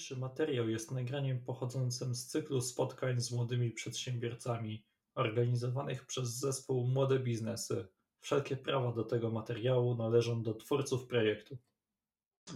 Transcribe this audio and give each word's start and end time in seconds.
Dzisiejszy 0.00 0.20
materiał 0.20 0.68
jest 0.68 0.90
nagraniem 0.90 1.40
pochodzącym 1.40 2.14
z 2.14 2.26
cyklu 2.26 2.60
spotkań 2.60 3.20
z 3.20 3.32
młodymi 3.32 3.70
przedsiębiorcami 3.70 4.84
organizowanych 5.14 6.06
przez 6.06 6.28
zespół 6.28 6.86
Młode 6.86 7.18
Biznesy. 7.18 7.88
Wszelkie 8.20 8.56
prawa 8.56 8.92
do 8.92 9.04
tego 9.04 9.30
materiału 9.30 9.94
należą 9.94 10.42
do 10.42 10.54
twórców 10.54 11.06
projektu. 11.06 11.58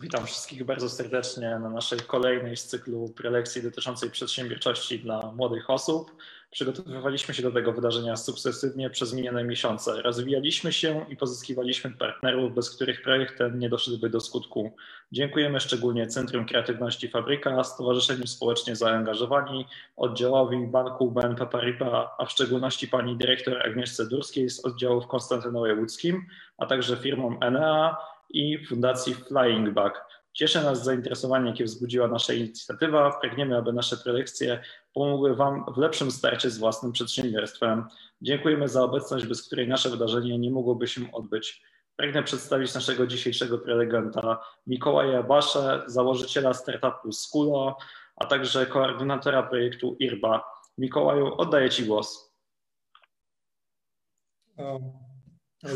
Witam 0.01 0.27
wszystkich 0.27 0.65
bardzo 0.65 0.89
serdecznie 0.89 1.59
na 1.59 1.71
naszej 1.71 1.99
kolejnej 1.99 2.57
z 2.57 2.65
cyklu 2.65 3.09
prelekcji 3.09 3.63
dotyczącej 3.63 4.11
przedsiębiorczości 4.11 4.99
dla 4.99 5.33
młodych 5.33 5.71
osób. 5.71 6.17
Przygotowywaliśmy 6.51 7.35
się 7.35 7.43
do 7.43 7.53
tego 7.53 7.73
wydarzenia 7.73 8.17
sukcesywnie 8.17 8.91
przez 8.91 9.15
minione 9.15 9.45
miesiące. 9.45 10.03
Rozwijaliśmy 10.03 10.73
się 10.73 11.07
i 11.09 11.17
pozyskiwaliśmy 11.17 11.91
partnerów, 11.91 12.55
bez 12.55 12.77
których 12.77 13.03
projekt 13.03 13.39
ten 13.39 13.59
nie 13.59 13.69
doszedłby 13.69 14.11
do 14.11 14.21
skutku. 14.21 14.73
Dziękujemy 15.13 15.61
szczególnie 15.61 16.07
Centrum 16.07 16.47
Kreatywności 16.47 17.09
Fabryka, 17.09 17.65
Stowarzyszeniu 17.65 18.27
Społecznie 18.27 18.77
Zaangażowani, 18.77 19.67
oddziałowi 19.97 20.67
Banku 20.67 21.11
BNP 21.11 21.47
Paribas, 21.47 22.09
a 22.19 22.27
w 22.27 22.31
szczególności 22.31 22.89
pani 22.89 23.17
dyrektor 23.17 23.67
Agnieszce 23.67 24.07
Durskiej 24.07 24.51
z 24.51 24.65
oddziału 24.65 25.01
w 25.01 25.07
Konstantynowie 25.07 25.75
Łódzkim, 25.75 26.27
a 26.59 26.67
także 26.67 26.97
firmom 26.97 27.39
Enea, 27.41 27.97
i 28.35 28.67
Fundacji 28.67 29.15
Flying 29.15 29.71
Bug. 29.71 29.93
Cieszy 30.33 30.63
nas 30.63 30.85
zainteresowanie, 30.85 31.51
jakie 31.51 31.65
wzbudziła 31.65 32.09
nasza 32.09 32.33
inicjatywa. 32.33 33.19
Pragniemy, 33.21 33.57
aby 33.57 33.73
nasze 33.73 33.97
prelekcje 33.97 34.63
pomogły 34.95 35.37
Wam 35.37 35.65
w 35.75 35.79
lepszym 35.79 36.11
starcie 36.11 36.51
z 36.51 36.59
własnym 36.59 36.93
przedsiębiorstwem. 36.93 37.85
Dziękujemy 38.21 38.69
za 38.69 38.83
obecność, 38.83 39.27
bez 39.27 39.47
której 39.47 39.69
nasze 39.69 39.91
wydarzenie 39.91 40.39
nie 40.39 40.51
mogłoby 40.51 40.87
się 40.87 41.13
odbyć. 41.13 41.63
Pragnę 41.97 42.23
przedstawić 42.23 42.75
naszego 42.75 43.07
dzisiejszego 43.07 43.59
prelegenta 43.59 44.41
Mikołaja 44.67 45.23
Baszę, 45.23 45.83
założyciela 45.87 46.55
startupu 46.55 47.13
Skulo, 47.13 47.77
a 48.17 48.27
także 48.27 48.67
koordynatora 48.67 49.43
projektu 49.43 49.97
IRBA. 49.99 50.45
Mikołaju, 50.79 51.35
oddaję 51.35 51.71
Ci 51.71 51.85
głos. 51.85 52.35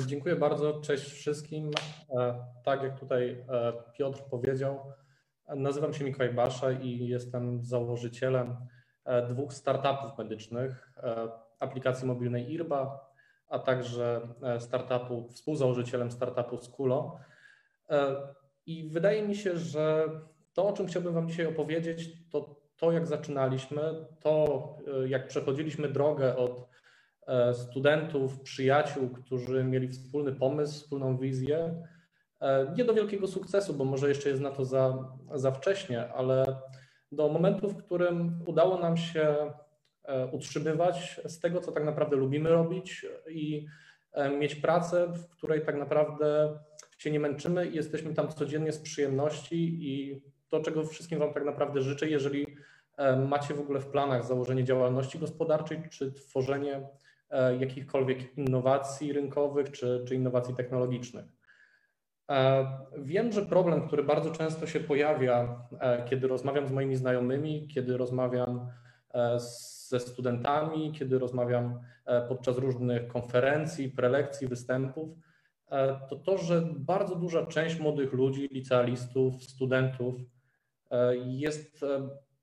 Dziękuję 0.06 0.36
bardzo. 0.36 0.80
Cześć 0.80 1.12
wszystkim. 1.12 1.70
E, 2.10 2.44
tak 2.64 2.82
jak 2.82 3.00
tutaj 3.00 3.44
e, 3.48 3.72
Piotr 3.92 4.22
powiedział, 4.30 4.92
nazywam 5.56 5.94
się 5.94 6.04
Mikołaj 6.04 6.34
Basza 6.34 6.72
i 6.72 7.08
jestem 7.08 7.64
założycielem 7.64 8.56
e, 9.04 9.26
dwóch 9.26 9.52
startupów 9.52 10.18
medycznych, 10.18 10.92
aplikacji 11.58 12.06
mobilnej 12.06 12.52
IRBA, 12.52 13.10
a 13.48 13.58
także 13.58 14.20
startupu, 14.58 15.28
współzałożycielem 15.28 16.10
startupu 16.10 16.58
Skulo. 16.58 17.18
I 18.66 18.88
wydaje 18.88 19.28
mi 19.28 19.36
się, 19.36 19.56
że 19.56 20.08
to, 20.52 20.68
o 20.68 20.72
czym 20.72 20.86
chciałbym 20.86 21.14
Wam 21.14 21.28
dzisiaj 21.28 21.46
opowiedzieć, 21.46 22.28
to 22.30 22.56
to, 22.76 22.92
jak 22.92 23.06
zaczynaliśmy, 23.06 24.06
to 24.20 24.76
jak 25.06 25.28
przechodziliśmy 25.28 25.88
drogę 25.88 26.36
od 26.36 26.67
studentów, 27.52 28.40
przyjaciół, 28.40 29.08
którzy 29.08 29.64
mieli 29.64 29.88
wspólny 29.88 30.32
pomysł, 30.32 30.74
wspólną 30.74 31.18
wizję. 31.18 31.82
E, 32.40 32.74
nie 32.76 32.84
do 32.84 32.94
wielkiego 32.94 33.26
sukcesu, 33.26 33.74
bo 33.74 33.84
może 33.84 34.08
jeszcze 34.08 34.28
jest 34.28 34.42
na 34.42 34.50
to 34.50 34.64
za, 34.64 35.08
za 35.34 35.50
wcześnie, 35.50 36.12
ale 36.12 36.44
do 37.12 37.28
momentu, 37.28 37.68
w 37.68 37.76
którym 37.76 38.42
udało 38.46 38.78
nam 38.78 38.96
się 38.96 39.52
e, 40.04 40.26
utrzymywać 40.26 41.20
z 41.24 41.40
tego, 41.40 41.60
co 41.60 41.72
tak 41.72 41.84
naprawdę 41.84 42.16
lubimy 42.16 42.50
robić 42.50 43.06
i 43.30 43.66
mieć 44.38 44.54
pracę, 44.54 45.06
w 45.06 45.28
której 45.28 45.64
tak 45.64 45.76
naprawdę 45.76 46.58
się 46.98 47.10
nie 47.10 47.20
męczymy 47.20 47.66
i 47.66 47.76
jesteśmy 47.76 48.14
tam 48.14 48.28
codziennie 48.28 48.72
z 48.72 48.78
przyjemności 48.78 49.78
i 49.80 50.22
to, 50.48 50.60
czego 50.60 50.84
wszystkim 50.84 51.18
Wam 51.18 51.32
tak 51.32 51.44
naprawdę 51.44 51.80
życzę, 51.82 52.08
jeżeli 52.08 52.46
macie 53.28 53.54
w 53.54 53.60
ogóle 53.60 53.80
w 53.80 53.86
planach 53.86 54.24
założenie 54.24 54.64
działalności 54.64 55.18
gospodarczej 55.18 55.82
czy 55.90 56.12
tworzenie 56.12 56.82
E, 56.82 56.88
jakichkolwiek 57.60 58.38
innowacji 58.38 59.12
rynkowych 59.12 59.70
czy, 59.70 60.04
czy 60.08 60.14
innowacji 60.14 60.54
technologicznych. 60.54 61.24
E, 62.30 62.66
wiem, 62.98 63.32
że 63.32 63.46
problem, 63.46 63.86
który 63.86 64.02
bardzo 64.02 64.30
często 64.30 64.66
się 64.66 64.80
pojawia, 64.80 65.62
e, 65.80 66.04
kiedy 66.04 66.28
rozmawiam 66.28 66.68
z 66.68 66.72
moimi 66.72 66.96
znajomymi, 66.96 67.68
kiedy 67.68 67.96
rozmawiam 67.96 68.66
ze 69.88 70.00
studentami, 70.00 70.92
kiedy 70.92 71.18
rozmawiam 71.18 71.80
podczas 72.28 72.58
różnych 72.58 73.08
konferencji, 73.08 73.88
prelekcji, 73.88 74.48
występów, 74.48 75.08
to 76.08 76.16
to, 76.16 76.38
że 76.38 76.68
bardzo 76.76 77.14
duża 77.16 77.46
część 77.46 77.80
młodych 77.80 78.12
ludzi, 78.12 78.48
licealistów, 78.52 79.42
studentów 79.44 80.14
jest 81.24 81.84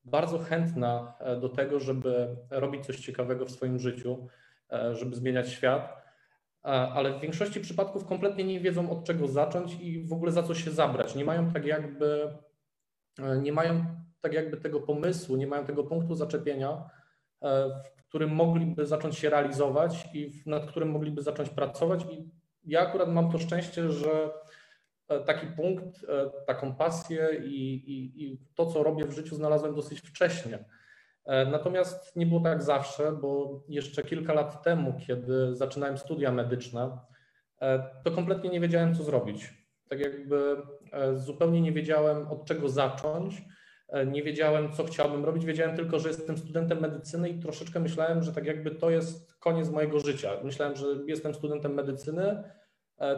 bardzo 0.06 0.40
chętna 0.40 1.14
do 1.42 1.50
tego, 1.50 1.80
żeby 1.80 2.36
robić 2.50 2.86
coś 2.86 3.00
ciekawego 3.00 3.46
w 3.46 3.52
swoim 3.52 3.80
życiu, 3.80 4.28
E, 4.28 4.45
żeby 4.94 5.16
zmieniać 5.16 5.50
świat, 5.50 5.82
e, 6.64 6.68
ale 6.68 7.14
w 7.14 7.22
większości 7.22 7.60
przypadków 7.60 8.06
kompletnie 8.06 8.44
nie 8.44 8.60
wiedzą 8.60 8.90
od 8.90 9.04
czego 9.04 9.28
zacząć 9.28 9.74
i 9.74 10.08
w 10.08 10.14
ogóle 10.14 10.32
za 10.32 10.44
co 10.44 10.56
się 10.56 10.72
zabrać. 10.72 11.16
Nie 11.16 11.26
mają 11.26 11.52
tak 11.52 11.66
jakby, 11.66 12.38
e, 13.20 13.38
nie 13.38 13.54
mają 13.54 13.86
tak 14.22 14.34
jakby 14.34 14.58
tego 14.58 14.82
pomysłu, 14.82 15.36
nie 15.36 15.48
mają 15.48 15.66
tego 15.66 15.84
punktu 15.84 16.16
zaczepienia, 16.16 16.90
w 17.98 18.04
którym 18.08 18.30
mogliby 18.30 18.86
zacząć 18.86 19.18
się 19.18 19.30
realizować 19.30 20.10
i 20.14 20.44
nad 20.46 20.66
którym 20.66 20.90
mogliby 20.90 21.22
zacząć 21.22 21.50
pracować. 21.50 22.06
I 22.12 22.30
ja 22.64 22.82
akurat 22.82 23.10
mam 23.10 23.32
to 23.32 23.40
szczęście, 23.40 23.90
że 23.90 24.30
taki 25.26 25.48
punkt, 25.48 26.06
taką 26.48 26.76
pasję 26.76 27.30
i, 27.44 27.76
i, 27.76 28.24
i 28.24 28.38
to, 28.56 28.66
co 28.66 28.84
robię 28.84 29.06
w 29.06 29.12
życiu, 29.12 29.36
znalazłem 29.36 29.76
dosyć 29.76 30.00
wcześnie. 30.02 30.66
E, 31.26 31.46
natomiast 31.46 32.16
nie 32.16 32.26
było 32.26 32.40
tak 32.40 32.64
zawsze, 32.64 33.12
bo 33.12 33.62
jeszcze 33.68 34.04
kilka 34.04 34.34
lat 34.34 34.64
temu, 34.64 34.94
kiedy 35.08 35.56
zaczynałem 35.56 35.98
studia 35.98 36.32
medyczne, 36.32 36.98
e, 37.62 37.90
to 38.04 38.12
kompletnie 38.12 38.50
nie 38.50 38.60
wiedziałem, 38.60 38.96
co 38.96 39.04
zrobić. 39.04 39.54
Tak 39.90 40.00
jakby 40.00 40.58
e, 40.92 41.18
zupełnie 41.18 41.62
nie 41.62 41.72
wiedziałem, 41.72 42.28
od 42.28 42.46
czego 42.46 42.70
zacząć, 42.70 43.42
nie 44.08 44.24
wiedziałem, 44.24 44.72
co 44.72 44.84
chciałbym 44.84 45.26
robić. 45.26 45.46
Wiedziałem 45.46 45.76
tylko, 45.76 46.00
że 46.00 46.10
jestem 46.10 46.38
studentem 46.38 46.80
medycyny 46.80 47.30
i 47.30 47.40
troszeczkę 47.40 47.80
myślałem, 47.80 48.24
że 48.24 48.34
tak 48.34 48.46
jakby 48.46 48.72
to 48.72 48.90
jest 48.90 49.34
koniec 49.34 49.70
mojego 49.70 50.00
życia. 50.00 50.32
Myślałem, 50.44 50.76
że 50.76 50.86
jestem 51.08 51.34
studentem 51.34 51.74
medycyny, 51.74 52.44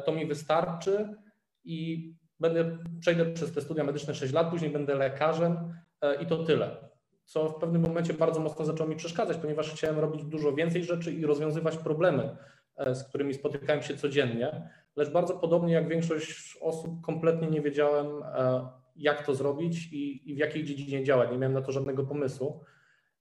to 0.06 0.12
mi 0.12 0.25
wystarczy 0.25 1.16
i 1.63 2.12
będę, 2.39 2.78
przejdę 3.00 3.25
przez 3.25 3.53
te 3.53 3.62
studia 3.62 3.84
medyczne 3.84 4.16
6 4.16 4.34
lat, 4.34 4.50
później 4.50 4.72
będę 4.72 4.95
lekarzem 4.95 5.74
i 6.22 6.25
to 6.25 6.44
tyle 6.44 6.87
co 7.28 7.50
w 7.50 7.56
pewnym 7.56 7.82
momencie 7.82 8.14
bardzo 8.14 8.40
mocno 8.40 8.66
zaczęło 8.66 8.90
mi 8.90 8.96
przeszkadzać, 8.96 9.38
ponieważ 9.38 9.72
chciałem 9.72 10.00
robić 10.00 10.24
dużo 10.24 10.54
więcej 10.54 10.84
rzeczy 10.84 11.12
i 11.12 11.26
rozwiązywać 11.26 11.78
problemy, 11.78 12.38
e, 12.78 12.96
z 12.96 13.04
którymi 13.04 13.34
spotykałem 13.34 13.82
się 13.82 13.98
codziennie, 13.98 14.70
lecz 14.96 15.10
bardzo 15.10 15.34
podobnie 15.34 15.74
jak 15.74 15.88
większość 15.88 16.58
osób 16.62 17.02
kompletnie 17.02 17.48
nie 17.48 17.62
wiedziałem, 17.62 18.08
e, 18.24 18.68
jak 18.96 19.26
to 19.26 19.36
zrobić 19.36 19.94
i, 19.94 20.32
i 20.32 20.36
w 20.36 20.38
jakiej 20.38 20.64
dziedzinie 20.64 21.04
działać. 21.04 21.32
Nie 21.32 21.38
miałem 21.38 21.54
na 21.54 21.62
to 21.62 21.72
żadnego 21.72 22.04
pomysłu. 22.04 22.64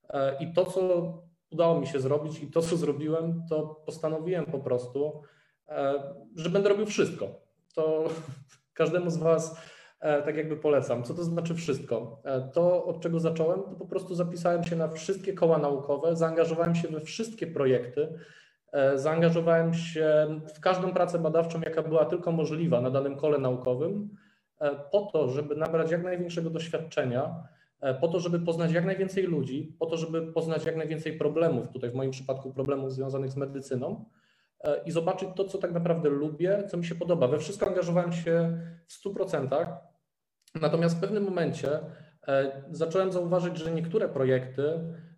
E, 0.09 0.43
I 0.43 0.53
to, 0.53 0.65
co 0.65 1.13
udało 1.51 1.79
mi 1.79 1.87
się 1.87 1.99
zrobić 1.99 2.43
i 2.43 2.51
to, 2.51 2.61
co 2.61 2.77
zrobiłem, 2.77 3.43
to 3.49 3.81
postanowiłem 3.85 4.45
po 4.45 4.59
prostu, 4.59 5.21
że 6.35 6.49
będę 6.49 6.69
robił 6.69 6.85
wszystko. 6.85 7.27
To 7.75 8.09
każdemu 8.73 9.09
z 9.09 9.17
Was 9.17 9.61
tak 9.99 10.37
jakby 10.37 10.57
polecam. 10.57 11.03
Co 11.03 11.13
to 11.13 11.23
znaczy 11.23 11.55
wszystko? 11.55 12.21
E, 12.23 12.41
to, 12.41 12.85
od 12.85 13.01
czego 13.01 13.19
zacząłem, 13.19 13.63
to 13.63 13.75
po 13.75 13.85
prostu 13.85 14.15
zapisałem 14.15 14.63
się 14.63 14.75
na 14.75 14.87
wszystkie 14.87 15.33
koła 15.33 15.57
naukowe, 15.57 16.15
zaangażowałem 16.15 16.75
się 16.75 16.87
we 16.87 17.01
wszystkie 17.01 17.47
projekty, 17.47 18.07
e, 18.71 18.97
zaangażowałem 18.97 19.73
się 19.73 20.27
w 20.55 20.59
każdą 20.59 20.93
pracę 20.93 21.19
badawczą, 21.19 21.61
jaka 21.65 21.83
była 21.83 22.05
tylko 22.05 22.31
możliwa 22.31 22.81
na 22.81 22.89
danym 22.89 23.15
kole 23.15 23.37
naukowym, 23.37 24.09
po 24.91 25.01
to, 25.01 25.29
żeby 25.29 25.55
nabrać 25.55 25.91
jak 25.91 26.03
największego 26.03 26.49
doświadczenia, 26.49 27.43
po 28.01 28.07
to, 28.07 28.19
żeby 28.19 28.39
poznać 28.39 28.71
jak 28.71 28.85
najwięcej 28.85 29.23
ludzi, 29.23 29.75
po 29.79 29.85
to, 29.85 29.97
żeby 29.97 30.33
poznać 30.33 30.65
jak 30.65 30.75
najwięcej 30.75 31.17
problemów, 31.17 31.67
tutaj 31.69 31.89
w 31.89 31.93
moim 31.93 32.11
przypadku 32.11 32.53
problemów 32.53 32.93
związanych 32.93 33.31
z 33.31 33.35
medycyną 33.35 34.05
i 34.85 34.91
zobaczyć 34.91 35.29
to, 35.35 35.45
co 35.45 35.57
tak 35.57 35.71
naprawdę 35.71 36.09
lubię, 36.09 36.63
co 36.67 36.77
mi 36.77 36.85
się 36.85 36.95
podoba. 36.95 37.27
We 37.27 37.39
wszystko 37.39 37.67
angażowałem 37.67 38.13
się 38.13 38.59
w 38.87 39.05
100%. 39.05 39.77
Natomiast 40.55 40.97
w 40.97 40.99
pewnym 40.99 41.23
momencie 41.23 41.79
e, 42.27 42.63
zacząłem 42.71 43.11
zauważyć, 43.11 43.57
że 43.57 43.71
niektóre 43.71 44.09
projekty, 44.09 44.63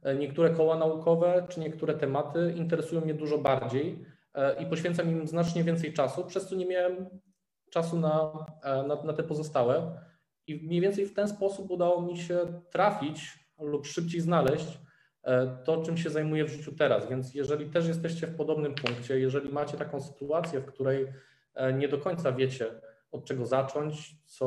e, 0.03 0.15
niektóre 0.15 0.49
koła 0.49 0.77
naukowe 0.77 1.45
czy 1.49 1.59
niektóre 1.59 1.93
tematy 1.93 2.53
interesują 2.57 3.01
mnie 3.01 3.13
dużo 3.13 3.37
bardziej 3.37 4.05
e, 4.33 4.63
i 4.63 4.65
poświęcam 4.65 5.09
im 5.11 5.27
znacznie 5.27 5.63
więcej 5.63 5.93
czasu, 5.93 6.25
przez 6.25 6.47
co 6.47 6.55
nie 6.55 6.65
miałem 6.65 7.09
czasu 7.71 7.99
na, 7.99 8.31
na, 8.63 9.03
na 9.03 9.13
te 9.13 9.23
pozostałe. 9.23 10.01
I 10.47 10.67
mniej 10.67 10.81
więcej 10.81 11.05
w 11.05 11.13
ten 11.13 11.27
sposób 11.27 11.71
udało 11.71 12.01
mi 12.01 12.17
się 12.17 12.39
trafić 12.71 13.39
lub 13.59 13.87
szybciej 13.87 14.21
znaleźć 14.21 14.79
to, 15.63 15.83
czym 15.83 15.97
się 15.97 16.09
zajmuję 16.09 16.45
w 16.45 16.49
życiu 16.49 16.71
teraz. 16.75 17.09
Więc 17.09 17.35
jeżeli 17.35 17.69
też 17.69 17.87
jesteście 17.87 18.27
w 18.27 18.35
podobnym 18.35 18.75
punkcie, 18.75 19.19
jeżeli 19.19 19.49
macie 19.51 19.77
taką 19.77 20.01
sytuację, 20.01 20.59
w 20.59 20.65
której 20.65 21.07
nie 21.73 21.87
do 21.87 21.97
końca 21.97 22.31
wiecie, 22.31 22.65
od 23.11 23.25
czego 23.25 23.45
zacząć, 23.45 24.15
co, 24.25 24.45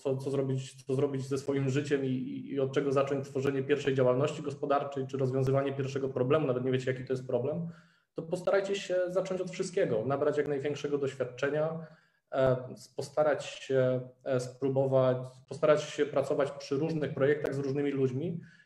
co, 0.00 0.16
co, 0.16 0.30
zrobić, 0.30 0.84
co 0.84 0.94
zrobić 0.94 1.26
ze 1.26 1.38
swoim 1.38 1.70
życiem 1.70 2.04
i, 2.04 2.44
i 2.50 2.60
od 2.60 2.72
czego 2.72 2.92
zacząć 2.92 3.28
tworzenie 3.28 3.62
pierwszej 3.62 3.94
działalności 3.94 4.42
gospodarczej, 4.42 5.06
czy 5.06 5.16
rozwiązywanie 5.16 5.72
pierwszego 5.72 6.08
problemu, 6.08 6.46
nawet 6.46 6.64
nie 6.64 6.72
wiecie, 6.72 6.92
jaki 6.92 7.04
to 7.04 7.12
jest 7.12 7.26
problem, 7.26 7.68
to 8.14 8.22
postarajcie 8.22 8.76
się 8.76 8.96
zacząć 9.08 9.40
od 9.40 9.50
wszystkiego, 9.50 10.04
nabrać 10.06 10.38
jak 10.38 10.48
największego 10.48 10.98
doświadczenia, 10.98 11.86
e, 12.32 12.56
postarać 12.96 13.44
się 13.44 14.00
e, 14.24 14.40
spróbować, 14.40 15.16
postarać 15.48 15.82
się 15.82 16.06
pracować 16.06 16.50
przy 16.50 16.76
różnych 16.76 17.14
projektach 17.14 17.54
z 17.54 17.58
różnymi 17.58 17.90
ludźmi, 17.90 18.40
e, 18.42 18.57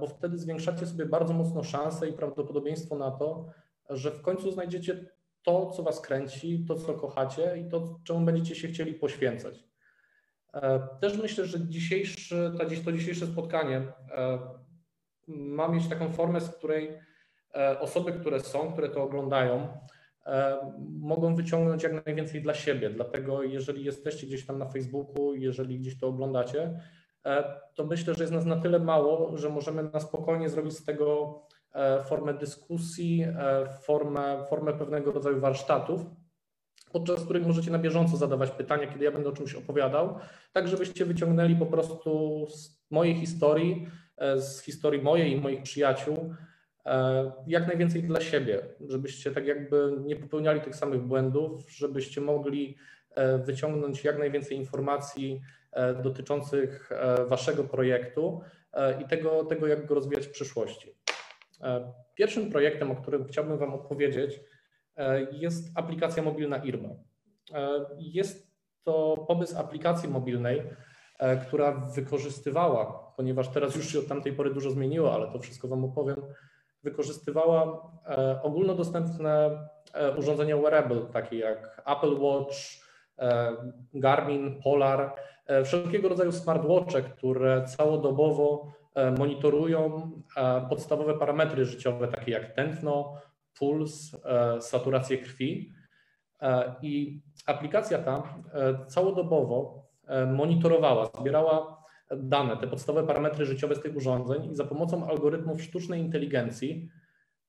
bo 0.00 0.06
wtedy 0.06 0.38
zwiększacie 0.38 0.86
sobie 0.86 1.06
bardzo 1.06 1.34
mocno 1.34 1.62
szanse 1.62 2.08
i 2.08 2.12
prawdopodobieństwo 2.12 2.96
na 2.96 3.10
to, 3.10 3.46
że 3.90 4.10
w 4.10 4.22
końcu 4.22 4.52
znajdziecie 4.52 5.04
to, 5.42 5.70
co 5.70 5.82
Was 5.82 6.00
kręci, 6.00 6.64
to, 6.68 6.74
co 6.74 6.94
kochacie 6.94 7.58
i 7.58 7.70
to, 7.70 8.00
czemu 8.04 8.20
będziecie 8.20 8.54
się 8.54 8.68
chcieli 8.68 8.94
poświęcać. 8.94 9.64
Też 11.00 11.18
myślę, 11.18 11.44
że 11.44 11.68
dzisiejszy, 11.68 12.52
to 12.84 12.92
dzisiejsze 12.92 13.26
spotkanie 13.26 13.82
ma 15.28 15.68
mieć 15.68 15.88
taką 15.88 16.12
formę, 16.12 16.40
z 16.40 16.50
której 16.50 16.98
E, 17.54 17.80
osoby, 17.80 18.12
które 18.12 18.40
są, 18.40 18.72
które 18.72 18.88
to 18.88 19.02
oglądają, 19.02 19.68
e, 20.26 20.56
mogą 21.00 21.34
wyciągnąć 21.34 21.82
jak 21.82 22.06
najwięcej 22.06 22.42
dla 22.42 22.54
siebie. 22.54 22.90
Dlatego, 22.90 23.42
jeżeli 23.42 23.84
jesteście 23.84 24.26
gdzieś 24.26 24.46
tam 24.46 24.58
na 24.58 24.66
Facebooku, 24.66 25.34
jeżeli 25.34 25.78
gdzieś 25.78 25.98
to 25.98 26.08
oglądacie, 26.08 26.62
e, 26.62 26.80
to 27.74 27.86
myślę, 27.86 28.14
że 28.14 28.22
jest 28.22 28.32
nas 28.32 28.44
na 28.44 28.56
tyle 28.56 28.78
mało, 28.78 29.36
że 29.36 29.48
możemy 29.48 29.82
na 29.82 30.00
spokojnie 30.00 30.48
zrobić 30.48 30.72
z 30.72 30.84
tego 30.84 31.34
formę 32.04 32.34
dyskusji, 32.34 33.26
formę, 33.82 34.44
formę 34.50 34.72
pewnego 34.72 35.12
rodzaju 35.12 35.40
warsztatów, 35.40 36.00
podczas 36.92 37.24
których 37.24 37.46
możecie 37.46 37.70
na 37.70 37.78
bieżąco 37.78 38.16
zadawać 38.16 38.50
pytania, 38.50 38.86
kiedy 38.86 39.04
ja 39.04 39.10
będę 39.10 39.28
o 39.28 39.32
czymś 39.32 39.54
opowiadał, 39.54 40.18
tak 40.52 40.68
żebyście 40.68 41.04
wyciągnęli 41.04 41.56
po 41.56 41.66
prostu 41.66 42.46
z 42.50 42.80
mojej 42.90 43.14
historii, 43.14 43.88
z 44.36 44.60
historii 44.60 45.02
mojej 45.02 45.32
i 45.32 45.40
moich 45.40 45.62
przyjaciół, 45.62 46.34
E, 46.88 47.32
jak 47.46 47.66
najwięcej 47.66 48.02
dla 48.02 48.20
siebie, 48.20 48.62
żebyście 48.88 49.30
tak 49.30 49.46
jakby 49.46 49.92
nie 50.00 50.16
popełniali 50.16 50.60
tych 50.60 50.76
samych 50.76 51.02
błędów, 51.02 51.70
żebyście 51.70 52.20
mogli 52.20 52.76
e, 53.14 53.38
wyciągnąć 53.38 54.04
jak 54.04 54.18
najwięcej 54.18 54.56
informacji 54.56 55.40
e, 55.40 55.57
dotyczących 56.02 56.90
waszego 57.28 57.64
projektu 57.64 58.40
i 59.00 59.08
tego, 59.08 59.44
tego 59.44 59.66
jak 59.66 59.86
go 59.86 59.94
rozwijać 59.94 60.26
w 60.26 60.30
przyszłości. 60.30 60.94
Pierwszym 62.14 62.50
projektem, 62.50 62.90
o 62.90 62.96
którym 62.96 63.24
chciałbym 63.24 63.58
Wam 63.58 63.74
opowiedzieć, 63.74 64.40
jest 65.32 65.78
aplikacja 65.78 66.22
mobilna 66.22 66.56
IRMA. 66.56 66.88
Jest 67.98 68.50
to 68.84 69.24
pomysł 69.28 69.58
aplikacji 69.58 70.08
mobilnej, 70.08 70.62
która 71.46 71.72
wykorzystywała, 71.72 73.12
ponieważ 73.16 73.48
teraz 73.48 73.76
już 73.76 73.92
się 73.92 73.98
od 73.98 74.06
tamtej 74.06 74.32
pory 74.32 74.54
dużo 74.54 74.70
zmieniło, 74.70 75.14
ale 75.14 75.32
to 75.32 75.38
wszystko 75.38 75.68
Wam 75.68 75.84
opowiem, 75.84 76.16
wykorzystywała 76.82 77.90
e, 78.06 78.42
ogólnodostępne 78.42 79.50
e, 79.94 80.16
urządzenia 80.16 80.56
wearable, 80.56 81.00
takie 81.12 81.38
jak 81.38 81.82
Apple 81.86 82.20
Watch, 82.20 82.56
e, 83.18 83.56
Garmin, 83.94 84.62
Polar, 84.62 85.14
wszelkiego 85.64 86.08
rodzaju 86.08 86.32
smartwatche, 86.32 87.02
które 87.02 87.64
całodobowo 87.64 88.72
monitorują 89.18 90.10
podstawowe 90.68 91.18
parametry 91.18 91.64
życiowe, 91.64 92.08
takie 92.08 92.32
jak 92.32 92.54
tętno, 92.54 93.14
puls, 93.58 94.16
saturację 94.60 95.18
krwi. 95.18 95.72
I 96.82 97.22
aplikacja 97.46 97.98
ta 97.98 98.22
całodobowo 98.88 99.84
monitorowała, 100.26 101.10
zbierała 101.20 101.78
dane, 102.10 102.56
te 102.56 102.66
podstawowe 102.66 103.06
parametry 103.06 103.46
życiowe 103.46 103.74
z 103.74 103.80
tych 103.80 103.96
urządzeń 103.96 104.52
i 104.52 104.56
za 104.56 104.64
pomocą 104.64 105.08
algorytmów 105.08 105.62
sztucznej 105.62 106.00
inteligencji, 106.00 106.88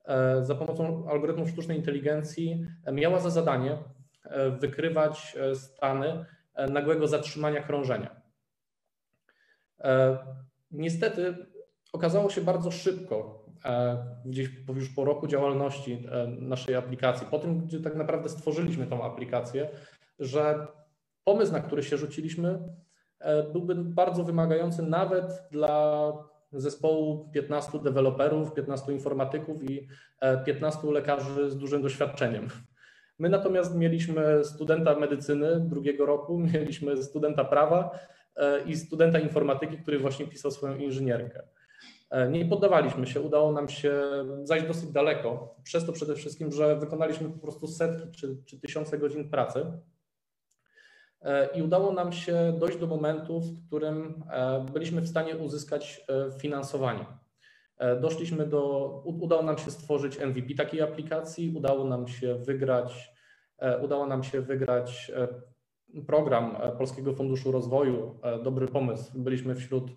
e, 0.06 0.46
za 0.46 0.56
pomocą 0.56 1.10
algorytmów 1.10 1.50
sztucznej 1.50 1.78
inteligencji 1.78 2.66
miała 2.92 3.20
za 3.20 3.30
zadanie 3.30 3.78
e, 4.24 4.50
wykrywać 4.50 5.38
e, 5.40 5.56
stany 5.56 6.26
nagłego 6.70 7.08
zatrzymania 7.08 7.64
krążenia. 7.64 8.22
Niestety 10.72 11.36
okazało 11.94 12.30
się 12.30 12.42
bardzo 12.42 12.72
szybko, 12.72 13.46
gdzieś 14.26 14.50
już 14.76 14.90
po 14.90 15.06
roku 15.06 15.28
działalności 15.28 16.08
naszej 16.40 16.76
aplikacji, 16.76 17.28
po 17.28 17.40
tym, 17.40 17.60
gdzie 17.60 17.80
tak 17.80 17.96
naprawdę 17.96 18.30
stworzyliśmy 18.30 18.88
tą 18.88 19.04
aplikację, 19.04 19.70
że 20.20 20.68
pomysł, 21.24 21.52
na 21.52 21.60
który 21.60 21.84
się 21.84 21.98
rzuciliśmy, 21.98 22.60
E, 23.20 23.44
byłby 23.44 23.76
bardzo 23.76 24.24
wymagający 24.24 24.84
nawet 24.84 25.44
dla 25.52 26.14
zespołu 26.54 27.30
15 27.34 27.80
deweloperów, 27.80 28.54
15 28.54 28.92
informatyków 28.92 29.70
i 29.70 29.88
15 30.46 30.88
e, 30.88 30.92
lekarzy 30.92 31.50
z 31.50 31.58
dużym 31.58 31.82
doświadczeniem. 31.82 32.50
My 33.20 33.30
natomiast 33.30 33.76
mieliśmy 33.76 34.46
studenta 34.46 34.96
medycyny 34.96 35.60
drugiego 35.60 36.06
roku, 36.06 36.40
mieliśmy 36.54 37.04
studenta 37.04 37.46
prawa 37.46 38.00
e, 38.36 38.64
i 38.64 38.76
studenta 38.76 39.20
informatyki, 39.20 39.78
który 39.78 40.00
właśnie 40.00 40.28
pisał 40.28 40.52
swoją 40.52 40.76
inżynierkę. 40.78 41.44
Nie 42.30 42.46
poddawaliśmy 42.46 43.08
się, 43.08 43.22
udało 43.22 43.52
nam 43.52 43.70
się 43.70 44.02
zajść 44.44 44.68
dosyć 44.68 44.92
daleko, 44.92 45.56
przez 45.64 45.86
to 45.86 45.94
przede 45.94 46.16
wszystkim, 46.16 46.52
że 46.52 46.76
wykonaliśmy 46.76 47.30
po 47.30 47.40
prostu 47.40 47.68
setki 47.68 48.12
czy, 48.12 48.38
czy 48.46 48.60
tysiące 48.60 48.98
godzin 48.98 49.30
pracy 49.30 49.66
E, 51.22 51.50
i 51.56 51.62
udało 51.62 51.94
nam 51.94 52.12
się 52.12 52.54
dojść 52.60 52.78
do 52.78 52.88
momentu, 52.88 53.42
w 53.42 53.68
którym 53.68 54.24
e, 54.32 54.66
byliśmy 54.74 55.02
w 55.02 55.08
stanie 55.08 55.38
uzyskać 55.38 56.06
e, 56.08 56.40
finansowanie. 56.40 57.06
Doszliśmy 58.02 58.46
do, 58.46 58.90
udało 59.06 59.44
nam 59.44 59.58
się 59.58 59.72
stworzyć 59.72 60.20
MVP 60.20 60.56
takiej 60.58 60.82
aplikacji, 60.82 61.54
udało 61.58 61.86
nam 61.86 62.08
się 62.08 62.36
wygrać, 62.36 63.12
udało 63.82 64.08
nam 64.08 64.24
się 64.24 64.42
wygrać 64.42 65.12
program 66.08 66.58
Polskiego 66.78 67.14
Funduszu 67.14 67.52
Rozwoju. 67.52 68.20
Dobry 68.44 68.68
pomysł. 68.68 69.12
Byliśmy 69.16 69.56
wśród 69.56 69.92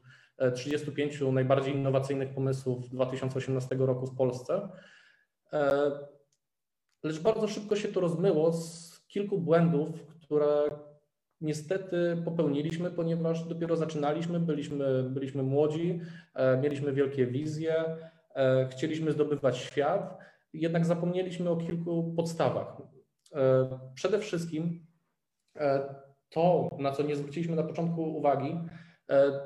35 0.55 1.21
najbardziej 1.21 1.75
innowacyjnych 1.75 2.35
pomysłów 2.35 2.89
2018 2.89 3.77
roku 3.77 4.07
w 4.07 4.17
Polsce. 4.17 4.69
Lecz 7.03 7.21
bardzo 7.21 7.49
szybko 7.49 7.77
się 7.77 7.89
to 7.89 8.01
rozmyło 8.01 8.53
z 8.53 8.93
kilku 9.09 9.39
błędów, 9.39 10.07
które 10.07 10.71
niestety 11.43 12.23
popełniliśmy, 12.25 12.91
ponieważ 12.91 13.45
dopiero 13.45 13.77
zaczynaliśmy, 13.77 14.41
byliśmy, 14.41 15.03
byliśmy 15.03 15.43
młodzi, 15.43 16.01
e, 16.35 16.57
mieliśmy 16.57 16.93
wielkie 16.93 17.27
wizje, 17.27 17.75
e, 18.35 18.69
chcieliśmy 18.71 19.13
zdobywać 19.13 19.59
świat, 19.59 20.19
jednak 20.53 20.87
zapomnieliśmy 20.87 21.51
o 21.51 21.57
kilku 21.57 22.15
podstawach. 22.17 22.77
E, 23.35 23.69
przede 23.95 24.19
wszystkim 24.19 24.87
to, 26.31 26.69
na 26.79 26.93
co 26.93 27.03
nie 27.03 27.17
zwróciliśmy 27.17 27.57
na 27.57 27.63
początku 27.63 28.03
uwagi, 28.17 28.61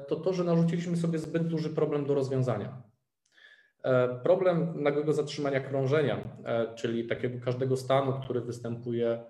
to 0.08 0.16
to, 0.16 0.32
że 0.32 0.44
narzuciliśmy 0.44 0.96
sobie 0.96 1.18
zbyt 1.18 1.46
duży 1.46 1.70
problem 1.70 2.06
do 2.06 2.14
rozwiązania. 2.14 2.82
Problem 4.22 4.82
nagłego 4.82 5.12
zatrzymania 5.12 5.60
krążenia, 5.60 6.18
czyli 6.74 7.06
takiego 7.06 7.44
każdego 7.44 7.76
stanu, 7.76 8.12
który 8.12 8.40
występuje 8.40 9.24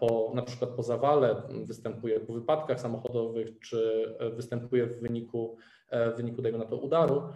po, 0.00 0.32
na 0.34 0.42
przykład 0.42 0.70
po 0.70 0.82
zawale, 0.82 1.42
występuje 1.64 2.20
po 2.20 2.32
wypadkach 2.32 2.80
samochodowych, 2.80 3.58
czy 3.58 4.04
występuje 4.36 4.86
w 4.86 5.00
wyniku, 5.00 5.56
e, 5.90 6.10
w 6.10 6.16
wyniku 6.16 6.42
dajmy 6.42 6.58
na 6.58 6.64
to 6.64 6.76
udaru, 6.76 7.32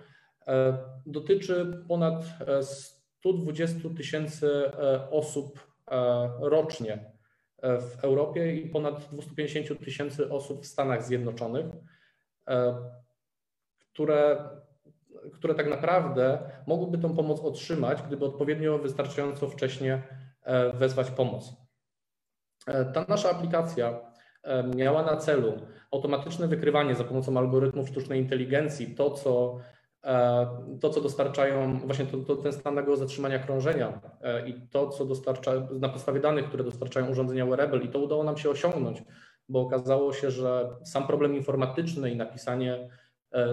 e, 0.47 0.79
dotyczy 1.07 1.85
ponad 1.89 2.25
120 2.63 3.89
tysięcy 3.97 4.71
osób 5.11 5.75
rocznie 6.41 7.15
w 7.63 8.05
Europie 8.05 8.57
i 8.57 8.69
ponad 8.69 9.09
250 9.13 9.85
tysięcy 9.85 10.31
osób 10.31 10.63
w 10.63 10.67
Stanach 10.67 11.05
Zjednoczonych, 11.05 11.67
które, 13.93 14.49
które 15.33 15.55
tak 15.55 15.71
naprawdę 15.71 16.51
mogłyby 16.67 16.99
tą 16.99 17.17
pomoc 17.17 17.41
otrzymać, 17.41 18.03
gdyby 18.03 18.25
odpowiednio 18.25 18.79
wystarczająco 18.79 19.49
wcześnie 19.49 20.03
wezwać 20.75 21.11
pomoc. 21.11 21.64
E, 22.67 22.85
ta 22.85 23.05
nasza 23.09 23.31
aplikacja 23.31 24.01
e, 24.43 24.63
miała 24.63 25.03
na 25.03 25.17
celu 25.17 25.53
automatyczne 25.93 26.49
wykrywanie 26.49 26.95
za 26.95 27.05
pomocą 27.05 27.39
algorytmów 27.39 27.89
sztucznej 27.89 28.21
inteligencji 28.21 28.95
to, 28.95 29.11
co, 29.11 29.59
e, 30.05 30.47
to, 30.81 30.91
co 30.91 31.01
dostarczają, 31.01 31.79
właśnie 31.79 32.07
to, 32.07 32.19
to 32.19 32.37
ten 32.37 32.53
stan 32.53 32.75
nagłego 32.75 32.97
zatrzymania 32.97 33.39
krążenia 33.39 34.01
i 34.47 34.55
to, 34.71 34.89
co 34.89 35.05
dostarcza 35.05 35.53
na 35.81 35.89
podstawie 35.89 36.21
danych, 36.21 36.49
które 36.49 36.65
dostarczają 36.65 37.11
urządzenia 37.11 37.47
wearable 37.47 37.85
i 37.85 37.89
to 37.89 37.99
udało 37.99 38.25
nam 38.25 38.37
się 38.37 38.51
osiągnąć, 38.51 39.03
bo 39.49 39.61
okazało 39.61 40.13
się, 40.13 40.31
że 40.31 40.71
sam 40.85 41.07
problem 41.07 41.35
informatyczny 41.35 42.11
i 42.11 42.17
napisanie 42.17 42.89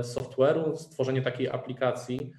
software'u, 0.02 0.76
stworzenie 0.76 1.22
takiej 1.22 1.50
aplikacji 1.50 2.32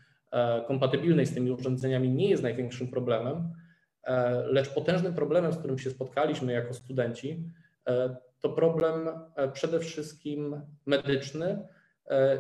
kompatybilnej 0.67 1.27
z 1.27 1.35
tymi 1.35 1.51
urządzeniami 1.51 2.11
nie 2.11 2.29
jest 2.29 2.43
największym 2.43 2.89
problemem, 2.89 3.53
lecz 4.45 4.69
potężnym 4.75 5.15
problemem, 5.15 5.53
z 5.53 5.59
którym 5.59 5.79
się 5.79 5.91
spotkaliśmy 5.91 6.53
jako 6.53 6.75
studenci, 6.75 7.45
e, 7.87 8.17
to 8.41 8.49
problem 8.49 9.09
przede 9.53 9.81
wszystkim 9.81 10.61
medyczny, 10.87 11.69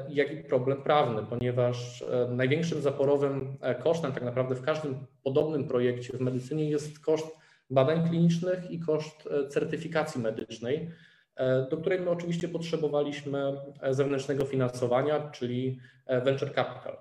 jak 0.08 0.32
i 0.32 0.44
problem 0.44 0.82
prawny, 0.82 1.22
ponieważ 1.30 2.04
największym 2.28 2.82
zaporowym 2.82 3.56
kosztem 3.82 4.12
tak 4.12 4.22
naprawdę 4.22 4.54
w 4.54 4.62
każdym 4.62 5.06
podobnym 5.22 5.68
projekcie 5.68 6.18
w 6.18 6.20
medycynie 6.20 6.70
jest 6.70 6.98
koszt 6.98 7.26
badań 7.70 8.08
klinicznych 8.08 8.70
i 8.70 8.80
koszt 8.80 9.28
certyfikacji 9.48 10.20
medycznej. 10.20 10.90
E, 11.36 11.68
do 11.70 11.76
której 11.76 12.00
my 12.00 12.10
oczywiście 12.10 12.48
potrzebowaliśmy 12.48 13.52
e, 13.80 13.94
zewnętrznego 13.94 14.44
finansowania, 14.44 15.30
czyli 15.30 15.78
e, 16.06 16.20
venture 16.20 16.54
capital. 16.54 16.96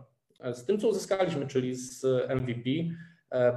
Z 0.54 0.66
tym, 0.66 0.80
co 0.80 0.88
uzyskaliśmy, 0.88 1.48
czyli 1.48 1.76
z 1.76 2.06
MVP, 2.30 2.70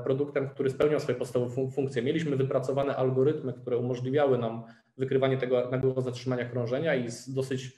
produktem, 0.04 0.48
który 0.48 0.70
spełniał 0.70 1.00
swoje 1.00 1.18
podstawowe 1.18 1.70
funkcje, 1.70 2.02
mieliśmy 2.02 2.36
wypracowane 2.36 2.96
algorytmy, 2.96 3.52
które 3.52 3.76
umożliwiały 3.76 4.38
nam 4.38 4.64
wykrywanie 4.96 5.38
tego 5.38 5.70
nagłego 5.70 6.00
zatrzymania 6.00 6.44
krążenia 6.44 6.94
i 6.94 7.10
z 7.10 7.34
dosyć 7.34 7.76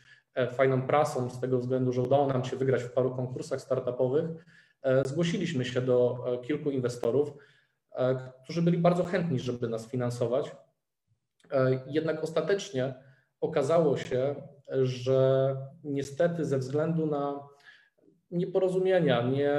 fajną 0.50 0.82
prasą 0.82 1.30
z 1.30 1.40
tego 1.40 1.58
względu, 1.58 1.92
że 1.92 2.02
udało 2.02 2.26
nam 2.26 2.44
się 2.44 2.56
wygrać 2.56 2.82
w 2.82 2.92
paru 2.92 3.10
konkursach 3.10 3.60
startupowych, 3.60 4.24
zgłosiliśmy 5.06 5.64
się 5.64 5.80
do 5.80 6.24
kilku 6.46 6.70
inwestorów, 6.70 7.32
którzy 8.44 8.62
byli 8.62 8.78
bardzo 8.78 9.04
chętni, 9.04 9.38
żeby 9.38 9.68
nas 9.68 9.90
finansować. 9.90 10.56
E, 11.50 11.80
jednak 11.86 12.24
ostatecznie 12.24 12.94
okazało 13.40 13.96
się, 13.96 14.34
że 14.68 15.56
niestety 15.84 16.44
ze 16.44 16.58
względu 16.58 17.06
na 17.06 17.40
nieporozumienia, 18.30 19.22
nie, 19.22 19.54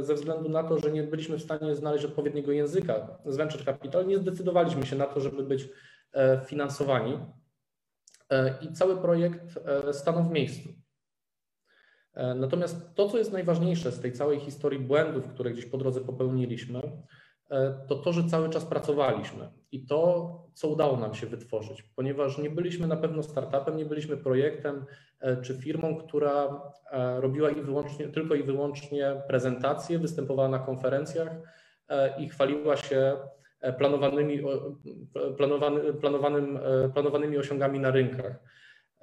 ze 0.00 0.14
względu 0.14 0.48
na 0.48 0.62
to, 0.62 0.78
że 0.78 0.92
nie 0.92 1.02
byliśmy 1.02 1.38
w 1.38 1.42
stanie 1.42 1.74
znaleźć 1.74 2.04
odpowiedniego 2.04 2.52
języka 2.52 3.18
z 3.26 3.36
Venture 3.36 3.64
Capital, 3.64 4.06
nie 4.06 4.18
zdecydowaliśmy 4.18 4.86
się 4.86 4.96
na 4.96 5.06
to, 5.06 5.20
żeby 5.20 5.42
być 5.42 5.68
e, 6.12 6.40
finansowani 6.46 7.18
e, 8.30 8.54
i 8.62 8.72
cały 8.72 8.96
projekt 8.96 9.60
stanął 9.92 10.24
w 10.24 10.30
miejscu. 10.30 10.68
Natomiast 12.36 12.94
to, 12.94 13.08
co 13.08 13.18
jest 13.18 13.32
najważniejsze 13.32 13.92
z 13.92 14.00
tej 14.00 14.12
całej 14.12 14.40
historii 14.40 14.80
błędów, 14.80 15.28
które 15.28 15.50
gdzieś 15.50 15.66
po 15.66 15.78
drodze 15.78 16.00
popełniliśmy, 16.00 16.80
E, 16.80 17.23
to 17.88 17.94
to, 17.94 18.12
że 18.12 18.24
cały 18.24 18.48
czas 18.48 18.64
pracowaliśmy 18.64 19.48
i 19.72 19.86
to, 19.86 20.30
co 20.54 20.68
udało 20.68 20.96
nam 20.96 21.14
się 21.14 21.26
wytworzyć, 21.26 21.82
ponieważ 21.82 22.38
nie 22.38 22.50
byliśmy 22.50 22.86
na 22.86 22.96
pewno 22.96 23.22
startupem, 23.22 23.76
nie 23.76 23.84
byliśmy 23.84 24.16
projektem 24.16 24.84
e, 25.20 25.42
czy 25.42 25.58
firmą, 25.58 25.96
która 25.96 26.62
e, 26.90 27.20
robiła 27.20 27.50
i 27.50 27.62
wyłącznie, 27.62 28.08
tylko 28.08 28.34
i 28.34 28.42
wyłącznie 28.42 29.22
prezentacje, 29.28 29.98
występowała 29.98 30.48
na 30.48 30.58
konferencjach 30.58 31.28
i 32.18 32.28
chwaliła 32.28 32.76
się 32.76 33.16
planowanymi, 33.78 34.42
planowany, 35.36 35.92
planowanym, 35.92 36.58
planowanymi 36.94 37.38
osiągami 37.38 37.80
na 37.80 37.90
rynkach. 37.90 38.40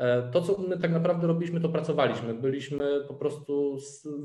E, 0.02 0.32
to, 0.32 0.42
co 0.42 0.58
my 0.58 0.78
tak 0.78 0.92
naprawdę 0.92 1.28
robiliśmy, 1.28 1.62
to 1.62 1.70
pracowaliśmy. 1.70 2.34
Byliśmy 2.34 3.02
po 3.08 3.14
prostu, 3.14 3.78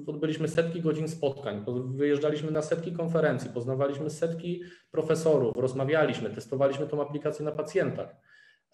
odbyliśmy 0.06 0.49
setki 0.49 0.80
godzin 0.80 1.09
spotkań, 1.09 1.64
wyjeżdżaliśmy 1.87 2.50
na 2.50 2.62
setki 2.62 2.92
konferencji, 2.92 3.50
poznawaliśmy 3.50 4.11
setki 4.11 4.62
profesorów, 4.90 5.56
rozmawialiśmy, 5.56 6.30
testowaliśmy 6.30 6.87
tą 6.87 7.02
aplikację 7.02 7.45
na 7.45 7.52
pacjentach. 7.52 8.16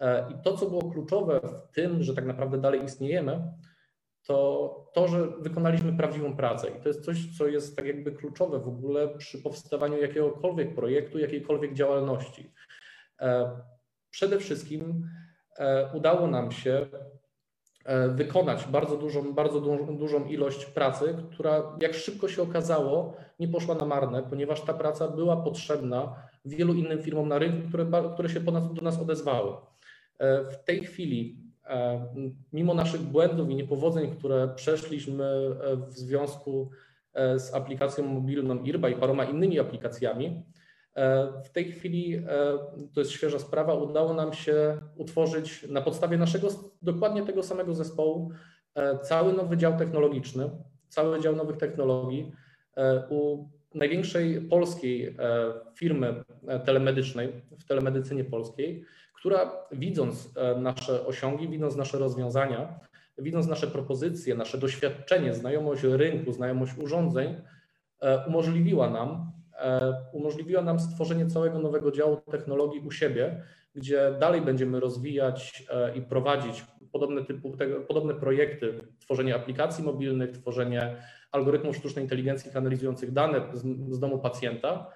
E, 0.01 0.33
I 0.33 0.43
to, 0.43 0.57
co 0.57 0.67
było 0.67 0.91
kluczowe 0.91 1.41
w 1.41 1.75
tym, 1.75 2.03
że 2.03 2.15
tak 2.15 2.27
naprawdę 2.27 2.59
dalej 2.59 2.85
istniejemy, 2.85 3.53
to 4.27 4.91
to, 4.95 5.09
że 5.09 5.29
wykonaliśmy 5.41 5.97
prawdziwą 5.97 6.37
pracę. 6.37 6.69
I 6.79 6.83
to 6.83 6.89
jest 6.89 7.05
coś, 7.05 7.37
co 7.39 7.47
jest 7.47 7.77
tak 7.77 7.87
jakby 7.87 8.13
kluczowe 8.13 8.59
w 8.59 8.69
ogóle 8.69 9.09
przy 9.19 9.43
powstawaniu 9.43 10.03
jakiegokolwiek 10.03 10.75
projektu, 10.75 11.19
jakiejkolwiek 11.19 11.75
działalności. 11.75 12.53
E, 13.21 13.51
przede 14.11 14.39
wszystkim 14.39 15.09
udało 15.95 16.27
nam 16.27 16.53
się 16.53 16.87
e, 17.85 18.09
wykonać 18.09 18.65
bardzo 18.65 18.97
dużą, 18.97 19.35
bardzo 19.35 19.61
dużą, 19.61 19.97
dużą 19.97 20.25
ilość 20.25 20.65
pracy, 20.65 21.17
która 21.33 21.77
jak 21.81 21.95
szybko 21.95 22.29
się 22.29 22.43
okazało 22.43 23.17
nie 23.41 23.49
poszła 23.49 23.75
na 23.75 23.87
marne, 23.87 24.23
ponieważ 24.23 24.61
ta 24.61 24.75
praca 24.75 25.09
była 25.09 25.37
potrzebna 25.37 26.15
wielu 26.45 26.75
innym 26.75 27.03
firmom 27.03 27.29
na 27.29 27.39
rynku, 27.39 27.69
które, 27.69 27.87
które 28.13 28.29
się 28.29 28.41
ponad, 28.41 28.73
do 28.73 28.83
nas 28.83 28.99
odezwały. 28.99 29.53
E, 30.19 30.45
w 30.45 30.65
tej 30.65 30.81
chwili, 30.81 31.43
mimo 32.53 32.75
naszych 32.75 33.01
błędów 33.01 33.51
i 33.51 33.55
niepowodzeń, 33.55 34.11
które 34.11 34.49
przeszliśmy 34.49 35.57
w 35.89 35.93
związku 35.93 36.71
z 37.37 37.55
aplikacją 37.55 38.05
mobilną 38.05 38.63
IRBA 38.63 38.89
i 38.89 38.95
paroma 38.95 39.25
innymi 39.25 39.61
aplikacjami, 39.61 40.43
E, 40.43 40.62
w 41.45 41.49
tej 41.53 41.73
chwili, 41.73 42.17
e, 42.17 42.23
to 42.95 43.01
jest 43.01 43.11
świeża 43.11 43.39
sprawa, 43.39 43.75
udało 43.75 44.15
nam 44.15 44.33
się 44.33 44.79
utworzyć 44.97 45.67
na 45.69 45.83
podstawie 45.83 46.19
naszego 46.19 46.49
dokładnie 46.83 47.23
tego 47.23 47.43
samego 47.43 47.75
zespołu 47.75 48.31
e, 48.75 48.99
cały 48.99 49.33
nowy 49.33 49.57
dział 49.57 49.79
technologiczny, 49.79 50.51
cały 50.89 51.21
dział 51.21 51.37
nowych 51.37 51.57
technologii 51.57 52.33
u 53.11 53.49
największej 53.75 54.41
polskiej 54.41 55.17
firmy 55.75 56.25
telemedycznej 56.65 57.33
w 57.59 57.65
telemedycynie 57.65 58.25
polskiej, 58.25 58.85
która 59.15 59.53
widząc 59.73 60.35
nasze 60.57 61.07
osiągi, 61.07 61.49
widząc 61.49 61.77
nasze 61.77 61.99
rozwiązania, 61.99 62.81
widząc 63.19 63.47
nasze 63.47 63.67
propozycje, 63.67 64.35
nasze 64.35 64.59
doświadczenie, 64.59 65.35
znajomość 65.35 65.83
rynku, 65.83 66.33
znajomość 66.33 66.73
urządzeń, 66.79 67.37
umożliwiła 68.27 68.91
nam 68.91 69.33
E, 69.33 69.42
umożliwiła 70.13 70.63
nam 70.63 70.81
stworzenie 70.81 71.27
całego 71.27 71.59
nowego 71.59 71.93
działu 71.93 72.17
technologii 72.17 72.81
u 72.81 72.91
siebie, 72.91 73.43
gdzie 73.75 74.15
dalej 74.21 74.41
będziemy 74.41 74.81
rozwijać 74.81 75.65
e, 75.71 75.97
i 75.97 76.03
prowadzić 76.03 76.65
podobne, 76.93 77.25
typu, 77.25 77.53
podobne 77.89 78.15
projekty, 78.15 78.79
tworzenie 79.01 79.35
aplikacji 79.35 79.85
mobilnych, 79.85 80.31
tworzenie 80.31 80.97
algorytmów 81.33 81.77
sztucznej 81.77 82.05
inteligencji 82.05 82.51
analizujących 82.55 83.13
dane 83.13 83.41
z, 83.53 83.63
z 83.95 83.99
domu 84.01 84.19
pacjenta, 84.19 84.91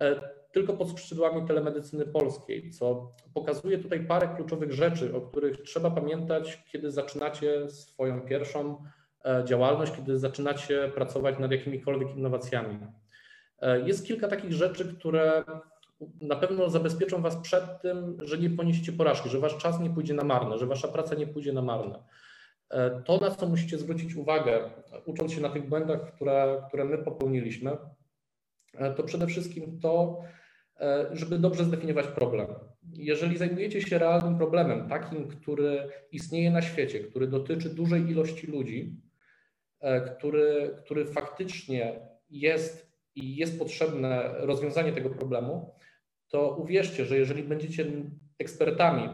e, 0.00 0.20
tylko 0.52 0.72
pod 0.72 0.90
skrzydłami 0.90 1.46
telemedycyny 1.46 2.06
polskiej, 2.06 2.70
co 2.70 3.12
pokazuje 3.34 3.78
tutaj 3.78 4.06
parę 4.06 4.28
kluczowych 4.36 4.72
rzeczy, 4.72 5.16
o 5.16 5.20
których 5.20 5.62
trzeba 5.62 5.90
pamiętać, 5.90 6.64
kiedy 6.72 6.90
zaczynacie 6.90 7.70
swoją 7.70 8.20
pierwszą 8.20 8.84
działalność, 9.44 9.92
kiedy 9.96 10.18
zaczynacie 10.18 10.92
pracować 10.94 11.38
nad 11.38 11.52
jakimikolwiek 11.52 12.16
innowacjami. 12.16 12.78
E, 13.62 13.80
jest 13.80 14.06
kilka 14.06 14.28
takich 14.28 14.52
rzeczy, 14.52 14.94
które 14.94 15.44
na 16.20 16.36
pewno 16.36 16.70
zabezpieczą 16.70 17.22
Was 17.22 17.36
przed 17.36 17.82
tym, 17.82 18.16
że 18.22 18.38
nie 18.38 18.50
poniesiecie 18.50 18.92
porażki, 18.92 19.28
że 19.28 19.38
Wasz 19.38 19.58
czas 19.58 19.80
nie 19.80 19.90
pójdzie 19.90 20.14
na 20.14 20.24
marne, 20.24 20.58
że 20.58 20.66
Wasza 20.66 20.88
praca 20.88 21.14
nie 21.14 21.26
pójdzie 21.26 21.52
na 21.52 21.62
marne. 21.62 21.98
E, 22.70 23.02
to, 23.04 23.18
na 23.18 23.30
co 23.30 23.48
musicie 23.48 23.78
zwrócić 23.78 24.14
uwagę, 24.14 24.70
ucząc 25.06 25.32
się 25.32 25.40
na 25.40 25.48
tych 25.48 25.68
błędach, 25.68 26.14
które, 26.14 26.62
które 26.68 26.84
my 26.84 26.98
popełniliśmy, 26.98 27.76
e, 28.74 28.94
to 28.94 29.02
przede 29.02 29.26
wszystkim 29.26 29.80
to, 29.80 30.22
żeby 31.12 31.38
dobrze 31.38 31.64
zdefiniować 31.64 32.06
problem. 32.06 32.46
Jeżeli 32.92 33.38
zajmujecie 33.38 33.82
się 33.82 33.98
realnym 33.98 34.38
problemem, 34.38 34.88
takim, 34.88 35.28
który 35.28 35.88
istnieje 36.12 36.50
na 36.50 36.62
świecie, 36.62 37.00
który 37.00 37.26
dotyczy 37.26 37.70
dużej 37.70 38.10
ilości 38.10 38.46
ludzi, 38.46 38.96
który, 40.18 40.76
który 40.84 41.06
faktycznie 41.06 42.00
jest 42.30 42.91
i 43.14 43.36
jest 43.36 43.58
potrzebne 43.58 44.34
rozwiązanie 44.38 44.92
tego 44.92 45.10
problemu, 45.10 45.74
to 46.28 46.56
uwierzcie, 46.56 47.04
że 47.04 47.18
jeżeli 47.18 47.42
będziecie 47.42 47.86
ekspertami 48.38 49.08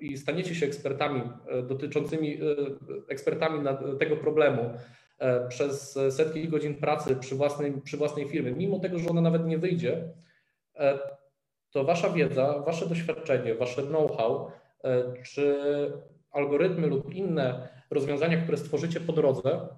i 0.00 0.18
staniecie 0.18 0.54
się 0.54 0.66
ekspertami 0.66 1.22
e, 1.48 1.62
dotyczącymi, 1.62 2.34
e, 2.34 2.38
ekspertami 3.08 3.64
tego 3.98 4.16
problemu 4.16 4.70
e, 5.18 5.48
przez 5.48 5.98
setki 6.10 6.48
godzin 6.48 6.74
pracy 6.74 7.16
przy 7.16 7.34
własnej, 7.34 7.72
przy 7.72 7.96
własnej 7.96 8.28
firmie, 8.28 8.52
mimo 8.52 8.78
tego, 8.78 8.98
że 8.98 9.08
ona 9.08 9.20
nawet 9.20 9.46
nie 9.46 9.58
wyjdzie, 9.58 10.12
to 11.70 11.84
wasza 11.84 12.10
wiedza, 12.10 12.58
wasze 12.66 12.86
doświadczenie, 12.86 13.54
wasze 13.54 13.82
know-how, 13.82 14.50
czy 15.22 15.56
algorytmy 16.30 16.86
lub 16.86 17.14
inne 17.14 17.68
rozwiązania, 17.90 18.42
które 18.42 18.58
stworzycie 18.58 19.00
po 19.00 19.12
drodze, 19.12 19.68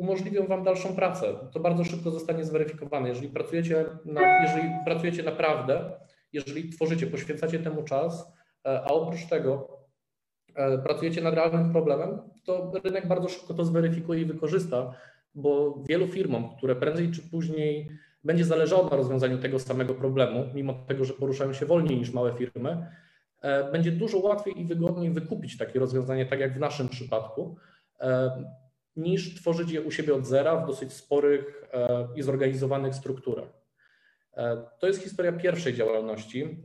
umożliwią 0.00 0.46
Wam 0.46 0.64
dalszą 0.64 0.96
pracę. 0.96 1.34
To 1.52 1.60
bardzo 1.60 1.84
szybko 1.84 2.10
zostanie 2.10 2.44
zweryfikowane. 2.44 3.08
Jeżeli 3.08 3.28
pracujecie, 3.28 3.84
na, 4.04 4.42
jeżeli 4.42 4.68
pracujecie 4.84 5.22
naprawdę, 5.22 5.92
jeżeli 6.32 6.70
tworzycie, 6.70 7.06
poświęcacie 7.06 7.58
temu 7.58 7.82
czas, 7.82 8.32
e, 8.66 8.80
a 8.80 8.86
oprócz 8.86 9.26
tego 9.26 9.78
e, 10.54 10.78
pracujecie 10.78 11.20
nad 11.20 11.34
realnym 11.34 11.72
problemem, 11.72 12.18
to 12.44 12.72
rynek 12.84 13.08
bardzo 13.08 13.28
szybko 13.28 13.54
to 13.54 13.64
zweryfikuje 13.64 14.20
i 14.20 14.24
wykorzysta, 14.24 14.94
bo 15.34 15.82
wielu 15.88 16.06
firmom, 16.06 16.56
które 16.56 16.76
prędzej 16.76 17.10
czy 17.10 17.22
później 17.30 17.88
będzie 18.24 18.44
zależało 18.44 18.90
na 18.90 18.96
rozwiązaniu 18.96 19.38
tego 19.38 19.58
samego 19.58 19.94
problemu, 19.94 20.46
mimo 20.54 20.74
tego, 20.74 21.04
że 21.04 21.12
poruszają 21.12 21.52
się 21.52 21.66
wolniej 21.66 21.98
niż 21.98 22.12
małe 22.12 22.34
firmy, 22.34 22.86
e, 23.40 23.72
będzie 23.72 23.92
dużo 23.92 24.18
łatwiej 24.18 24.60
i 24.60 24.64
wygodniej 24.64 25.10
wykupić 25.10 25.58
takie 25.58 25.78
rozwiązanie, 25.78 26.26
tak 26.26 26.40
jak 26.40 26.54
w 26.54 26.60
naszym 26.60 26.88
przypadku, 26.88 27.56
niż 28.96 29.34
tworzyć 29.34 29.70
je 29.70 29.82
u 29.82 29.90
siebie 29.90 30.14
od 30.14 30.26
zera 30.26 30.56
w 30.56 30.66
dosyć 30.66 30.92
sporych 30.92 31.64
e, 31.72 32.08
i 32.16 32.22
zorganizowanych 32.22 32.94
strukturach. 32.94 33.60
To 34.78 34.86
jest 34.86 35.02
historia 35.02 35.32
pierwszej 35.32 35.74
działalności 35.74 36.62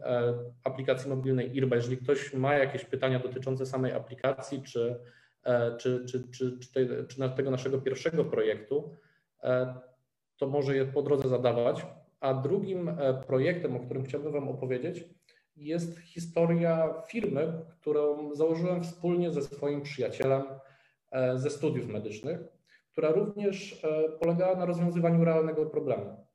aplikacji 0.63 1.09
mobilnej 1.09 1.55
IRBA. 1.55 1.75
Jeżeli 1.75 1.97
ktoś 1.97 2.33
ma 2.33 2.53
jakieś 2.53 2.85
pytania 2.85 3.19
dotyczące 3.19 3.65
samej 3.65 3.93
aplikacji, 3.93 4.61
czy, 4.63 4.99
czy, 5.79 6.05
czy, 6.05 6.27
czy, 6.31 6.59
czy, 6.59 7.05
czy 7.07 7.29
tego 7.35 7.51
naszego 7.51 7.81
pierwszego 7.81 8.25
projektu, 8.25 8.95
to 10.37 10.47
może 10.47 10.75
je 10.75 10.85
po 10.85 11.01
drodze 11.01 11.29
zadawać. 11.29 11.85
A 12.19 12.33
drugim 12.33 12.97
projektem, 13.27 13.75
o 13.75 13.79
którym 13.79 14.03
chciałbym 14.03 14.31
Wam 14.31 14.49
opowiedzieć, 14.49 15.03
jest 15.55 15.99
historia 15.99 16.93
firmy, 17.07 17.53
którą 17.81 18.35
założyłem 18.35 18.83
wspólnie 18.83 19.31
ze 19.31 19.41
swoim 19.41 19.81
przyjacielem 19.81 20.41
e, 20.41 20.59
ze 21.35 21.49
studiów 21.49 21.87
medycznych, 21.87 22.39
która 22.91 23.11
również 23.11 23.83
e, 23.83 24.09
polegała 24.09 24.55
na 24.55 24.65
rozwiązywaniu 24.65 25.25
realnego 25.25 25.65
problemu. 25.65 26.25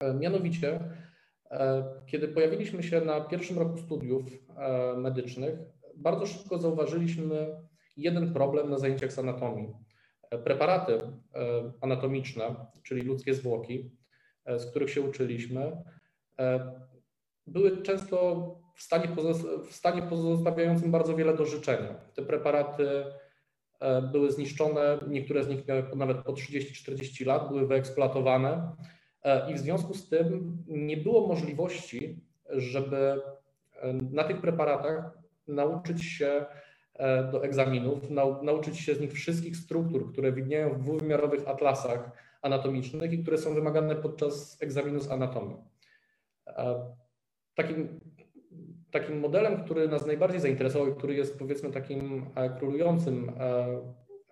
E, 0.00 0.14
mianowicie, 0.14 0.80
kiedy 2.06 2.28
pojawiliśmy 2.28 2.82
się 2.82 3.00
na 3.00 3.20
pierwszym 3.20 3.58
roku 3.58 3.78
studiów 3.78 4.22
medycznych, 4.96 5.58
bardzo 5.96 6.26
szybko 6.26 6.58
zauważyliśmy 6.58 7.56
jeden 7.96 8.32
problem 8.32 8.70
na 8.70 8.78
zajęciach 8.78 9.12
z 9.12 9.18
anatomii. 9.18 9.72
Preparaty 10.44 10.98
anatomiczne, 11.80 12.54
czyli 12.82 13.02
ludzkie 13.02 13.34
zwłoki, 13.34 13.90
z 14.46 14.66
których 14.66 14.90
się 14.90 15.00
uczyliśmy, 15.00 15.82
były 17.46 17.82
często 17.82 18.46
w 18.74 18.82
stanie, 19.72 20.02
pozostawiającym 20.02 20.90
bardzo 20.90 21.16
wiele 21.16 21.36
do 21.36 21.44
życzenia. 21.44 21.94
Te 22.14 22.22
preparaty 22.22 22.88
e, 22.88 23.21
były 24.12 24.32
zniszczone, 24.32 24.98
niektóre 25.08 25.44
z 25.44 25.48
nich 25.48 25.68
miały 25.68 25.84
nawet 25.96 26.18
po 26.18 26.32
30-40 26.32 27.26
lat, 27.26 27.48
były 27.48 27.66
wyeksploatowane 27.66 28.72
e, 29.22 29.50
i 29.50 29.54
w 29.54 29.58
związku 29.58 29.94
z 29.94 30.08
tym 30.08 30.58
nie 30.66 30.96
było 30.96 31.26
możliwości, 31.26 32.20
żeby 32.48 33.22
e, 33.80 33.92
na 33.92 34.24
tych 34.24 34.40
preparatach 34.40 35.18
nauczyć 35.48 36.04
się 36.04 36.46
do 37.32 37.44
egzaminów, 37.44 38.10
nauczyć 38.42 38.78
się 38.78 38.94
z 38.94 39.00
nich 39.00 39.12
wszystkich 39.12 39.56
struktur, 39.56 40.12
które 40.12 40.32
widnieją 40.32 40.74
w 40.74 40.78
dwuwymiarowych 40.78 41.48
atlasach 41.48 42.10
anatomicznych 42.42 43.12
i 43.12 43.22
które 43.22 43.38
są 43.38 43.54
wymagane 43.54 43.96
podczas 43.96 44.62
egzaminu 44.62 45.00
z 45.00 45.10
anatomii. 45.10 45.56
Takim, 47.54 48.00
takim 48.92 49.20
modelem, 49.20 49.64
który 49.64 49.88
nas 49.88 50.06
najbardziej 50.06 50.40
zainteresował 50.40 50.88
i 50.88 50.96
który 50.96 51.14
jest 51.14 51.38
powiedzmy 51.38 51.70
takim 51.70 52.26
e, 52.34 52.50
królującym 52.50 53.32
e, 53.40 53.66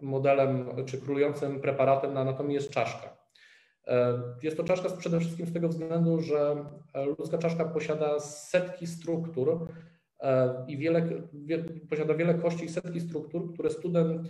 modelem 0.00 0.66
czy 0.86 1.00
królującym 1.00 1.60
preparatem 1.60 2.14
na 2.14 2.20
anatomii 2.20 2.54
jest 2.54 2.70
czaszka. 2.70 3.16
E, 3.86 4.22
jest 4.42 4.56
to 4.56 4.64
czaszka 4.64 4.88
przede 4.96 5.20
wszystkim 5.20 5.46
z 5.46 5.52
tego 5.52 5.68
względu, 5.68 6.20
że 6.20 6.64
ludzka 7.18 7.38
czaszka 7.38 7.64
posiada 7.64 8.20
setki 8.20 8.86
struktur 8.86 9.68
i 10.68 10.78
wiele, 10.78 11.02
wie, 11.32 11.64
posiada 11.90 12.14
wiele 12.14 12.34
kości 12.34 12.64
i 12.64 12.68
setki 12.68 13.00
struktur, 13.00 13.52
które 13.52 13.70
student, 13.70 14.28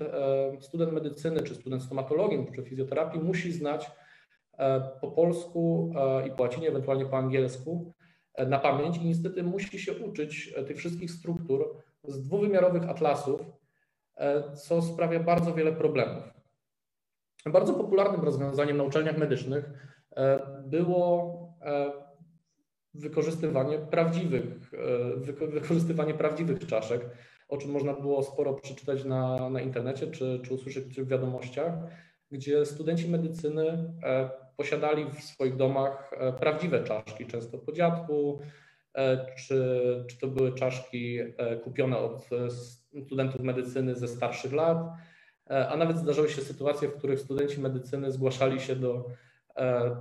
student 0.61 0.93
medycyny, 0.93 1.43
czy 1.43 1.55
student 1.55 1.83
stomatologii, 1.83 2.47
czy 2.55 2.63
fizjoterapii 2.63 3.21
musi 3.21 3.53
znać 3.53 3.91
po 5.01 5.11
polsku 5.11 5.93
i 6.29 6.31
po 6.31 6.43
łacinie, 6.43 6.69
ewentualnie 6.69 7.07
po 7.07 7.19
angielsku, 7.19 7.95
na 8.47 8.59
pamięć 8.59 8.97
i 8.97 9.05
niestety 9.05 9.43
musi 9.43 9.79
się 9.79 9.93
uczyć 9.93 10.53
e, 10.57 10.65
tych 10.65 10.77
wszystkich 10.77 11.11
struktur 11.11 11.77
z 12.05 12.23
dwuwymiarowych 12.23 12.89
atlasów, 12.89 13.41
e, 14.17 14.53
co 14.57 14.83
sprawia 14.83 15.21
bardzo 15.21 15.55
wiele 15.55 15.73
problemów. 15.73 16.25
Bardzo 17.47 17.75
popularnym 17.75 18.21
rozwiązaniem 18.21 18.77
na 18.77 18.85
uczelniach 18.85 19.19
medycznych 19.19 19.71
e, 20.17 20.41
było 20.67 21.41
wykorzystywanie 22.95 23.79
prawdziwych, 23.79 24.45
wykorzystywanie 25.49 26.15
prawdziwych 26.15 26.67
czaszek, 26.67 27.01
o 27.49 27.57
czym 27.57 27.71
można 27.71 27.95
było 27.95 28.23
sporo 28.23 28.55
przeczytać 28.55 29.05
na, 29.05 29.51
na 29.51 29.61
internecie 29.61 30.07
czy, 30.07 30.41
czy 30.45 30.55
usłyszeć 30.55 30.85
w 30.85 31.09
wiadomościach, 31.09 31.75
gdzie 32.31 32.67
studenci 32.67 33.09
medycyny 33.09 33.95
posiadali 34.61 35.05
w 35.05 35.21
swoich 35.21 35.57
domach 35.57 36.13
e, 36.13 36.33
prawdziwe 36.33 36.85
czaszki, 36.85 37.27
często 37.27 37.59
po 37.59 37.73
dziadku, 37.73 38.41
e, 38.95 39.27
czy, 39.37 39.81
czy 40.09 40.19
to 40.19 40.29
były 40.29 40.55
czaszki 40.55 41.19
e, 41.19 41.57
kupione 41.57 41.99
od 41.99 42.29
studentów 43.05 43.41
medycyny 43.41 43.95
ze 43.95 44.09
starszych 44.09 44.53
lat, 44.53 44.79
a 45.69 45.77
nawet 45.77 45.99
zdarzały 45.99 46.29
się 46.29 46.43
sytuacje, 46.43 46.89
w 46.89 46.97
których 46.97 47.21
studenci 47.21 47.61
medycyny 47.61 48.13
zgłaszali 48.13 48.61
się 48.61 48.77
do 48.77 49.05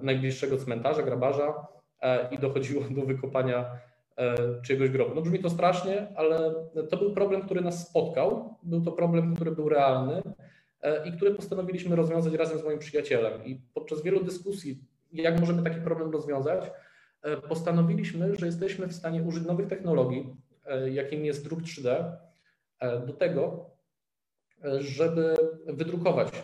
najbliższego 0.02 0.58
cmentarza, 0.58 1.04
grabarza 1.04 1.67
i 2.32 2.39
dochodziło 2.39 2.84
do 2.89 3.02
wykopania 3.02 3.65
czyjegoś 4.63 4.89
grobu. 4.89 5.15
No 5.15 5.22
brzmi 5.22 5.39
to 5.39 5.50
strasznie, 5.50 6.08
ale 6.15 6.54
to 6.89 6.98
był 6.98 7.13
problem, 7.13 7.41
który 7.41 7.62
nas 7.62 7.89
spotkał. 7.89 8.56
Był 8.63 8.82
to 8.82 8.91
problem, 8.91 9.36
który 9.36 9.52
był 9.52 9.69
realny 9.69 10.22
i 11.06 11.12
które 11.12 11.32
postanowiliśmy 11.32 11.96
rozwiązać 11.96 12.34
razem 12.34 12.60
z 12.60 12.63
moim 12.63 12.80
przyjacielem. 12.80 13.46
I 13.46 13.62
podczas 13.74 14.04
wielu 14.04 14.24
dyskusji, 14.24 14.84
jak 15.13 15.39
możemy 15.39 15.63
taki 15.63 15.82
problem 15.82 16.12
rozwiązać, 16.12 16.72
e, 17.22 17.38
postanowiliśmy, 17.38 18.36
że 18.36 18.46
jesteśmy 18.46 18.88
w 18.88 18.94
stanie 18.94 19.24
użyć 19.24 19.46
nowych 19.46 19.68
technologii, 19.68 20.36
e, 20.65 20.89
jakim 20.89 21.26
jest 21.26 21.44
druk 21.44 21.62
3D, 21.62 22.18
do 23.08 23.13
tego, 23.13 23.70
żeby 24.80 25.36
wydrukować 25.68 26.44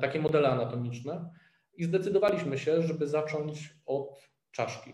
takie 0.00 0.20
modele 0.20 0.48
anatomiczne 0.48 1.30
i 1.76 1.84
zdecydowaliśmy 1.84 2.58
się, 2.58 2.82
żeby 2.82 3.06
zacząć 3.06 3.76
od 3.86 4.28
czaszki. 4.50 4.92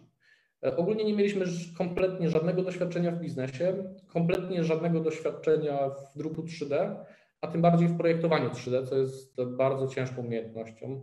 Ogólnie 0.76 1.04
nie 1.04 1.14
mieliśmy 1.14 1.44
kompletnie 1.78 2.30
żadnego 2.30 2.62
doświadczenia 2.62 3.10
w 3.10 3.20
biznesie, 3.20 3.94
kompletnie 4.06 4.64
żadnego 4.64 5.00
doświadczenia 5.00 5.88
w 5.88 6.18
druku 6.18 6.42
3D, 6.42 6.96
a 7.40 7.46
tym 7.46 7.62
bardziej 7.62 7.88
w 7.88 7.96
projektowaniu 7.96 8.50
3D, 8.50 8.86
co 8.86 8.96
jest 8.96 9.42
bardzo 9.42 9.88
ciężką 9.88 10.22
umiejętnością. 10.22 11.02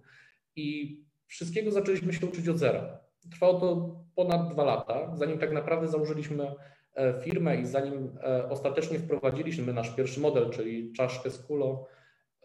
I 0.56 0.98
wszystkiego 1.28 1.72
zaczęliśmy 1.72 2.14
się 2.14 2.26
uczyć 2.26 2.50
od 2.50 2.58
zera. 2.58 3.00
Trwało 3.32 3.60
to 3.60 4.00
ponad 4.16 4.54
dwa 4.54 4.64
lata, 4.64 5.16
zanim 5.16 5.40
tak 5.40 5.52
naprawdę 5.52 5.88
założyliśmy 5.88 6.56
e, 6.96 7.22
firmę 7.22 7.58
i 7.58 7.66
zanim 7.66 8.18
e, 8.24 8.50
ostatecznie 8.50 9.00
wprowadziliśmy 9.00 9.74
nasz 9.74 9.96
pierwszy 9.96 10.20
model, 10.20 10.50
czyli 10.50 10.94
czaszkę 10.94 11.30
z 11.30 11.40
kulo 11.40 11.88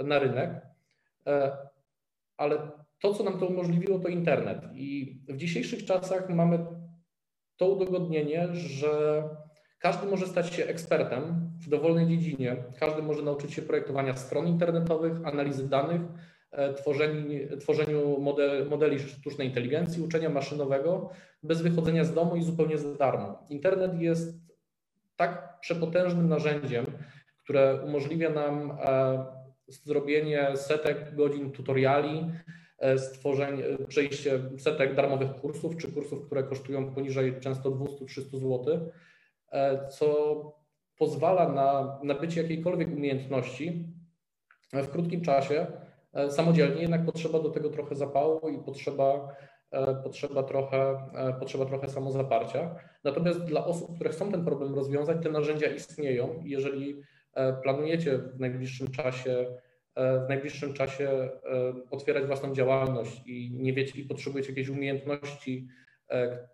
na 0.00 0.18
rynek. 0.18 0.66
E, 1.26 1.56
ale 2.36 2.70
to, 3.00 3.14
co 3.14 3.24
nam 3.24 3.40
to 3.40 3.46
umożliwiło, 3.46 3.98
to 3.98 4.08
internet. 4.08 4.58
I 4.74 5.20
w 5.28 5.36
dzisiejszych 5.36 5.84
czasach 5.84 6.28
mamy 6.28 6.66
to 7.56 7.68
udogodnienie, 7.68 8.48
że 8.52 9.22
każdy 9.78 10.06
może 10.06 10.26
stać 10.26 10.54
się 10.54 10.66
ekspertem 10.66 11.50
w 11.60 11.68
dowolnej 11.68 12.06
dziedzinie. 12.06 12.56
Każdy 12.80 13.02
może 13.02 13.22
nauczyć 13.22 13.54
się 13.54 13.62
projektowania 13.62 14.16
stron 14.16 14.46
internetowych, 14.46 15.12
analizy 15.24 15.68
danych, 15.68 16.00
e, 16.50 16.74
tworzeniu, 16.74 17.58
tworzeniu 17.58 18.18
model, 18.20 18.68
modeli 18.68 18.98
sztucznej 18.98 19.48
inteligencji, 19.48 20.02
uczenia 20.02 20.30
maszynowego 20.30 21.10
bez 21.42 21.62
wychodzenia 21.62 22.04
z 22.04 22.14
domu 22.14 22.36
i 22.36 22.42
zupełnie 22.42 22.78
za 22.78 22.94
darmo. 22.94 23.46
Internet 23.48 24.00
jest 24.00 24.38
tak 25.16 25.60
przepotężnym 25.60 26.28
narzędziem, 26.28 26.86
które 27.44 27.82
umożliwia 27.84 28.30
nam 28.30 28.78
e, 28.80 29.26
zrobienie 29.68 30.56
setek 30.56 31.14
godzin 31.14 31.50
tutoriali, 31.50 32.30
e, 32.78 32.98
stworzenie, 32.98 33.64
przejście 33.88 34.40
setek 34.58 34.94
darmowych 34.94 35.34
kursów, 35.34 35.76
czy 35.76 35.92
kursów, 35.92 36.26
które 36.26 36.42
kosztują 36.42 36.94
poniżej 36.94 37.40
często 37.40 37.70
200-300 37.70 38.38
zł 38.38 38.90
co 39.90 40.34
pozwala 40.98 41.48
na 41.48 41.98
nabycie 42.02 42.42
jakiejkolwiek 42.42 42.88
umiejętności 42.88 43.84
w 44.72 44.88
krótkim 44.88 45.20
czasie 45.20 45.66
e, 46.12 46.30
samodzielnie, 46.30 46.82
jednak 46.82 47.04
potrzeba 47.04 47.38
do 47.38 47.50
tego 47.50 47.70
trochę 47.70 47.94
zapału 47.94 48.48
i 48.48 48.58
potrzeba, 48.58 49.36
e, 49.70 49.94
potrzeba, 49.94 50.42
trochę, 50.42 51.08
potrzeba 51.40 51.64
trochę 51.64 51.88
samozaparcia. 51.88 52.74
Natomiast 53.04 53.44
dla 53.44 53.64
osób, 53.64 53.94
które 53.94 54.10
chcą 54.10 54.30
ten 54.30 54.44
problem 54.44 54.74
rozwiązać, 54.74 55.22
te 55.22 55.30
narzędzia 55.30 55.66
istnieją. 55.66 56.42
Jeżeli 56.44 57.02
planujecie 57.62 58.18
w 58.18 58.40
najbliższym 58.40 58.90
czasie 58.90 59.46
w 59.96 60.28
najbliższym 60.28 60.74
czasie 60.74 61.30
otwierać 61.90 62.26
własną 62.26 62.54
działalność 62.54 63.22
i 63.26 63.50
nie 63.54 63.72
wiecie 63.72 64.00
i 64.00 64.04
potrzebujecie 64.04 64.48
jakiejś 64.48 64.68
umiejętności 64.68 65.68
E, 65.68 65.87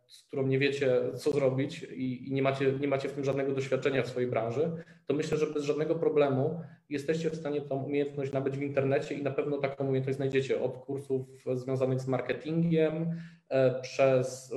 z 0.06 0.22
którą 0.22 0.46
nie 0.46 0.58
wiecie, 0.58 1.00
co 1.16 1.32
zrobić 1.32 1.82
i, 1.82 2.32
nie, 2.32 2.42
macie, 2.42 2.72
nie 2.80 2.88
macie 2.88 3.08
w 3.08 3.12
tym 3.12 3.24
żadnego 3.24 3.52
doświadczenia 3.52 4.02
w 4.02 4.08
swojej 4.08 4.30
branży, 4.30 4.70
to 5.06 5.14
myślę, 5.14 5.38
że 5.38 5.46
bez 5.46 5.64
żadnego 5.64 5.94
problemu 5.94 6.60
jesteście 6.90 7.30
w 7.30 7.36
stanie 7.36 7.60
tą 7.60 7.82
umiejętność 7.82 8.32
nabyć 8.32 8.58
w 8.58 8.62
internecie 8.62 9.14
i 9.14 9.22
na 9.22 9.30
pewno 9.30 9.58
taką 9.58 9.84
umiejętność 9.84 10.16
znajdziecie 10.16 10.60
od 10.60 10.78
kursów 10.78 11.26
związanych 11.54 12.00
z 12.00 12.06
marketingiem, 12.06 13.20
e, 13.48 13.80
przez 13.80 14.52
e, 14.52 14.56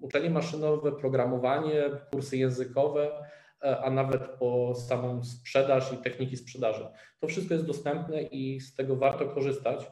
uczenie 0.00 0.30
maszynowe, 0.30 0.92
programowanie, 0.92 1.82
kursy 2.12 2.36
językowe, 2.36 3.10
a 3.82 3.90
nawet 3.90 4.22
po 4.22 4.74
samą 4.74 5.24
sprzedaż 5.24 5.92
i 5.92 5.96
techniki 5.96 6.36
sprzedaży. 6.36 6.86
To 7.20 7.26
wszystko 7.26 7.54
jest 7.54 7.66
dostępne 7.66 8.22
i 8.22 8.60
z 8.60 8.74
tego 8.74 8.96
warto 8.96 9.26
korzystać. 9.26 9.90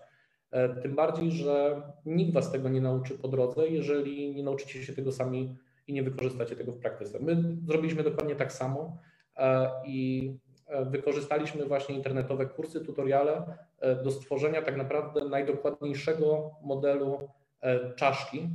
Tym 0.83 0.95
bardziej, 0.95 1.33
że 1.33 1.83
nikt 2.07 2.33
Was 2.33 2.53
tego 2.53 2.69
nie 2.69 2.81
nauczy 2.81 3.19
po 3.19 3.29
drodze, 3.29 3.69
jeżeli 3.69 4.35
nie 4.35 4.43
nauczycie 4.43 4.85
się 4.85 4.93
tego 4.93 5.13
sami 5.13 5.57
i 5.87 5.93
nie 5.93 6.03
wykorzystacie 6.03 6.57
tego 6.57 6.73
w 6.73 6.79
praktyce. 6.79 7.19
My 7.21 7.57
zrobiliśmy 7.67 8.03
dokładnie 8.03 8.37
tak 8.37 8.53
samo 8.53 8.99
i 9.87 10.33
wykorzystaliśmy 10.87 11.65
właśnie 11.65 11.95
internetowe 11.95 12.47
kursy, 12.47 12.81
tutoriale 12.81 13.59
do 14.05 14.11
stworzenia 14.11 14.63
tak 14.63 14.77
naprawdę 14.77 15.25
najdokładniejszego 15.25 16.51
modelu 16.63 17.29
czaszki, 17.97 18.49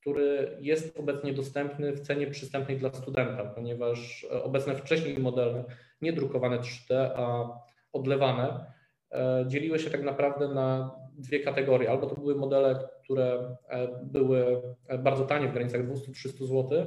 który 0.00 0.56
jest 0.60 0.98
obecnie 0.98 1.32
dostępny 1.32 1.92
w 1.92 2.00
cenie 2.00 2.26
przystępnej 2.26 2.78
dla 2.78 2.92
studenta, 2.92 3.44
ponieważ 3.44 4.26
e, 4.32 4.42
obecne 4.42 4.74
wcześniej 4.74 5.18
modele, 5.18 5.64
nie 6.02 6.12
drukowane 6.12 6.58
3D, 6.58 7.10
a 7.16 7.48
odlewane, 7.92 8.72
e, 9.12 9.44
dzieliły 9.48 9.78
się 9.78 9.90
tak 9.90 10.02
naprawdę 10.02 10.48
na 10.48 10.90
dwie 11.18 11.40
kategorie. 11.40 11.90
Albo 11.90 12.06
to 12.06 12.14
były 12.14 12.34
modele, 12.34 12.88
które 13.04 13.56
e, 13.68 13.88
były 14.02 14.62
bardzo 14.98 15.24
tanie 15.24 15.48
w 15.48 15.52
granicach 15.52 15.88
200-300 15.88 16.46
zł 16.46 16.84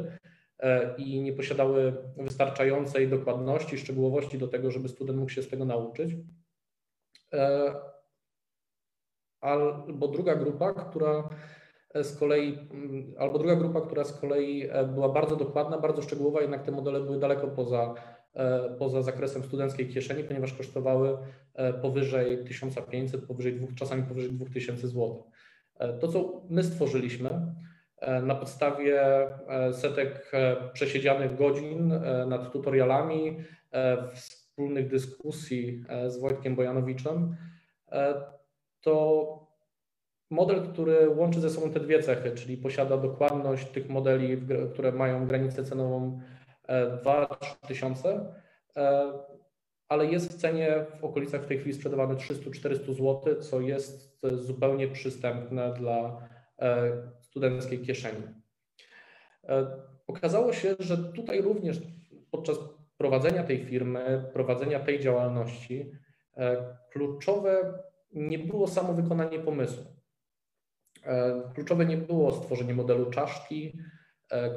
i 0.98 1.22
nie 1.22 1.34
posiadały 1.34 1.94
wystarczającej 2.18 3.08
dokładności, 3.08 3.78
szczegółowości 3.78 4.38
do 4.38 4.48
tego, 4.48 4.72
żeby 4.72 4.90
student 4.90 5.20
mógł 5.20 5.32
się 5.32 5.44
z 5.44 5.50
tego 5.50 5.66
nauczyć. 5.66 6.16
Albo 9.42 10.08
druga 10.08 10.36
grupa, 10.36 10.74
która 10.74 11.30
z 11.96 12.18
kolei, 12.20 12.58
mm, 12.72 13.14
albo 13.18 13.40
druga 13.40 13.56
grupa, 13.56 13.82
która 13.82 14.04
z 14.04 14.20
kolei 14.22 14.68
e, 14.70 14.86
była 14.86 15.10
bardzo 15.10 15.36
dokładna, 15.36 15.78
bardzo 15.78 16.02
szczegółowa, 16.02 16.42
jednak 16.42 16.64
te 16.64 16.72
modele 16.72 17.00
były 17.02 17.20
daleko 17.20 17.48
poza, 17.48 17.94
e, 17.94 18.21
poza 18.80 19.02
zakresem 19.02 19.44
studenckiej 19.44 19.88
kieszeni, 19.88 20.24
ponieważ 20.24 20.54
kosztowały 20.54 21.18
e, 21.54 21.74
powyżej 21.74 22.44
1500, 22.46 23.26
powyżej 23.26 23.56
dwóch, 23.56 23.76
czasami 23.76 24.04
powyżej 24.04 24.32
2000 24.32 24.88
zł. 24.88 25.24
To, 26.00 26.08
co 26.08 26.42
my 26.50 26.64
stworzyliśmy 26.64 27.30
na 28.24 28.36
podstawie 28.36 29.02
setek 29.72 30.32
przesiedzianych 30.74 31.36
godzin 31.36 31.94
nad 32.28 32.52
tutorialami, 32.52 33.38
wspólnych 34.14 34.88
dyskusji 34.88 35.84
z 36.08 36.18
Wojtkiem 36.18 36.56
Bojanowiczem, 36.56 37.36
to 38.82 39.52
model, 40.30 40.64
który 40.74 41.10
łączy 41.10 41.40
ze 41.40 41.50
sobą 41.50 41.72
te 41.72 41.80
dwie 41.80 42.04
cechy, 42.04 42.32
czyli 42.32 42.58
posiada 42.58 42.98
dokładność 42.98 43.68
tych 43.68 43.90
modeli, 43.90 44.42
które 44.74 44.92
mają 44.92 45.28
granicę 45.28 45.64
cenową 45.64 46.20
2-3 46.70 47.28
e, 47.64 47.68
tysiące, 47.68 48.34
e, 48.76 49.14
ale 49.90 50.06
jest 50.06 50.34
w 50.34 50.38
cenie 50.38 50.86
w 51.00 51.04
okolicach 51.04 51.44
w 51.44 51.48
tej 51.48 51.60
chwili 51.60 51.74
sprzedawane 51.74 52.16
300-400 52.16 52.94
zł, 52.94 53.42
co 53.42 53.62
jest 53.62 54.20
zupełnie 54.34 54.88
przystępne 54.88 55.74
dla 55.74 56.28
e, 56.60 56.92
studenckiej 57.22 57.80
kieszeni. 57.80 58.24
Okazało 60.08 60.54
się, 60.54 60.76
że 60.80 60.98
tutaj 60.98 61.42
również 61.42 61.78
podczas 62.32 62.58
prowadzenia 62.98 63.44
tej 63.44 63.66
firmy, 63.66 64.30
prowadzenia 64.34 64.80
tej 64.80 65.00
działalności, 65.00 65.92
kluczowe 66.92 67.74
nie 68.14 68.40
było 68.40 68.68
samo 68.68 68.94
wykonanie 68.94 69.40
pomysłu. 69.40 69.86
Kluczowe 71.54 71.86
nie 71.86 71.98
było 71.98 72.32
stworzenie 72.32 72.74
modelu 72.74 73.12
czaszki, 73.12 73.78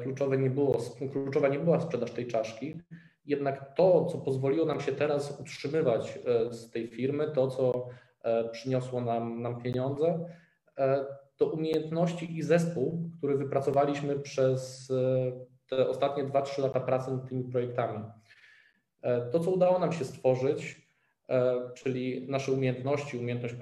kluczowe 0.03 0.37
nie 0.37 0.49
było, 0.49 0.77
kluczowa 1.11 1.47
nie 1.47 1.59
była 1.59 1.79
sprzedaż 1.79 2.11
tej 2.11 2.27
czaszki, 2.27 2.81
jednak 3.25 3.75
to, 3.75 4.05
co 4.05 4.17
pozwoliło 4.17 4.65
nam 4.65 4.81
się 4.81 4.91
teraz 4.91 5.39
utrzymywać 5.39 6.19
e, 6.25 6.53
z 6.53 6.71
tej 6.71 6.87
firmy, 6.87 7.31
to, 7.31 7.47
co 7.47 7.87
przyniosło 8.51 9.01
nam, 9.01 9.41
nam 9.41 9.61
pieniądze, 9.61 10.25
to 11.37 11.45
umiejętności 11.45 12.37
i 12.37 12.43
zespół, 12.43 13.09
który 13.17 13.37
wypracowaliśmy 13.37 14.19
przez 14.19 14.91
te 15.69 15.89
ostatnie 15.89 16.23
2-3 16.23 16.61
lata 16.61 16.79
pracy 16.79 17.11
nad 17.11 17.29
tymi 17.29 17.43
projektami. 17.43 17.99
To, 19.31 19.39
co 19.39 19.51
udało 19.51 19.79
nam 19.79 19.91
się 19.91 20.05
stworzyć, 20.05 20.84
E, 20.84 20.84
czyli 21.75 22.27
nasze 22.29 22.51
umiejętności, 22.51 23.17
umiejętność 23.17 23.55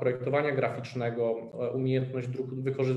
projektowania, 0.00 0.52
graficznego, 0.52 1.52
e, 1.60 1.70
umiejętność 1.70 2.28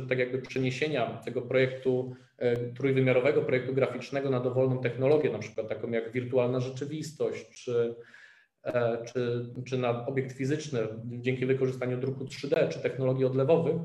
tak 0.09 0.19
jakby 0.19 0.41
przeniesienia 0.41 1.21
tego 1.25 1.41
projektu 1.41 2.15
e, 2.37 2.57
trójwymiarowego, 2.57 3.41
projektu 3.41 3.73
graficznego 3.73 4.29
na 4.29 4.39
dowolną 4.39 4.79
technologię, 4.79 5.29
na 5.29 5.39
przykład 5.39 5.69
taką 5.69 5.91
jak 5.91 6.11
wirtualna 6.11 6.59
rzeczywistość, 6.59 7.63
czy, 7.63 7.95
czy, 9.05 9.45
czy 9.65 9.77
na 9.77 10.05
obiekt 10.05 10.31
fizyczny 10.31 10.79
dzięki 11.05 11.45
wykorzystaniu 11.45 11.97
druku 11.97 12.23
3D, 12.23 12.69
czy 12.69 12.79
technologii 12.79 13.25
odlewowych, 13.25 13.75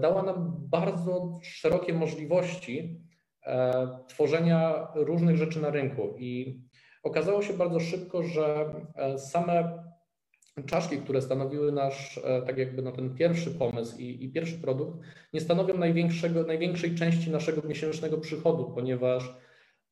dała 0.00 0.22
nam 0.22 0.56
bardzo 0.70 1.38
szerokie 1.42 1.92
możliwości 1.92 3.00
tworzenia 4.08 4.88
różnych 4.94 5.36
rzeczy 5.36 5.62
na 5.62 5.70
rynku. 5.70 6.14
I 6.18 6.60
Okazało 7.04 7.42
się 7.42 7.54
bardzo 7.54 7.80
szybko, 7.80 8.22
że 8.22 8.74
e, 8.94 9.18
same 9.18 9.84
czaszki, 10.66 10.98
które 10.98 11.22
stanowiły 11.22 11.72
nasz, 11.72 12.20
e, 12.24 12.42
tak 12.42 12.58
jakby 12.58 12.82
na 12.82 12.92
ten 12.92 13.14
pierwszy 13.14 13.50
pomysł 13.50 13.98
i, 13.98 14.24
i, 14.24 14.32
pierwszy 14.32 14.58
produkt, 14.58 14.98
nie 15.32 15.40
stanowią 15.40 15.78
największego, 15.78 16.42
największej 16.42 16.94
części 16.94 17.30
naszego 17.30 17.68
miesięcznego 17.68 18.18
przychodu, 18.18 18.72
ponieważ 18.74 19.34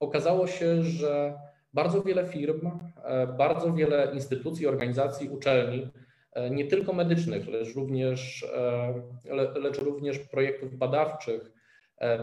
okazało 0.01 0.46
się, 0.46 0.83
że 0.83 1.38
bardzo 1.75 2.03
wiele 2.03 2.27
firm, 2.27 2.70
e, 3.05 3.27
bardzo 3.27 3.72
wiele 3.72 4.11
instytucji, 4.14 4.66
organizacji, 4.66 5.29
uczelni, 5.29 5.90
nie 6.51 6.64
tylko 6.64 6.92
medycznych, 6.92 7.48
lecz 7.48 7.75
również, 7.75 8.46
lecz 9.55 9.79
również 9.79 10.18
projektów 10.18 10.77
badawczych, 10.77 11.53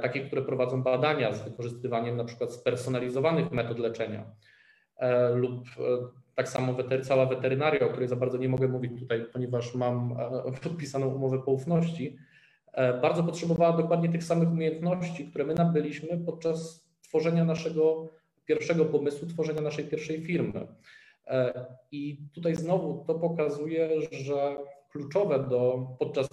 takich, 0.01 0.27
które 0.27 0.41
prowadzą 0.41 0.83
badania 0.83 1.33
z 1.33 1.43
wykorzystywaniem 1.43 2.17
na 2.17 2.23
przykład 2.23 2.53
spersonalizowanych 2.53 3.51
metod 3.51 3.79
leczenia, 3.79 4.25
lub 5.35 5.67
e, 5.79 5.81
tak 6.35 6.49
samo 6.49 6.75
cała 7.03 7.25
weterynaria, 7.25 7.85
o 7.85 7.89
której 7.89 8.07
za 8.07 8.15
bardzo 8.15 8.37
nie 8.37 8.49
mogę 8.49 8.67
mówić 8.67 8.99
tutaj, 8.99 9.25
ponieważ 9.33 9.75
mam 9.75 10.15
e, 10.19 10.51
podpisaną 10.63 11.07
umowę 11.07 11.39
poufności, 11.39 12.17
bardzo 13.01 13.23
potrzebowała 13.23 13.77
dokładnie 13.77 14.09
tych 14.09 14.23
samych 14.23 14.51
umiejętności, 14.51 15.25
które 15.25 15.45
my 15.45 15.53
nabyliśmy 15.55 16.17
podczas 16.25 16.89
tworzenia 17.01 17.45
naszego 17.45 18.09
pierwszego 18.45 18.85
pomysłu, 18.85 19.27
tworzenia 19.27 19.61
naszej 19.61 19.85
pierwszej 19.85 20.21
firmy. 20.21 20.67
I 21.91 22.17
tutaj 22.33 22.55
znowu 22.55 23.05
to 23.07 23.15
pokazuje, 23.15 23.89
że 24.11 24.57
kluczowe 24.91 25.47
do 25.49 25.87
podczas 25.99 26.27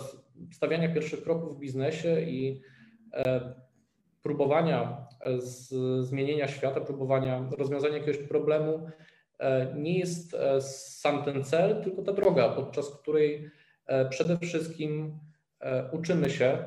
stawiania 0.53 0.95
pierwszych 0.95 1.23
kroków 1.23 1.57
w 1.57 1.61
biznesie 1.61 2.21
i 2.21 2.61
próbowania 4.27 5.07
e, 5.21 5.41
z, 5.41 5.69
zmienienia 6.07 6.49
świata, 6.49 6.81
próbowania 6.81 7.49
rozwiązania 7.59 7.99
jakiegoś 7.99 8.19
problemu 8.19 8.91
e, 9.39 9.75
nie 9.75 9.99
jest 9.99 10.35
e, 10.35 10.61
sam 10.61 11.25
ten 11.25 11.45
cel, 11.45 11.83
tylko 11.85 12.03
ta 12.03 12.13
droga, 12.13 12.49
podczas 12.49 12.91
której 12.91 13.51
przede 14.11 14.39
wszystkim 14.39 15.19
uczymy 15.93 16.31
się 16.31 16.59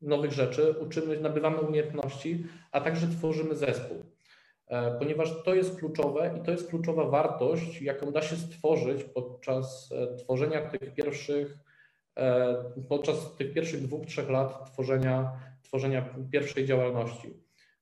nowych 0.00 0.32
rzeczy, 0.32 0.74
uczymy, 0.80 1.20
nabywamy 1.20 1.60
umiejętności, 1.60 2.46
a 2.72 2.80
także 2.80 3.08
tworzymy 3.08 3.54
zespół. 3.54 3.96
Ponieważ 4.98 5.42
to 5.44 5.54
jest 5.54 5.78
kluczowe 5.78 6.34
i 6.38 6.44
to 6.44 6.50
jest 6.50 6.68
kluczowa 6.68 7.04
wartość, 7.04 7.82
jaką 7.82 8.12
da 8.12 8.22
się 8.22 8.36
stworzyć 8.36 9.04
podczas 9.04 9.94
tworzenia 10.18 10.70
tych 10.70 10.94
pierwszych, 10.94 11.58
podczas 12.88 13.36
tych 13.36 13.52
pierwszych 13.52 13.82
dwóch, 13.82 14.06
trzech 14.06 14.30
lat 14.30 14.72
tworzenia 14.72 15.32
tworzenia 15.74 16.14
pierwszej 16.32 16.66
działalności. 16.66 17.28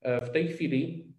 E, 0.00 0.26
w 0.26 0.30
tej 0.30 0.48
chwili 0.48 1.12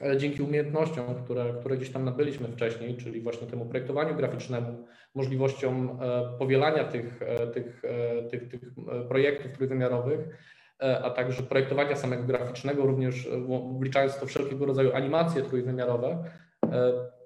e, 0.00 0.16
dzięki 0.16 0.42
umiejętnościom, 0.42 1.24
które, 1.24 1.54
które 1.60 1.76
gdzieś 1.76 1.90
tam 1.90 2.04
nabyliśmy 2.04 2.48
wcześniej, 2.48 2.96
czyli 2.96 3.20
właśnie 3.20 3.46
temu 3.46 3.66
projektowaniu 3.66 4.14
graficznemu, 4.14 4.86
możliwościom 5.14 5.98
e, 6.02 6.38
powielania 6.38 6.84
tych, 6.84 7.20
tych, 7.54 7.82
tych, 8.30 8.48
tych 8.48 8.60
projektów 9.08 9.52
trójwymiarowych, 9.52 10.20
a 11.02 11.10
także 11.10 11.42
projektowania 11.42 11.96
samego 11.96 12.24
graficznego, 12.24 12.86
również 12.86 13.28
wliczając 13.80 14.20
to 14.20 14.26
wszelkiego 14.26 14.66
rodzaju 14.66 14.92
animacje 14.94 15.42
trójwymiarowe, 15.42 16.24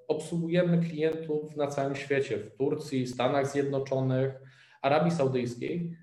obsługujemy 0.08 0.88
klientów 0.88 1.56
na 1.56 1.66
całym 1.66 1.96
świecie, 1.96 2.38
w 2.38 2.56
Turcji, 2.56 3.06
Stanach 3.06 3.46
Zjednoczonych, 3.46 4.40
Arabii 4.82 5.10
Saudyjskiej, 5.10 5.96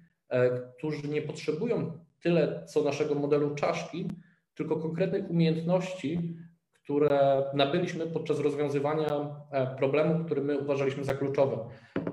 którzy 0.77 1.07
nie 1.07 1.21
potrzebują 1.21 1.99
tyle 2.21 2.65
co 2.65 2.83
naszego 2.83 3.15
modelu 3.15 3.55
czaszki, 3.55 4.07
tylko 4.55 4.77
konkretnych 4.77 5.29
umiejętności, 5.29 6.35
które 6.83 7.43
nabyliśmy 7.53 8.07
podczas 8.07 8.39
rozwiązywania 8.39 9.35
e, 9.51 9.75
problemów, 9.75 10.25
które 10.25 10.41
my 10.41 10.57
uważaliśmy 10.57 11.03
za 11.03 11.13
kluczowe. 11.13 11.57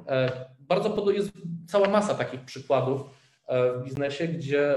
E, 0.09 0.31
bardzo 0.59 0.91
podobnie 0.91 1.21
jest 1.21 1.33
cała 1.69 1.89
masa 1.89 2.15
takich 2.15 2.41
przykładów 2.41 3.01
e, 3.47 3.73
w 3.73 3.85
biznesie, 3.85 4.29
gdzie 4.29 4.75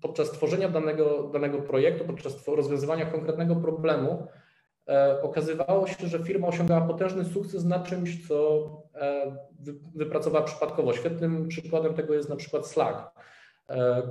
podczas 0.00 0.30
tworzenia 0.30 0.68
danego, 0.68 1.30
danego 1.32 1.58
projektu, 1.58 2.04
podczas 2.04 2.48
rozwiązywania 2.48 3.06
konkretnego 3.06 3.56
problemu, 3.56 4.26
okazywało 5.22 5.86
się, 5.86 6.06
że 6.06 6.24
firma 6.24 6.48
osiągała 6.48 6.80
potężny 6.80 7.24
sukces 7.24 7.64
na 7.64 7.80
czymś, 7.80 8.28
co 8.28 8.66
wypracowała 9.94 10.44
przypadkowo. 10.44 10.92
Świetnym 10.92 11.48
przykładem 11.48 11.94
tego 11.94 12.14
jest 12.14 12.28
na 12.28 12.36
przykład 12.36 12.66
Slack. 12.66 13.20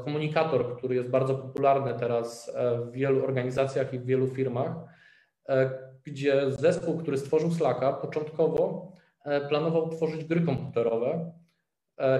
Komunikator, 0.03 0.77
który 0.77 0.95
jest 0.95 1.09
bardzo 1.09 1.35
popularny 1.35 1.93
teraz 1.99 2.55
w 2.85 2.91
wielu 2.91 3.23
organizacjach 3.23 3.93
i 3.93 3.99
w 3.99 4.05
wielu 4.05 4.27
firmach, 4.27 4.71
gdzie 6.03 6.51
zespół, 6.51 6.97
który 6.97 7.17
stworzył 7.17 7.51
Slacka, 7.51 7.93
początkowo 7.93 8.91
planował 9.49 9.89
tworzyć 9.89 10.23
gry 10.23 10.41
komputerowe 10.41 11.31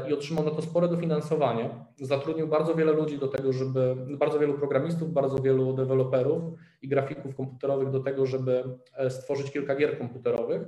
i 0.09 0.13
otrzymał 0.13 0.45
na 0.45 0.51
to 0.51 0.61
spore 0.61 0.87
dofinansowanie. 0.87 1.69
Zatrudnił 2.01 2.47
bardzo 2.47 2.75
wiele 2.75 2.91
ludzi 2.91 3.17
do 3.17 3.27
tego, 3.27 3.53
żeby, 3.53 3.95
bardzo 4.17 4.39
wielu 4.39 4.53
programistów, 4.53 5.13
bardzo 5.13 5.39
wielu 5.39 5.73
deweloperów 5.73 6.43
i 6.81 6.87
grafików 6.87 7.35
komputerowych 7.35 7.89
do 7.89 7.99
tego, 7.99 8.25
żeby 8.25 8.63
stworzyć 9.09 9.51
kilka 9.51 9.75
gier 9.75 9.97
komputerowych. 9.97 10.61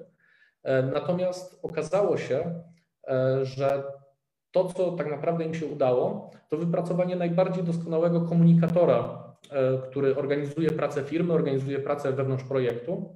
Natomiast 0.93 1.60
okazało 1.63 2.17
się, 2.17 2.63
że 3.41 3.84
to, 4.51 4.73
co 4.73 4.91
tak 4.91 5.11
naprawdę 5.11 5.45
im 5.45 5.53
się 5.53 5.65
udało, 5.65 6.31
to 6.49 6.57
wypracowanie 6.57 7.15
najbardziej 7.15 7.63
doskonałego 7.63 8.21
komunikatora, 8.21 9.23
który 9.89 10.15
organizuje 10.15 10.69
pracę 10.69 11.03
firmy, 11.03 11.33
organizuje 11.33 11.79
pracę 11.79 12.11
wewnątrz 12.11 12.43
projektu. 12.43 13.15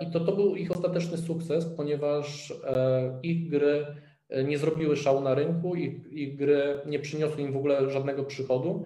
I 0.00 0.10
to, 0.10 0.20
to 0.20 0.32
był 0.32 0.56
ich 0.56 0.72
ostateczny 0.72 1.18
sukces, 1.18 1.64
ponieważ 1.76 2.54
ich 3.22 3.50
gry 3.50 3.86
nie 4.44 4.58
zrobiły 4.58 4.96
szału 4.96 5.20
na 5.20 5.34
rynku, 5.34 5.74
ich, 5.74 6.12
ich 6.12 6.36
gry 6.36 6.80
nie 6.86 6.98
przyniosły 6.98 7.42
im 7.42 7.52
w 7.52 7.56
ogóle 7.56 7.90
żadnego 7.90 8.24
przychodu. 8.24 8.84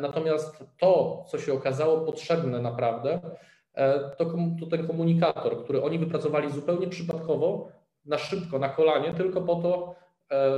Natomiast 0.00 0.64
to, 0.78 1.24
co 1.28 1.38
się 1.38 1.52
okazało 1.52 2.00
potrzebne 2.00 2.62
naprawdę, 2.62 3.20
to, 4.18 4.24
to 4.60 4.66
ten 4.70 4.86
komunikator, 4.86 5.64
który 5.64 5.82
oni 5.82 5.98
wypracowali 5.98 6.50
zupełnie 6.52 6.86
przypadkowo, 6.86 7.68
na 8.04 8.18
szybko, 8.18 8.58
na 8.58 8.68
kolanie, 8.68 9.14
tylko 9.14 9.42
po 9.42 9.56
to, 9.56 9.94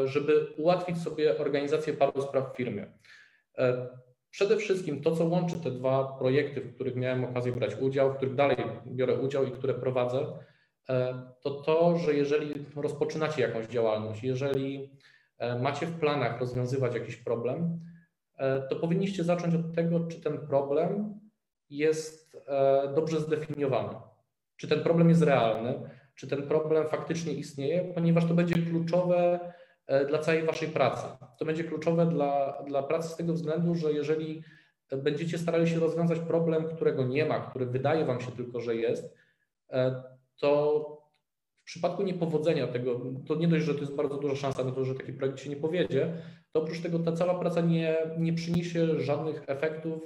żeby 0.05 0.47
ułatwić 0.57 1.03
sobie 1.03 1.39
organizację 1.39 1.93
paru 1.93 2.23
spraw 2.23 2.53
w 2.53 2.57
firmie. 2.57 2.87
Przede 4.31 4.57
wszystkim 4.57 5.03
to, 5.03 5.17
co 5.17 5.25
łączy 5.25 5.57
te 5.57 5.71
dwa 5.71 6.17
projekty, 6.19 6.61
w 6.61 6.75
których 6.75 6.97
miałem 6.97 7.25
okazję 7.25 7.53
brać 7.53 7.75
udział, 7.81 8.13
w 8.13 8.17
których 8.17 8.35
dalej 8.35 8.57
biorę 8.87 9.15
udział 9.15 9.45
i 9.45 9.51
które 9.51 9.75
prowadzę, 9.75 10.27
to 11.41 11.51
to, 11.51 11.99
że 11.99 12.15
jeżeli 12.15 12.67
rozpoczynacie 12.77 13.43
jakąś 13.43 13.67
działalność, 13.67 14.23
jeżeli 14.23 14.91
macie 15.61 15.87
w 15.87 15.99
planach 15.99 16.41
rozwiązywać 16.41 16.95
jakiś 16.95 17.17
problem, 17.17 17.81
to 18.71 18.77
powinniście 18.77 19.25
zacząć 19.25 19.55
od 19.55 19.75
tego, 19.75 20.01
czy 20.07 20.21
ten 20.21 20.47
problem 20.47 21.21
jest 21.71 22.47
dobrze 22.95 23.21
zdefiniowany, 23.21 23.95
czy 24.57 24.69
ten 24.69 24.83
problem 24.83 25.09
jest 25.09 25.23
realny, 25.23 25.91
czy 26.17 26.27
ten 26.27 26.43
problem 26.43 26.89
faktycznie 26.89 27.33
istnieje, 27.33 27.93
ponieważ 27.95 28.25
to 28.25 28.35
będzie 28.35 28.55
kluczowe 28.55 29.41
dla 30.09 30.19
całej 30.19 30.43
Waszej 30.43 30.69
pracy. 30.69 31.07
To 31.39 31.45
będzie 31.45 31.65
kluczowe 31.65 32.07
dla, 32.07 32.63
dla 32.67 32.83
pracy 32.83 33.09
z 33.09 33.17
tego 33.17 33.33
względu, 33.33 33.75
że 33.75 33.93
jeżeli 33.93 34.43
będziecie 35.03 35.39
starali 35.39 35.69
się 35.69 35.81
rozwiązać 35.81 36.19
problem, 36.19 36.69
którego 36.69 37.07
nie 37.07 37.25
ma, 37.27 37.41
który 37.41 37.67
wydaje 37.67 38.05
Wam 38.05 38.21
się 38.21 38.33
tylko, 38.33 38.61
że 38.61 38.77
jest, 38.77 39.15
to 40.41 40.83
w 41.63 41.65
przypadku 41.65 42.03
niepowodzenia 42.03 42.67
tego, 42.67 43.01
to 43.27 43.35
nie 43.35 43.49
dość, 43.49 43.65
że 43.65 43.75
to 43.75 43.81
jest 43.81 43.95
bardzo 43.95 44.17
duża 44.17 44.37
szansa 44.37 44.65
na 44.65 44.73
to, 44.73 44.85
że 44.85 44.95
taki 44.95 45.13
projekt 45.13 45.41
się 45.41 45.51
nie 45.51 45.57
powiedzie, 45.57 46.23
to 46.53 46.63
oprócz 46.63 46.81
tego 46.81 46.99
ta 46.99 47.13
cała 47.13 47.39
praca 47.39 47.61
nie, 47.61 47.97
nie 48.19 48.33
przyniesie 48.33 49.01
żadnych 49.01 49.43
efektów 49.47 50.03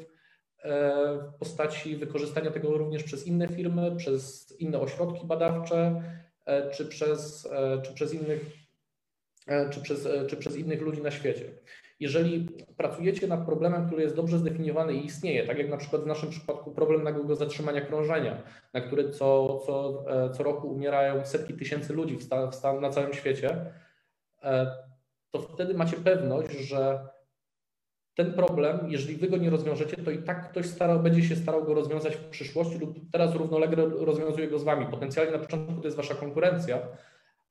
w 1.33 1.35
postaci 1.39 1.97
wykorzystania 1.97 2.51
tego 2.51 2.79
również 2.79 3.03
przez 3.03 3.27
inne 3.27 3.49
firmy, 3.49 3.97
przez 3.97 4.55
inne 4.59 4.81
ośrodki 4.81 5.27
badawcze, 5.27 6.03
czy 6.73 6.87
przez, 6.87 7.49
czy 7.83 7.95
przez 7.95 8.15
innych 8.15 8.61
czy 9.71 9.81
przez, 9.81 10.09
czy 10.29 10.37
przez 10.37 10.57
innych 10.57 10.81
ludzi 10.81 11.03
na 11.03 11.11
świecie. 11.11 11.45
Jeżeli 12.01 12.49
pracujecie 12.77 13.27
nad 13.27 13.47
problemem, 13.47 13.87
który 13.87 14.03
jest 14.03 14.17
dobrze 14.17 14.39
zdefiniowany 14.39 14.95
i 14.95 15.07
istnieje, 15.07 15.47
tak 15.47 15.59
jak 15.59 15.69
na 15.69 15.77
przykład 15.77 16.03
w 16.03 16.07
naszym 16.07 16.31
przypadku 16.31 16.71
problem 16.71 17.03
nagłego 17.03 17.37
zatrzymania 17.37 17.81
krążenia, 17.81 18.43
na 18.73 18.81
który 18.81 19.11
co, 19.11 19.59
co, 19.67 20.05
co 20.33 20.43
roku 20.43 20.69
umierają 20.69 21.27
setki 21.27 21.55
tysięcy 21.55 21.93
ludzi 21.93 22.17
w 22.17 22.23
stan, 22.23 22.51
w 22.51 22.55
stan, 22.55 22.81
na 22.81 22.91
całym 22.91 23.13
świecie, 23.13 23.67
to 25.31 25.39
wtedy 25.39 25.75
macie 25.75 25.97
pewność, 25.97 26.51
że 26.51 27.09
ten 28.25 28.33
problem, 28.33 28.79
jeżeli 28.89 29.17
wy 29.17 29.29
go 29.29 29.37
nie 29.37 29.51
rozwiążecie, 29.51 29.97
to 29.97 30.11
i 30.11 30.19
tak 30.19 30.51
ktoś 30.51 30.67
starał, 30.67 31.01
będzie 31.01 31.23
się 31.23 31.37
starał 31.37 31.65
go 31.65 31.75
rozwiązać 31.75 32.17
w 32.17 32.25
przyszłości 32.25 32.79
lub 32.79 32.99
teraz 33.13 33.35
równolegle 33.35 33.87
rozwiązuje 33.87 34.49
go 34.49 34.59
z 34.59 34.65
wami. 34.65 34.87
Potencjalnie 34.87 35.33
na 35.33 35.39
początku 35.39 35.81
to 35.81 35.85
jest 35.85 35.97
wasza 35.97 36.15
konkurencja, 36.15 36.79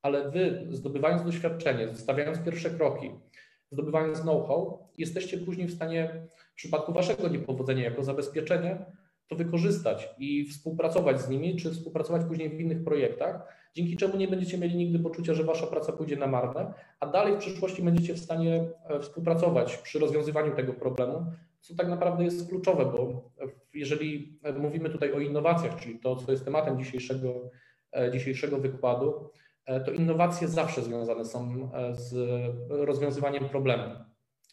ale 0.01 0.31
wy 0.31 0.67
zdobywając 0.71 1.23
doświadczenie, 1.23 1.95
stawiając 1.95 2.39
pierwsze 2.39 2.69
kroki, 2.69 3.11
zdobywając 3.71 4.21
know-how, 4.21 4.79
jesteście 4.97 5.37
później 5.37 5.67
w 5.67 5.73
stanie 5.73 6.27
w 6.51 6.55
przypadku 6.55 6.93
waszego 6.93 7.27
niepowodzenia 7.27 7.83
jako 7.83 8.03
zabezpieczenie 8.03 8.85
to 9.29 9.35
wykorzystać 9.35 10.09
i 10.17 10.45
współpracować 10.45 11.21
z 11.21 11.29
nimi, 11.29 11.55
czy 11.55 11.71
współpracować 11.71 12.25
później 12.25 12.49
w 12.49 12.59
innych 12.59 12.83
projektach, 12.83 13.59
dzięki 13.75 13.97
czemu 13.97 14.17
nie 14.17 14.27
będziecie 14.27 14.57
mieli 14.57 14.75
nigdy 14.75 14.99
poczucia, 14.99 15.33
że 15.33 15.43
wasza 15.43 15.67
praca 15.67 15.91
pójdzie 15.91 16.17
na 16.17 16.27
marne, 16.27 16.73
a 16.99 17.07
dalej 17.07 17.35
w 17.35 17.37
przyszłości 17.37 17.81
będziecie 17.83 18.13
w 18.13 18.19
stanie 18.19 18.69
współpracować 19.01 19.77
przy 19.77 19.99
rozwiązywaniu 19.99 20.55
tego 20.55 20.73
problemu, 20.73 21.25
co 21.61 21.75
tak 21.75 21.87
naprawdę 21.87 22.23
jest 22.23 22.49
kluczowe, 22.49 22.85
bo 22.85 23.29
jeżeli 23.73 24.39
mówimy 24.59 24.89
tutaj 24.89 25.11
o 25.13 25.19
innowacjach, 25.19 25.75
czyli 25.75 25.99
to, 25.99 26.15
co 26.15 26.31
jest 26.31 26.45
tematem 26.45 26.79
dzisiejszego, 26.79 27.49
dzisiejszego 28.13 28.57
wykładu, 28.57 29.29
to 29.85 29.91
innowacje 29.91 30.47
zawsze 30.47 30.81
związane 30.81 31.25
są 31.25 31.69
z 31.91 32.15
rozwiązywaniem 32.69 33.49
problemów, 33.49 33.97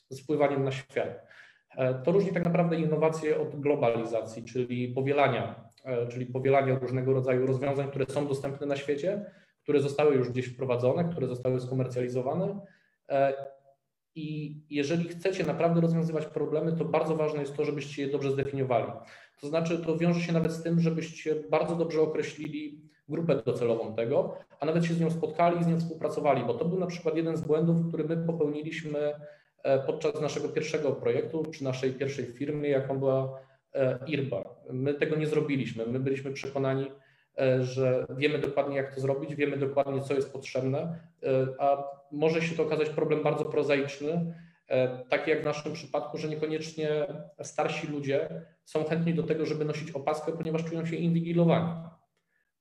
z 0.08 0.20
wpływaniem 0.20 0.64
na 0.64 0.72
świat. 0.72 1.25
To 2.04 2.12
różni 2.12 2.32
tak 2.32 2.44
naprawdę 2.44 2.76
innowacje 2.76 3.40
od 3.40 3.60
globalizacji, 3.60 4.44
czyli 4.44 4.88
powielania, 4.88 5.70
czyli 6.08 6.26
powielania 6.26 6.78
różnego 6.78 7.12
rodzaju 7.12 7.46
rozwiązań, 7.46 7.88
które 7.88 8.06
są 8.06 8.26
dostępne 8.26 8.66
na 8.66 8.76
świecie, 8.76 9.30
które 9.62 9.80
zostały 9.80 10.14
już 10.14 10.30
gdzieś 10.30 10.46
wprowadzone, 10.46 11.04
które 11.04 11.26
zostały 11.26 11.60
skomercjalizowane. 11.60 12.60
I 14.14 14.56
jeżeli 14.70 15.08
chcecie 15.08 15.44
naprawdę 15.44 15.80
rozwiązywać 15.80 16.26
problemy, 16.26 16.72
to 16.72 16.84
bardzo 16.84 17.16
ważne 17.16 17.40
jest 17.40 17.56
to, 17.56 17.64
żebyście 17.64 18.02
je 18.02 18.12
dobrze 18.12 18.30
zdefiniowali. 18.30 18.92
To 19.40 19.46
znaczy, 19.48 19.78
to 19.78 19.96
wiąże 19.96 20.20
się 20.20 20.32
nawet 20.32 20.52
z 20.52 20.62
tym, 20.62 20.80
żebyście 20.80 21.34
bardzo 21.50 21.76
dobrze 21.76 22.00
określili 22.00 22.80
grupę 23.08 23.42
docelową 23.46 23.94
tego, 23.94 24.38
a 24.60 24.66
nawet 24.66 24.84
się 24.84 24.94
z 24.94 25.00
nią 25.00 25.10
spotkali 25.10 25.60
i 25.60 25.64
z 25.64 25.66
nią 25.66 25.80
współpracowali, 25.80 26.44
bo 26.44 26.54
to 26.54 26.64
był 26.64 26.78
na 26.78 26.86
przykład 26.86 27.16
jeden 27.16 27.36
z 27.36 27.40
błędów, 27.40 27.88
który 27.88 28.04
my 28.04 28.16
popełniliśmy 28.26 29.14
podczas 29.86 30.20
naszego 30.20 30.48
pierwszego 30.48 30.92
projektu, 30.92 31.44
czy 31.54 31.64
naszej 31.64 31.92
pierwszej 31.92 32.24
firmy, 32.24 32.68
jaką 32.68 32.98
była 32.98 33.40
IRBA. 34.06 34.44
My 34.70 34.94
tego 34.94 35.16
nie 35.16 35.26
zrobiliśmy. 35.26 35.86
My 35.86 36.00
byliśmy 36.00 36.32
przekonani, 36.32 36.90
że 37.60 38.06
wiemy 38.16 38.38
dokładnie, 38.38 38.76
jak 38.76 38.94
to 38.94 39.00
zrobić, 39.00 39.34
wiemy 39.34 39.56
dokładnie, 39.56 40.00
co 40.00 40.14
jest 40.14 40.32
potrzebne, 40.32 40.98
a 41.58 41.84
może 42.12 42.42
się 42.42 42.56
to 42.56 42.62
okazać 42.62 42.88
problem 42.88 43.22
bardzo 43.22 43.44
prozaiczny, 43.44 44.34
taki 45.08 45.30
jak 45.30 45.42
w 45.42 45.44
naszym 45.44 45.72
przypadku, 45.72 46.18
że 46.18 46.28
niekoniecznie 46.28 47.06
starsi 47.42 47.86
ludzie 47.86 48.28
są 48.64 48.84
chętni 48.84 49.14
do 49.14 49.22
tego, 49.22 49.46
żeby 49.46 49.64
nosić 49.64 49.90
opaskę, 49.90 50.32
ponieważ 50.32 50.64
czują 50.64 50.86
się 50.86 50.96
inwigilowani. 50.96 51.72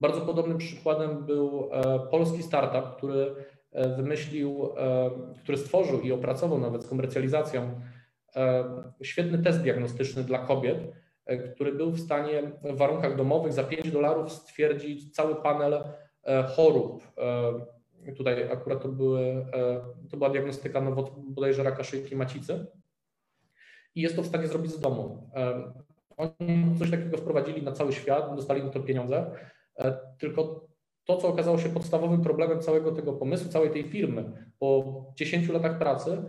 Bardzo 0.02 0.22
podobnym 0.22 0.58
przykładem 0.58 1.26
był 1.26 1.70
polski 2.12 2.44
startup, 2.44 2.98
który 2.98 3.36
wymyślił, 3.98 4.70
który 5.44 5.58
stworzył 5.58 6.02
i 6.02 6.12
opracował 6.12 6.60
nawet 6.60 6.84
z 6.84 6.88
komercjalizacją 6.88 7.82
świetny 9.02 9.38
test 9.38 9.62
diagnostyczny 9.62 10.24
dla 10.24 10.40
kobiet, 10.40 10.78
który 11.56 11.72
był 11.74 11.92
w 11.92 12.00
stanie 12.00 12.44
w 12.64 12.78
warunkach 12.78 13.18
domowych 13.18 13.54
za 13.54 13.64
5 13.64 13.92
dolarów 13.92 14.32
stwierdzić 14.32 15.16
cały 15.16 15.36
panel 15.36 15.84
chorób. 16.56 17.04
Tutaj 18.18 18.52
akurat 18.52 18.84
to, 18.84 18.90
były, 18.90 19.46
to 20.10 20.18
była 20.18 20.30
diagnostyka 20.30 20.82
nowot, 20.82 21.12
bodajże 21.18 21.64
raka 21.64 21.84
szyjki 21.84 22.16
macicy. 22.16 22.66
I 23.96 24.02
jest 24.02 24.16
to 24.16 24.22
w 24.22 24.28
stanie 24.28 24.48
zrobić 24.48 24.72
z 24.72 24.80
domu. 24.80 25.30
Oni 26.18 26.76
coś 26.80 26.92
takiego 26.92 27.18
wprowadzili 27.18 27.64
na 27.64 27.72
cały 27.72 27.94
świat, 27.94 28.36
dostali 28.36 28.64
na 28.64 28.70
to 28.70 28.80
pieniądze, 28.80 29.32
tylko 30.20 30.68
to, 31.06 31.18
co 31.18 31.28
okazało 31.28 31.58
się 31.58 31.70
podstawowym 31.70 32.22
problemem 32.22 32.62
całego 32.62 32.91
tego 32.91 33.13
pomysłu, 33.13 33.52
całej 33.52 33.72
tej 33.72 33.84
firmy 33.84 34.52
po 34.60 34.96
10 35.15 35.50
latach 35.50 35.80
pracy, 35.80 36.24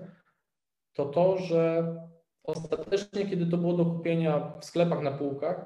to 0.92 1.04
to, 1.04 1.38
że 1.38 1.94
ostatecznie, 2.44 3.26
kiedy 3.26 3.46
to 3.46 3.56
było 3.56 3.72
do 3.72 3.84
kupienia 3.84 4.52
w 4.60 4.64
sklepach 4.64 5.02
na 5.02 5.10
półkach, 5.10 5.64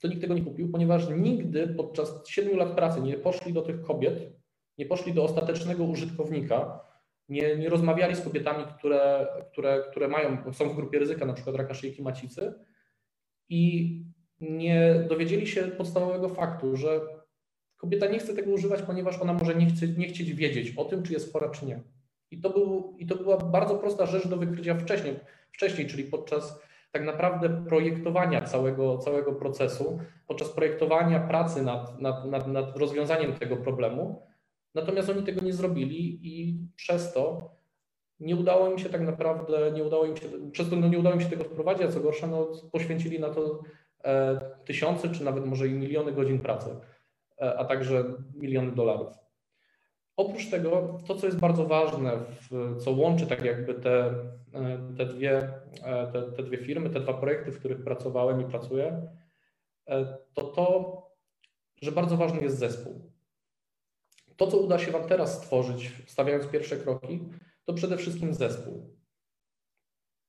to 0.00 0.08
nikt 0.08 0.20
tego 0.20 0.34
nie 0.34 0.44
kupił, 0.44 0.72
ponieważ 0.72 1.08
nigdy 1.08 1.68
podczas 1.68 2.28
7 2.28 2.56
lat 2.56 2.74
pracy 2.74 3.00
nie 3.00 3.14
poszli 3.14 3.52
do 3.52 3.62
tych 3.62 3.82
kobiet, 3.82 4.32
nie 4.78 4.86
poszli 4.86 5.12
do 5.12 5.24
ostatecznego 5.24 5.84
użytkownika, 5.84 6.80
nie, 7.28 7.56
nie 7.56 7.68
rozmawiali 7.68 8.16
z 8.16 8.20
kobietami, 8.20 8.64
które, 8.78 9.26
które, 9.52 9.84
które 9.90 10.08
mają, 10.08 10.52
są 10.52 10.68
w 10.68 10.76
grupie 10.76 10.98
ryzyka, 10.98 11.26
na 11.26 11.32
przykład 11.32 11.56
raka 11.56 11.74
szyjki 11.74 12.02
macicy 12.02 12.54
i 13.48 13.96
nie 14.40 15.06
dowiedzieli 15.08 15.46
się 15.46 15.62
podstawowego 15.62 16.28
faktu, 16.28 16.76
że 16.76 17.00
kobieta 17.82 18.06
nie 18.06 18.18
chce 18.18 18.34
tego 18.34 18.50
używać, 18.50 18.82
ponieważ 18.82 19.18
ona 19.18 19.32
może 19.32 19.54
nie, 19.54 19.66
chce, 19.66 19.88
nie 19.88 20.08
chcieć 20.08 20.32
wiedzieć 20.32 20.74
o 20.76 20.84
tym, 20.84 21.02
czy 21.02 21.12
jest 21.12 21.32
chora, 21.32 21.48
czy 21.48 21.66
nie. 21.66 21.80
I 22.30 22.40
to, 22.40 22.50
był, 22.50 22.96
I 22.98 23.06
to 23.06 23.14
była 23.14 23.36
bardzo 23.36 23.74
prosta 23.74 24.06
rzecz 24.06 24.28
do 24.28 24.36
wykrycia 24.36 24.74
wcześniej, 24.74 25.14
wcześniej, 25.52 25.86
czyli 25.86 26.04
podczas 26.04 26.62
tak 26.92 27.04
naprawdę 27.04 27.64
projektowania 27.68 28.42
całego, 28.42 28.98
całego 28.98 29.32
procesu, 29.32 29.98
podczas 30.26 30.48
projektowania 30.48 31.20
pracy 31.20 31.62
nad, 31.62 32.00
nad, 32.00 32.26
nad, 32.26 32.48
nad 32.48 32.76
rozwiązaniem 32.76 33.32
tego 33.32 33.56
problemu. 33.56 34.26
Natomiast 34.74 35.10
oni 35.10 35.22
tego 35.22 35.40
nie 35.44 35.52
zrobili 35.52 36.20
i 36.22 36.58
przez 36.76 37.12
to 37.12 37.50
nie 38.20 38.36
udało 38.36 38.70
im 38.70 38.78
się 38.78 38.88
tak 38.88 39.00
naprawdę, 39.00 39.72
nie 39.72 39.84
udało 39.84 40.06
im 40.06 40.16
się, 40.16 40.28
przez 40.52 40.70
to 40.70 40.76
no 40.76 40.88
nie 40.88 40.98
udało 40.98 41.14
im 41.14 41.20
się 41.20 41.28
tego 41.28 41.44
wprowadzić, 41.44 41.82
a 41.86 41.92
co 41.92 42.00
gorsza, 42.00 42.26
no, 42.26 42.46
poświęcili 42.72 43.20
na 43.20 43.30
to 43.30 43.62
e, 44.04 44.40
tysiące, 44.64 45.08
czy 45.08 45.24
nawet 45.24 45.46
może 45.46 45.68
i 45.68 45.72
miliony 45.72 46.12
godzin 46.12 46.38
pracy, 46.38 46.70
a 47.42 47.64
także 47.64 48.04
miliony 48.34 48.72
dolarów. 48.72 49.22
Oprócz 50.16 50.50
tego, 50.50 50.98
to 51.06 51.14
co 51.14 51.26
jest 51.26 51.38
bardzo 51.38 51.66
ważne, 51.66 52.12
co 52.84 52.90
łączy 52.90 53.26
tak 53.26 53.44
jakby 53.44 53.74
te, 53.74 54.04
e, 54.52 54.94
te, 54.96 55.06
dwie, 55.06 55.38
e, 55.84 56.12
te, 56.12 56.32
te 56.32 56.42
dwie 56.42 56.58
firmy, 56.58 56.90
te 56.90 57.00
dwa 57.00 57.14
projekty, 57.14 57.52
w 57.52 57.58
których 57.58 57.84
pracowałem 57.84 58.40
i 58.40 58.44
pracuję, 58.44 59.08
e, 59.88 60.18
to 60.34 60.42
to, 60.42 61.02
że 61.82 61.92
bardzo 61.92 62.16
ważny 62.16 62.40
jest 62.42 62.58
zespół. 62.58 63.12
To, 64.36 64.46
co 64.46 64.56
uda 64.56 64.78
się 64.78 64.92
Wam 64.92 65.08
teraz 65.08 65.38
stworzyć, 65.38 65.92
stawiając 66.06 66.46
pierwsze 66.46 66.76
kroki, 66.76 67.20
to 67.64 67.74
przede 67.74 67.96
wszystkim 67.96 68.34
zespół. 68.34 68.96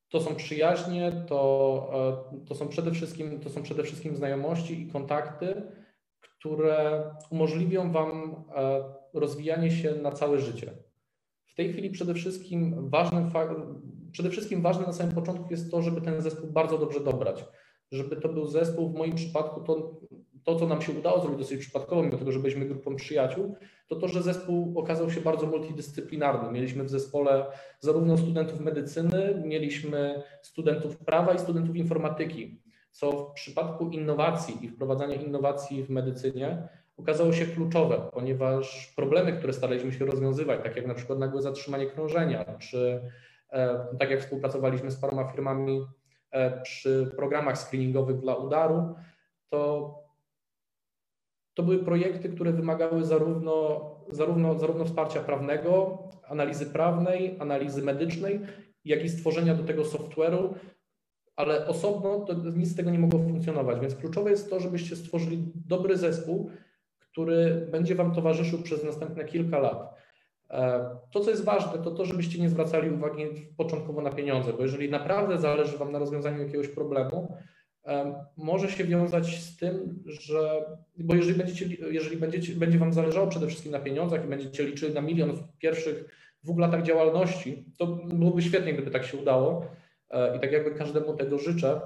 To 0.10 0.22
są 0.22 0.36
przyjaźnie, 0.36 1.12
to, 1.28 1.92
to, 2.48 2.56
są 2.56 2.68
przede 2.68 2.92
wszystkim, 2.92 3.40
to 3.40 3.50
są 3.50 3.64
przede 3.64 3.84
wszystkim 3.84 4.16
znajomości 4.16 4.82
i 4.82 4.92
kontakty, 4.92 5.62
które 6.44 7.04
umożliwią 7.30 7.92
Wam 7.92 8.36
rozwijanie 9.14 9.72
się 9.72 9.96
na 9.96 10.12
całe 10.12 10.40
życie. 10.40 10.74
W 11.46 11.56
tej 11.56 11.72
chwili 11.72 11.90
przede 11.90 12.14
wszystkim 12.14 12.90
ważnym, 12.90 13.32
przede 14.12 14.30
wszystkim 14.30 14.62
ważne 14.62 14.86
na 14.86 14.94
samym 14.94 15.16
początku 15.16 15.48
jest 15.52 15.72
to, 15.72 15.82
żeby 15.82 16.02
ten 16.02 16.22
zespół 16.22 16.50
bardzo 16.50 16.78
dobrze 16.78 17.00
dobrać. 17.00 17.46
Żeby 17.92 18.16
to 18.16 18.30
był 18.30 18.48
zespół, 18.48 18.90
w 18.90 18.96
moim 18.96 19.16
przypadku 19.16 19.62
to, 19.62 20.02
to 20.44 20.56
co 20.56 20.68
nam 20.68 20.82
się 20.82 20.92
udało 20.92 21.22
zrobić 21.22 21.40
dosyć 21.40 21.60
przypadkowo, 21.60 22.04
mimo 22.04 22.18
tego, 22.18 22.32
że 22.32 22.40
byliśmy 22.40 22.66
grupą 22.66 22.96
przyjaciół, 22.96 23.56
to 23.88 23.96
to, 23.96 24.08
że 24.08 24.24
zespół 24.24 24.80
okazał 24.80 25.12
się 25.12 25.22
bardzo 25.22 25.48
multidyscyplinarny. 25.48 26.52
Mieliśmy 26.52 26.84
w 26.84 26.90
zespole 26.90 27.46
zarówno 27.80 28.18
studentów 28.18 28.60
medycyny, 28.60 29.44
mieliśmy 29.46 30.24
studentów 30.42 30.98
prawa 30.98 31.34
i 31.34 31.40
studentów 31.40 31.76
informatyki, 31.76 32.63
co 32.94 33.12
w 33.12 33.34
przypadku 33.34 33.90
innowacji 33.90 34.66
i 34.66 34.70
wprowadzania 34.70 35.16
innowacji 35.16 35.84
w 35.84 35.90
medycynie 35.90 36.68
okazało 36.98 37.34
się 37.34 37.46
kluczowe, 37.46 38.10
ponieważ 38.14 38.94
problemy, 38.96 39.34
które 39.34 39.54
staraliśmy 39.54 39.94
się 39.94 40.06
rozwiązywać, 40.06 40.64
tak 40.64 40.76
jak 40.76 40.88
na 40.88 40.94
przykład 40.94 41.20
nagłe 41.20 41.42
zatrzymanie 41.42 41.86
krążenia, 41.86 42.46
czy 42.60 43.02
e, 43.52 43.86
tak 44.00 44.10
jak 44.12 44.22
współpracowaliśmy 44.22 44.92
z 44.92 44.96
paroma 44.96 45.32
firmami 45.32 45.86
e, 46.32 46.62
przy 46.62 47.12
programach 47.16 47.58
screeningowych 47.58 48.20
dla 48.20 48.36
udaru, 48.36 48.96
to, 49.50 49.94
to 51.54 51.64
były 51.64 51.80
projekty, 51.80 52.30
które 52.30 52.52
wymagały 52.52 53.04
zarówno, 53.04 53.90
zarówno, 54.10 54.60
zarówno 54.60 54.86
wsparcia 54.86 55.20
prawnego, 55.20 55.98
analizy 56.28 56.66
prawnej, 56.66 57.38
analizy 57.40 57.82
medycznej, 57.82 58.40
jak 58.86 59.04
i 59.04 59.10
stworzenia 59.10 59.56
do 59.56 59.64
tego 59.64 59.82
software'u, 59.84 60.54
ale 61.36 61.68
osobno 61.68 62.20
to 62.20 62.34
nic 62.34 62.72
z 62.72 62.76
tego 62.76 62.92
nie 62.92 63.00
mogło 63.00 63.20
funkcjonować. 63.20 63.80
Więc 63.80 63.96
kluczowe 63.96 64.32
jest 64.32 64.50
to, 64.50 64.60
żebyście 64.60 64.96
stworzyli 64.96 65.44
dobry 65.68 65.98
zespół, 65.98 66.50
który 67.00 67.68
będzie 67.72 67.96
Wam 67.96 68.16
towarzyszył 68.16 68.62
przez 68.62 68.84
następne 68.84 69.26
kilka 69.26 69.60
lat. 69.60 69.96
E, 70.50 70.90
to, 71.12 71.20
co 71.20 71.30
jest 71.30 71.44
ważne, 71.44 71.84
to 71.84 71.92
to, 71.92 72.06
żebyście 72.06 72.42
nie 72.42 72.50
zwracali 72.50 72.90
uwagi 72.90 73.26
początkowo 73.58 74.02
na 74.02 74.10
pieniądze, 74.10 74.54
bo 74.54 74.62
jeżeli 74.62 74.90
naprawdę 74.90 75.38
zależy 75.38 75.78
Wam 75.78 75.92
na 75.92 76.00
rozwiązaniu 76.00 76.44
jakiegoś 76.44 76.68
problemu, 76.68 77.38
e, 77.86 78.26
może 78.38 78.70
się 78.70 78.84
wiązać 78.84 79.40
z 79.40 79.58
tym, 79.58 80.04
że, 80.06 80.66
bo 80.98 81.16
jeżeli, 81.16 81.38
będziecie, 81.38 81.66
jeżeli 81.92 82.18
będziecie, 82.18 82.56
będzie 82.56 82.78
Wam 82.80 82.94
zależało 82.94 83.28
przede 83.28 83.48
wszystkim 83.48 83.72
na 83.72 83.80
pieniądzach 83.80 84.26
i 84.26 84.28
będziecie 84.28 84.64
liczyli 84.64 84.94
na 84.94 85.02
milion 85.02 85.32
w 85.32 85.58
pierwszych 85.58 86.06
dwóch 86.44 86.60
latach 86.60 86.84
działalności, 86.84 87.66
to 87.78 87.88
byłoby 87.88 88.42
świetnie, 88.42 88.74
gdyby 88.74 88.92
tak 88.92 89.06
się 89.06 89.18
udało 89.18 89.66
i 90.38 90.40
tak 90.40 90.52
jakby 90.52 90.72
każdemu 90.72 91.14
tego 91.14 91.40
życzę. 91.40 91.82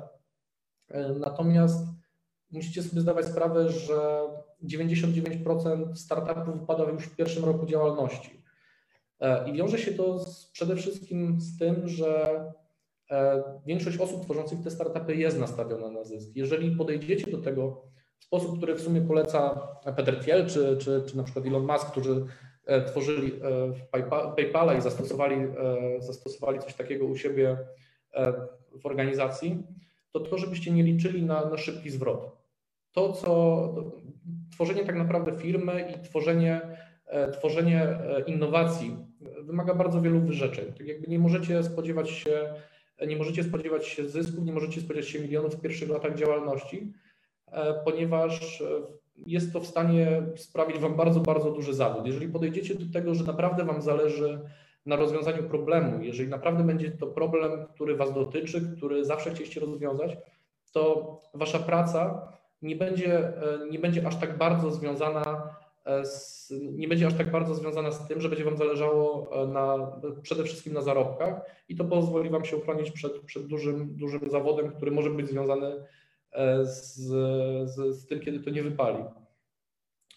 Natomiast 1.19 1.85
musicie 2.51 2.83
sobie 2.83 3.01
zdawać 3.01 3.25
sprawę, 3.25 3.69
że 3.69 4.27
99% 4.63 5.95
startupów 5.95 6.59
wypada 6.59 6.83
już 6.83 7.03
w 7.03 7.15
pierwszym 7.15 7.45
roku 7.45 7.65
działalności. 7.65 8.43
E, 9.19 9.49
I 9.49 9.53
wiąże 9.53 9.77
się 9.77 9.91
to 9.91 10.19
z, 10.19 10.51
przede 10.51 10.75
wszystkim 10.75 11.41
z 11.41 11.57
tym, 11.57 11.87
że 11.87 12.43
e, 13.11 13.43
większość 13.65 13.97
osób 13.97 14.23
tworzących 14.23 14.61
te 14.63 14.71
startupy 14.71 15.15
jest 15.15 15.39
nastawiona 15.39 15.89
na 15.89 16.03
zysk. 16.03 16.29
Jeżeli 16.35 16.75
podejdziecie 16.75 17.31
do 17.31 17.37
tego 17.37 17.83
w 18.19 18.23
sposób, 18.23 18.57
który 18.57 18.75
w 18.75 18.81
sumie 18.81 19.01
poleca 19.01 19.67
Peter 19.95 20.19
Thiel 20.19 20.47
czy, 20.47 20.77
czy, 20.77 21.03
czy 21.07 21.17
na 21.17 21.23
przykład 21.23 21.45
Elon 21.45 21.65
Musk, 21.65 21.91
którzy 21.91 22.25
e, 22.65 22.81
tworzyli 22.81 23.31
PayPala 24.35 24.73
i 24.73 24.81
zastosowali, 24.81 25.35
zastosowali 25.99 26.59
coś 26.59 26.73
takiego 26.73 27.05
u 27.05 27.17
siebie 27.17 27.57
w 28.81 28.85
organizacji, 28.85 29.63
to 30.11 30.19
to, 30.19 30.37
żebyście 30.37 30.71
nie 30.71 30.83
liczyli 30.83 31.23
na, 31.23 31.49
na 31.49 31.57
szybki 31.57 31.89
zwrot. 31.89 32.37
To, 32.91 33.13
co 33.13 33.73
tworzenie 34.51 34.85
tak 34.85 34.95
naprawdę 34.95 35.35
firmy 35.35 35.93
i 35.95 36.03
tworzenie, 36.03 36.61
e, 37.05 37.31
tworzenie 37.31 37.81
e, 37.81 38.21
innowacji 38.27 38.97
wymaga 39.41 39.73
bardzo 39.73 40.01
wielu 40.01 40.19
wyrzeczeń. 40.19 40.73
Tak 40.73 40.87
jakby 40.87 41.07
nie 41.07 41.19
możecie 41.19 41.63
spodziewać 41.63 42.09
się, 42.09 42.53
nie 43.07 43.17
możecie 43.17 43.43
spodziewać 43.43 43.87
się 43.87 44.09
zysków, 44.09 44.45
nie 44.45 44.53
możecie 44.53 44.81
spodziewać 44.81 45.09
się 45.09 45.19
milionów 45.19 45.55
w 45.55 45.61
pierwszych 45.61 45.89
latach 45.89 46.15
działalności, 46.15 46.93
e, 47.51 47.73
ponieważ 47.85 48.63
jest 49.25 49.53
to 49.53 49.59
w 49.59 49.67
stanie 49.67 50.21
sprawić 50.35 50.79
Wam 50.79 50.95
bardzo, 50.95 51.19
bardzo 51.19 51.51
duży 51.51 51.73
zawód. 51.73 52.05
Jeżeli 52.05 52.27
podejdziecie 52.27 52.75
do 52.75 52.93
tego, 52.93 53.15
że 53.15 53.23
naprawdę 53.23 53.65
Wam 53.65 53.81
zależy 53.81 54.39
na 54.87 54.95
rozwiązaniu 54.95 55.43
problemu, 55.43 56.03
jeżeli 56.03 56.29
naprawdę 56.29 56.63
będzie 56.63 56.91
to 56.91 57.07
problem, 57.07 57.65
który 57.73 57.95
Was 57.95 58.13
dotyczy, 58.13 58.61
który 58.77 59.05
zawsze 59.05 59.31
chcieliście 59.31 59.59
rozwiązać, 59.59 60.17
to 60.71 61.21
Wasza 61.33 61.59
praca 61.59 62.31
nie 62.61 62.75
będzie, 62.75 63.17
e, 63.17 63.69
nie 63.69 63.79
będzie 63.79 64.07
aż 64.07 64.15
tak 64.15 64.37
bardzo 64.37 64.71
związana 64.71 65.55
e, 65.85 66.05
z, 66.05 66.53
nie 66.61 66.87
będzie 66.87 67.07
aż 67.07 67.13
tak 67.13 67.31
bardzo 67.31 67.55
związana 67.55 67.91
z 67.91 68.07
tym, 68.07 68.21
że 68.21 68.29
będzie 68.29 68.45
Wam 68.45 68.57
zależało 68.57 69.29
e, 69.43 69.47
na, 69.47 69.91
przede 70.21 70.43
wszystkim 70.43 70.73
na 70.73 70.81
zarobkach 70.81 71.41
i 71.69 71.75
to 71.75 71.85
pozwoli 71.85 72.29
Wam 72.29 72.45
się 72.45 72.57
uchronić 72.57 72.91
przed, 72.91 73.19
przed 73.19 73.47
dużym, 73.47 73.95
dużym 73.95 74.29
zawodem, 74.29 74.71
który 74.71 74.91
może 74.91 75.09
być 75.09 75.29
związany 75.29 75.83
z, 76.63 76.95
z, 76.95 77.75
z 77.75 78.07
tym, 78.07 78.19
kiedy 78.19 78.39
to 78.39 78.49
nie 78.49 78.63
wypali. 78.63 79.03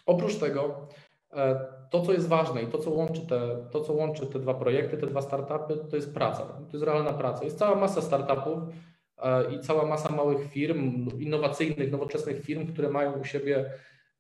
Oprócz 0.07 0.37
tego, 0.37 0.89
to 1.91 2.03
co 2.03 2.13
jest 2.13 2.29
ważne 2.29 2.63
i 2.63 2.67
to 2.67 2.79
co, 2.79 2.91
łączy 2.91 3.27
te, 3.27 3.57
to, 3.71 3.81
co 3.81 3.93
łączy 3.93 4.27
te 4.27 4.39
dwa 4.39 4.55
projekty, 4.55 4.97
te 4.97 5.07
dwa 5.07 5.23
startupy, 5.23 5.77
to 5.91 5.97
jest 5.97 6.15
praca. 6.15 6.43
To 6.43 6.73
jest 6.73 6.85
realna 6.85 7.13
praca. 7.13 7.45
Jest 7.45 7.59
cała 7.59 7.77
masa 7.77 8.03
startupów, 8.03 8.59
E, 9.23 9.55
i 9.55 9.61
cała 9.61 9.87
masa 9.87 10.13
małych 10.13 10.51
firm, 10.51 11.09
innowacyjnych, 11.19 11.93
nowoczesnych 11.93 12.43
firm, 12.43 12.73
które 12.73 12.91
mają 12.91 13.13
u 13.13 13.25
siebie 13.25 13.59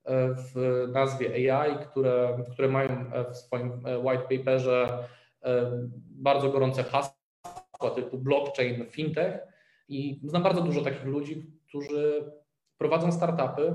e, 0.05 0.35
w 0.35 0.87
nazwie 0.93 1.55
AI, 1.55 1.79
które, 1.79 2.45
które 2.51 2.69
mają 2.69 2.91
e, 2.91 3.25
w 3.33 3.37
swoim 3.37 3.73
white 4.05 4.39
paperze 4.39 5.05
bardzo 6.11 6.51
gorące 6.51 6.85
hasła 6.85 7.91
typu 7.95 8.19
blockchain, 8.19 8.87
fintech 8.91 9.39
i 9.89 10.21
znam 10.25 10.43
bardzo 10.43 10.61
dużo 10.61 10.81
takich 10.81 11.05
ludzi, 11.05 11.47
którzy 11.69 12.33
prowadzą 12.79 13.13
startupy, 13.13 13.75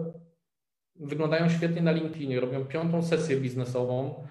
wyglądają 0.95 1.49
świetnie 1.49 1.81
na 1.81 1.91
LinkedInie, 1.91 2.39
robią 2.39 2.65
piątą 2.65 3.03
sesję 3.03 3.37
biznesową, 3.37 4.23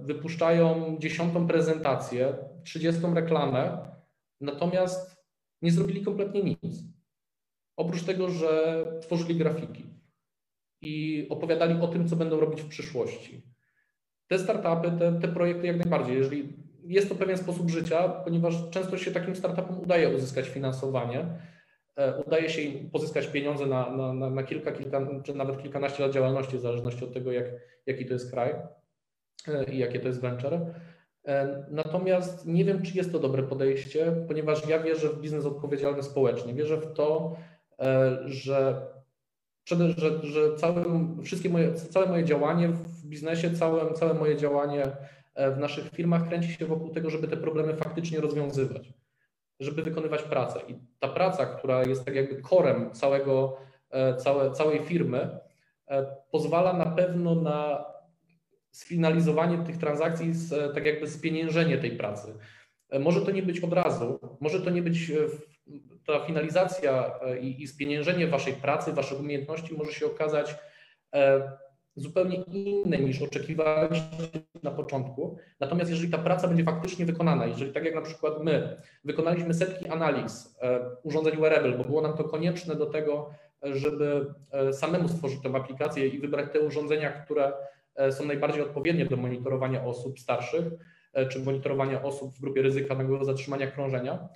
wypuszczają 0.00 0.96
dziesiątą 0.98 1.46
prezentację, 1.46 2.34
trzydziestą 2.64 3.14
reklamę, 3.14 3.90
natomiast 4.40 5.16
nie 5.62 5.70
zrobili 5.70 6.04
kompletnie 6.04 6.42
nic. 6.42 6.82
Oprócz 7.76 8.02
tego, 8.02 8.30
że 8.30 8.84
tworzyli 9.00 9.34
grafiki 9.34 9.84
i 10.82 11.26
opowiadali 11.30 11.80
o 11.80 11.88
tym, 11.88 12.08
co 12.08 12.16
będą 12.16 12.40
robić 12.40 12.62
w 12.62 12.68
przyszłości. 12.68 13.42
Te 14.28 14.38
startupy, 14.38 14.98
te, 14.98 15.20
te 15.20 15.28
projekty 15.28 15.66
jak 15.66 15.76
najbardziej, 15.76 16.16
jeżeli 16.16 16.52
jest 16.84 17.08
to 17.08 17.14
pewien 17.14 17.38
sposób 17.38 17.70
życia, 17.70 18.08
ponieważ 18.08 18.70
często 18.70 18.98
się 18.98 19.10
takim 19.10 19.36
startupom 19.36 19.80
udaje 19.80 20.16
uzyskać 20.16 20.48
finansowanie, 20.48 21.20
e, 21.20 21.55
udaje 22.26 22.48
się 22.48 22.62
im 22.62 22.90
pozyskać 22.90 23.26
pieniądze 23.26 23.66
na, 23.66 23.90
na, 23.90 24.30
na, 24.30 24.42
kilka, 24.42 24.72
kilka, 24.72 25.06
czy 25.24 25.34
nawet 25.34 25.62
kilkanaście 25.62 26.02
lat 26.02 26.12
działalności, 26.12 26.56
w 26.56 26.60
zależności 26.60 27.04
od 27.04 27.12
tego, 27.12 27.32
jak, 27.32 27.46
jaki 27.86 28.06
to 28.06 28.12
jest 28.12 28.30
kraj 28.30 28.54
e, 29.48 29.64
i 29.64 29.78
jakie 29.78 30.00
to 30.00 30.08
jest 30.08 30.20
venture. 30.20 30.60
Natomiast 31.70 32.46
nie 32.46 32.64
wiem, 32.64 32.82
czy 32.82 32.96
jest 32.96 33.12
to 33.12 33.18
dobre 33.18 33.42
podejście, 33.42 34.12
ponieważ 34.28 34.68
ja 34.68 34.78
wierzę 34.78 35.08
w 35.08 35.20
biznes 35.20 35.46
odpowiedzialny 35.46 36.02
społecznie. 36.02 36.54
Wierzę 36.54 36.76
w 36.76 36.92
to, 36.92 37.36
że, 38.26 38.92
że, 39.74 40.22
że 40.22 40.56
całe, 40.56 40.84
wszystkie 41.24 41.48
moje, 41.48 41.74
całe 41.74 42.06
moje 42.06 42.24
działanie 42.24 42.68
w 42.68 43.06
biznesie, 43.06 43.50
całe, 43.50 43.94
całe 43.94 44.14
moje 44.14 44.36
działanie 44.36 44.82
w 45.36 45.58
naszych 45.58 45.90
firmach 45.90 46.28
kręci 46.28 46.52
się 46.52 46.66
wokół 46.66 46.90
tego, 46.90 47.10
żeby 47.10 47.28
te 47.28 47.36
problemy 47.36 47.76
faktycznie 47.76 48.20
rozwiązywać, 48.20 48.92
żeby 49.60 49.82
wykonywać 49.82 50.22
pracę. 50.22 50.60
I 50.68 50.74
ta 50.98 51.08
praca, 51.08 51.46
która 51.46 51.82
jest 51.82 52.04
tak 52.04 52.14
jakby 52.14 52.42
korem 52.42 52.90
całego, 52.90 53.56
całe, 54.18 54.50
całej 54.50 54.80
firmy, 54.80 55.38
pozwala 56.30 56.72
na 56.72 56.86
pewno 56.86 57.34
na 57.34 57.84
sfinalizowanie 58.76 59.58
tych 59.58 59.76
transakcji, 59.76 60.34
z, 60.34 60.74
tak 60.74 60.86
jakby 60.86 61.06
spieniężenie 61.06 61.78
tej 61.78 61.96
pracy. 61.96 62.34
E, 62.90 62.98
może 62.98 63.20
to 63.20 63.30
nie 63.30 63.42
być 63.42 63.60
od 63.60 63.72
razu, 63.72 64.20
może 64.40 64.60
to 64.60 64.70
nie 64.70 64.82
być 64.82 65.10
e, 65.10 65.14
ta 66.06 66.20
finalizacja 66.20 67.20
e, 67.22 67.38
i, 67.38 67.62
i 67.62 67.66
spieniężenie 67.66 68.26
waszej 68.26 68.54
pracy, 68.54 68.92
waszych 68.92 69.20
umiejętności 69.20 69.74
może 69.74 69.92
się 69.92 70.06
okazać 70.06 70.56
zupełnie 71.96 72.36
inne 72.36 72.98
niż 72.98 73.22
oczekiwaliście 73.22 74.40
na 74.62 74.70
początku. 74.70 75.36
Natomiast 75.60 75.90
jeżeli 75.90 76.10
ta 76.10 76.18
praca 76.18 76.48
będzie 76.48 76.64
faktycznie 76.64 77.06
wykonana, 77.06 77.46
jeżeli 77.46 77.72
tak 77.72 77.84
jak 77.84 77.94
na 77.94 78.00
przykład 78.00 78.44
my 78.44 78.76
wykonaliśmy 79.04 79.54
setki 79.54 79.88
analiz 79.88 80.58
urządzeń 81.02 81.36
wearable, 81.36 81.78
bo 81.78 81.84
było 81.84 82.02
nam 82.02 82.16
to 82.16 82.24
konieczne 82.24 82.74
do 82.74 82.86
tego, 82.86 83.30
żeby 83.62 84.34
samemu 84.72 85.08
stworzyć 85.08 85.42
tę 85.42 85.48
aplikację 85.54 86.06
i 86.08 86.18
wybrać 86.18 86.52
te 86.52 86.60
urządzenia, 86.60 87.10
które 87.10 87.52
są 88.10 88.24
najbardziej 88.24 88.62
odpowiednie 88.62 89.06
do 89.06 89.16
monitorowania 89.16 89.84
osób 89.84 90.20
starszych, 90.20 90.64
E, 91.16 91.26
czy 91.26 91.40
monitorowania 91.40 92.02
osób 92.02 92.34
w 92.34 92.40
grupie 92.40 92.62
ryzyka 92.62 92.94
nagłego 92.94 93.24
zatrzymania 93.24 93.66
krążenia, 93.66 94.28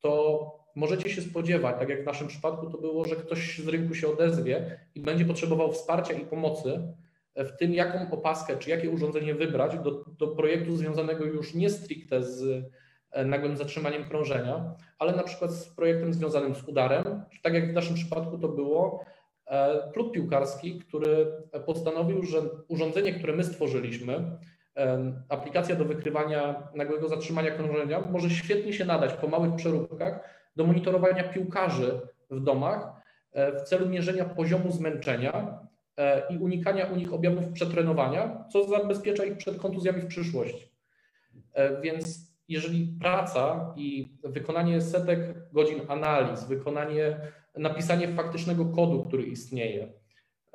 to 0.00 0.66
możecie 0.74 1.10
się 1.10 1.22
spodziewać, 1.22 1.76
tak 1.78 1.88
jak 1.88 2.02
w 2.02 2.06
naszym 2.06 2.28
przypadku 2.28 2.70
to 2.70 2.78
było, 2.78 3.04
że 3.04 3.16
ktoś 3.16 3.58
z 3.58 3.68
rynku 3.68 3.94
się 3.94 4.08
odezwie 4.08 4.80
i 4.94 5.00
będzie 5.00 5.24
potrzebował 5.24 5.72
wsparcia 5.72 6.14
i 6.14 6.26
pomocy 6.26 6.94
w 7.36 7.56
tym, 7.56 7.74
jaką 7.74 8.10
opaskę 8.10 8.56
czy 8.56 8.70
jakie 8.70 8.90
urządzenie 8.90 9.34
wybrać 9.34 9.78
do, 9.78 10.04
do 10.18 10.28
projektu 10.28 10.76
związanego 10.76 11.24
już 11.24 11.54
nie 11.54 11.70
stricte 11.70 12.22
z 12.22 12.64
e, 13.10 13.24
nagłym 13.24 13.56
zatrzymaniem 13.56 14.04
krążenia, 14.04 14.74
ale 14.98 15.16
na 15.16 15.22
przykład 15.22 15.52
z 15.52 15.68
projektem 15.68 16.14
związanym 16.14 16.54
z 16.54 16.68
udarem, 16.68 17.22
tak 17.42 17.54
jak 17.54 17.70
w 17.70 17.74
naszym 17.74 17.94
przypadku 17.94 18.38
to 18.38 18.48
było, 18.48 19.04
e, 19.46 19.90
klub 19.92 20.12
piłkarski, 20.12 20.78
który 20.78 21.26
postanowił, 21.66 22.22
że 22.22 22.38
urządzenie, 22.68 23.14
które 23.14 23.32
my 23.32 23.44
stworzyliśmy, 23.44 24.38
aplikacja 25.28 25.76
do 25.76 25.84
wykrywania 25.84 26.68
nagłego 26.74 27.08
zatrzymania 27.08 27.50
krążenia 27.50 28.00
może 28.00 28.30
świetnie 28.30 28.72
się 28.72 28.84
nadać 28.84 29.12
po 29.12 29.28
małych 29.28 29.54
przeróbkach 29.54 30.20
do 30.56 30.64
monitorowania 30.64 31.24
piłkarzy 31.24 32.00
w 32.30 32.40
domach 32.40 32.92
e, 33.32 33.52
w 33.52 33.62
celu 33.62 33.88
mierzenia 33.88 34.24
poziomu 34.24 34.72
zmęczenia 34.72 35.32
e, 35.32 35.65
i 36.30 36.38
unikania 36.38 36.86
u 36.86 36.96
nich 36.96 37.12
objawów 37.12 37.52
przetrenowania, 37.52 38.44
co 38.52 38.64
zabezpiecza 38.64 39.24
ich 39.24 39.36
przed 39.36 39.58
kontuzjami 39.58 40.02
w 40.02 40.06
przyszłości. 40.06 40.72
E, 41.52 41.80
więc 41.80 42.32
jeżeli 42.48 42.96
praca 43.00 43.74
i 43.76 44.06
wykonanie 44.24 44.80
setek 44.80 45.20
godzin 45.52 45.80
analiz, 45.88 46.44
wykonanie, 46.44 47.20
napisanie 47.56 48.08
faktycznego 48.08 48.64
kodu, 48.64 49.04
który 49.04 49.22
istnieje, 49.22 49.92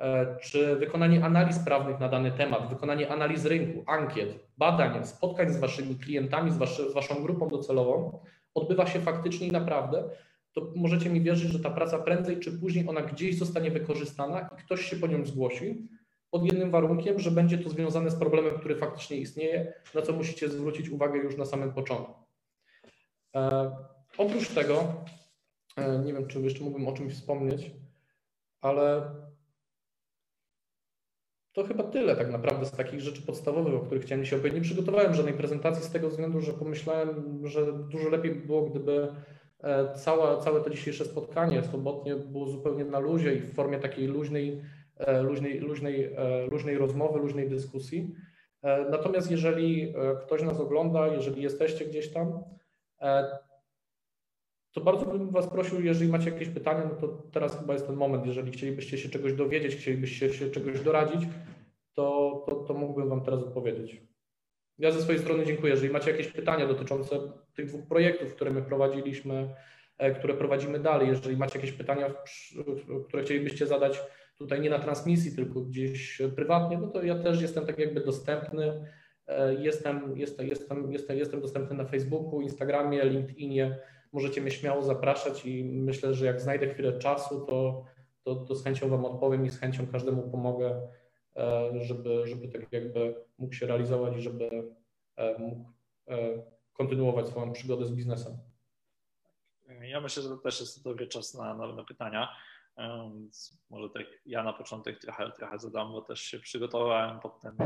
E, 0.02 0.36
czy 0.40 0.76
wykonanie 0.76 1.24
analiz 1.24 1.58
prawnych 1.58 2.00
na 2.00 2.08
dany 2.08 2.32
temat, 2.32 2.68
wykonanie 2.68 3.10
analiz 3.10 3.44
rynku, 3.44 3.84
ankiet, 3.86 4.34
badań, 4.58 5.04
spotkań 5.04 5.50
z 5.50 5.58
waszymi 5.58 5.94
klientami, 5.94 6.50
z, 6.50 6.56
waszy, 6.56 6.90
z 6.90 6.94
waszą 6.94 7.22
grupą 7.22 7.48
docelową 7.48 8.18
odbywa 8.54 8.86
się 8.86 9.00
faktycznie 9.00 9.46
i 9.46 9.50
naprawdę, 9.50 10.04
to 10.52 10.72
możecie 10.76 11.10
mi 11.10 11.20
wierzyć, 11.20 11.52
że 11.52 11.60
ta 11.60 11.70
praca 11.70 11.98
prędzej 11.98 12.40
czy 12.40 12.58
później 12.58 12.88
ona 12.88 13.02
gdzieś 13.02 13.38
zostanie 13.38 13.70
wykorzystana 13.70 14.40
i 14.40 14.62
ktoś 14.62 14.84
się 14.84 14.96
po 14.96 15.06
nią 15.06 15.24
zgłosi, 15.24 15.88
pod 16.30 16.44
jednym 16.44 16.70
warunkiem, 16.70 17.18
że 17.18 17.30
będzie 17.30 17.58
to 17.58 17.70
związane 17.70 18.10
z 18.10 18.14
problemem, 18.14 18.58
który 18.58 18.76
faktycznie 18.76 19.16
istnieje, 19.16 19.72
na 19.94 20.02
co 20.02 20.12
musicie 20.12 20.48
zwrócić 20.48 20.88
uwagę 20.88 21.18
już 21.18 21.36
na 21.36 21.44
samym 21.44 21.72
początku. 21.72 22.14
E, 23.36 23.70
oprócz 24.18 24.48
tego, 24.48 25.04
e, 25.76 25.98
nie 25.98 26.12
wiem, 26.12 26.26
czy 26.26 26.40
jeszcze 26.40 26.64
mógłbym 26.64 26.88
o 26.88 26.92
czymś 26.92 27.14
wspomnieć, 27.14 27.70
ale 28.60 29.14
to 31.52 31.64
chyba 31.64 31.84
tyle 31.84 32.16
tak 32.16 32.30
naprawdę 32.30 32.66
z 32.66 32.70
takich 32.70 33.00
rzeczy 33.00 33.22
podstawowych, 33.22 33.74
o 33.74 33.80
których 33.80 34.04
chciałem 34.04 34.24
się 34.24 34.36
opowiedzieć. 34.36 34.58
Nie 34.58 34.64
przygotowałem 34.64 35.14
żadnej 35.14 35.34
prezentacji 35.34 35.84
z 35.84 35.90
tego 35.90 36.08
względu, 36.08 36.40
że 36.40 36.52
pomyślałem, 36.52 37.40
że 37.46 37.72
dużo 37.72 38.08
lepiej 38.08 38.34
by 38.34 38.46
było, 38.46 38.62
gdyby 38.62 39.08
całe, 39.94 40.40
całe 40.40 40.60
to 40.60 40.70
dzisiejsze 40.70 41.04
spotkanie 41.04 41.62
sobotnie 41.62 42.16
było 42.16 42.46
zupełnie 42.46 42.84
na 42.84 42.98
luzie 42.98 43.34
i 43.34 43.40
w 43.40 43.54
formie 43.54 43.78
takiej 43.78 44.06
luźnej, 44.06 44.62
e, 44.96 45.22
luźnej, 45.22 45.58
luźnej, 45.60 46.04
e, 46.04 46.46
luźnej 46.46 46.78
rozmowy, 46.78 47.18
luźnej 47.18 47.48
dyskusji. 47.48 48.14
Natomiast 48.90 49.30
jeżeli 49.30 49.94
ktoś 50.20 50.42
nas 50.42 50.60
ogląda, 50.60 51.06
jeżeli 51.06 51.42
jesteście 51.42 51.84
gdzieś 51.84 52.12
tam, 52.12 52.44
to 54.72 54.80
bardzo 54.80 55.06
bym 55.06 55.30
Was 55.30 55.46
prosił, 55.46 55.84
jeżeli 55.84 56.10
macie 56.10 56.30
jakieś 56.30 56.48
pytania, 56.48 56.84
no 56.84 56.94
to 56.94 57.08
teraz 57.32 57.58
chyba 57.58 57.72
jest 57.72 57.86
ten 57.86 57.96
moment. 57.96 58.26
Jeżeli 58.26 58.52
chcielibyście 58.52 58.98
się 58.98 59.08
czegoś 59.08 59.32
dowiedzieć, 59.32 59.76
chcielibyście 59.76 60.32
się 60.32 60.50
czegoś 60.50 60.80
doradzić, 60.80 61.28
to, 61.94 62.44
to, 62.46 62.54
to 62.54 62.74
mógłbym 62.74 63.08
Wam 63.08 63.20
teraz 63.20 63.42
odpowiedzieć. 63.42 64.11
Ja 64.78 64.90
ze 64.90 65.02
swojej 65.02 65.20
strony 65.20 65.46
dziękuję. 65.46 65.72
Jeżeli 65.72 65.92
macie 65.92 66.10
jakieś 66.10 66.28
pytania 66.28 66.66
dotyczące 66.66 67.16
tych 67.54 67.66
dwóch 67.66 67.86
projektów, 67.88 68.34
które 68.34 68.50
my 68.50 68.62
prowadziliśmy, 68.62 69.54
e, 69.98 70.14
które 70.14 70.34
prowadzimy 70.34 70.78
dalej, 70.78 71.08
jeżeli 71.08 71.36
macie 71.36 71.58
jakieś 71.58 71.72
pytania, 71.72 72.14
które 73.08 73.22
chcielibyście 73.22 73.66
zadać 73.66 74.00
tutaj 74.38 74.60
nie 74.60 74.70
na 74.70 74.78
transmisji, 74.78 75.36
tylko 75.36 75.60
gdzieś 75.60 76.22
prywatnie, 76.36 76.78
no 76.78 76.88
to 76.88 77.02
ja 77.02 77.18
też 77.18 77.42
jestem 77.42 77.66
tak 77.66 77.78
jakby 77.78 78.00
dostępny. 78.00 78.84
E, 79.26 79.54
jestem, 79.54 80.16
jestem, 80.16 80.48
jestem, 80.48 80.92
jestem, 80.92 81.18
jestem 81.18 81.40
dostępny 81.40 81.76
na 81.76 81.84
Facebooku, 81.84 82.40
Instagramie, 82.40 83.04
LinkedInie 83.04 83.78
możecie 84.12 84.40
mnie 84.40 84.50
śmiało 84.50 84.82
zapraszać 84.82 85.46
i 85.46 85.64
myślę, 85.64 86.14
że 86.14 86.26
jak 86.26 86.40
znajdę 86.40 86.68
chwilę 86.68 86.98
czasu, 86.98 87.46
to, 87.46 87.84
to, 88.22 88.34
to 88.34 88.54
z 88.54 88.64
chęcią 88.64 88.88
Wam 88.88 89.04
odpowiem 89.04 89.46
i 89.46 89.50
z 89.50 89.58
chęcią 89.58 89.86
każdemu 89.86 90.30
pomogę, 90.30 90.66
e, 90.66 90.88
żeby, 91.80 92.26
żeby 92.26 92.48
tak 92.48 92.72
jakby 92.72 93.24
mógł 93.38 93.54
się 93.54 93.66
realizować 93.66 94.16
i 94.16 94.22
żeby 94.22 94.74
e, 95.16 95.38
mógł 95.38 95.72
e, 96.08 96.42
kontynuować 96.72 97.28
swoją 97.28 97.52
przygodę 97.52 97.86
z 97.86 97.92
biznesem. 97.92 98.38
Ja 99.80 100.00
myślę, 100.00 100.22
że 100.22 100.28
to 100.28 100.36
też 100.36 100.60
jest 100.60 100.84
dobry 100.84 101.06
czas 101.06 101.34
na 101.34 101.54
nowe 101.54 101.84
pytania. 101.84 102.28
Więc 102.78 103.58
może 103.70 103.90
tak 103.90 104.06
ja 104.26 104.42
na 104.42 104.52
początek 104.52 104.98
trochę, 105.00 105.32
trochę 105.32 105.58
zadam, 105.58 105.92
bo 105.92 106.02
też 106.02 106.20
się 106.20 106.38
przygotowałem 106.38 107.20
pod 107.20 107.40
ten, 107.40 107.56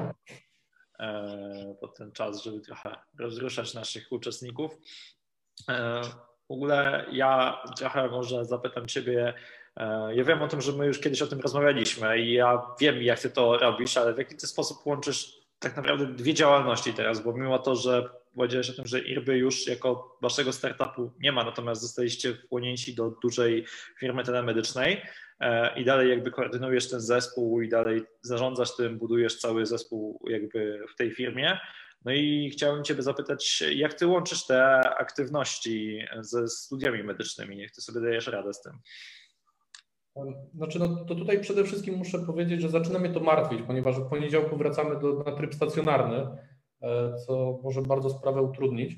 pod 1.80 1.96
ten 1.96 2.12
czas, 2.12 2.42
żeby 2.42 2.60
trochę 2.60 2.96
rozruszać 3.18 3.74
naszych 3.74 4.12
uczestników. 4.12 4.78
W 6.48 6.52
ogóle 6.52 7.06
ja 7.12 7.62
trochę 7.76 8.08
może 8.08 8.44
zapytam 8.44 8.86
Ciebie. 8.86 9.34
E, 9.76 10.14
ja 10.14 10.24
wiem 10.24 10.42
o 10.42 10.48
tym, 10.48 10.60
że 10.60 10.72
my 10.72 10.86
już 10.86 10.98
kiedyś 10.98 11.22
o 11.22 11.26
tym 11.26 11.40
rozmawialiśmy 11.40 12.18
i 12.18 12.32
ja 12.32 12.62
wiem, 12.80 13.02
jak 13.02 13.20
Ty 13.20 13.30
to 13.30 13.58
robisz, 13.58 13.96
ale 13.96 14.14
w 14.14 14.18
jaki 14.18 14.36
Ty 14.36 14.46
sposób 14.46 14.86
łączysz 14.86 15.46
tak 15.58 15.76
naprawdę 15.76 16.06
dwie 16.06 16.34
działalności 16.34 16.94
teraz, 16.94 17.20
bo 17.20 17.32
mimo 17.32 17.58
to, 17.58 17.76
że 17.76 18.08
powiedziałeś 18.34 18.70
o 18.70 18.72
tym, 18.72 18.86
że 18.86 19.00
IRBY 19.00 19.38
już 19.38 19.66
jako 19.66 20.18
Waszego 20.22 20.52
startupu 20.52 21.12
nie 21.20 21.32
ma, 21.32 21.44
natomiast 21.44 21.82
zostaliście 21.82 22.34
wchłonięci 22.34 22.94
do 22.94 23.10
dużej 23.22 23.66
firmy 23.98 24.24
telemedycznej 24.24 25.02
e, 25.40 25.80
i 25.80 25.84
dalej 25.84 26.10
jakby 26.10 26.30
koordynujesz 26.30 26.90
ten 26.90 27.00
zespół 27.00 27.60
i 27.62 27.68
dalej 27.68 28.02
zarządzasz 28.22 28.76
tym, 28.76 28.98
budujesz 28.98 29.38
cały 29.38 29.66
zespół 29.66 30.24
jakby 30.28 30.84
w 30.94 30.96
tej 30.96 31.10
firmie, 31.10 31.58
no 32.04 32.12
i 32.12 32.50
chciałem 32.52 32.84
Ciebie 32.84 33.02
zapytać, 33.02 33.64
jak 33.74 33.94
Ty 33.94 34.06
łączysz 34.06 34.46
te 34.46 34.80
aktywności 34.80 36.04
ze 36.20 36.48
studiami 36.48 37.02
medycznymi? 37.02 37.56
Niech 37.56 37.72
Ty 37.72 37.80
sobie 37.80 38.00
dajesz 38.00 38.26
radę 38.26 38.52
z 38.52 38.62
tym. 38.62 38.72
Znaczy, 40.54 40.78
no, 40.78 40.88
to 40.88 41.14
tutaj 41.14 41.40
przede 41.40 41.64
wszystkim 41.64 41.94
muszę 41.94 42.18
powiedzieć, 42.18 42.60
że 42.60 42.68
zaczyna 42.68 42.98
mnie 42.98 43.10
to 43.10 43.20
martwić, 43.20 43.62
ponieważ 43.62 43.96
w 43.96 44.08
poniedziałku 44.08 44.56
wracamy 44.56 45.00
do, 45.00 45.24
na 45.26 45.32
tryb 45.32 45.54
stacjonarny, 45.54 46.26
e, 46.82 47.14
co 47.26 47.58
może 47.62 47.82
bardzo 47.82 48.10
sprawę 48.10 48.42
utrudnić, 48.42 48.96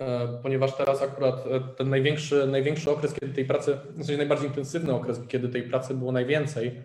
e, 0.00 0.28
ponieważ 0.42 0.76
teraz 0.76 1.02
akurat 1.02 1.46
e, 1.46 1.60
ten 1.76 1.90
największy, 1.90 2.46
największy 2.46 2.90
okres, 2.90 3.14
kiedy 3.14 3.34
tej 3.34 3.44
pracy, 3.44 3.78
w 3.90 3.96
sensie 3.96 4.16
najbardziej 4.16 4.48
intensywny 4.48 4.94
okres, 4.94 5.20
kiedy 5.28 5.48
tej 5.48 5.62
pracy 5.62 5.94
było 5.94 6.12
najwięcej, 6.12 6.82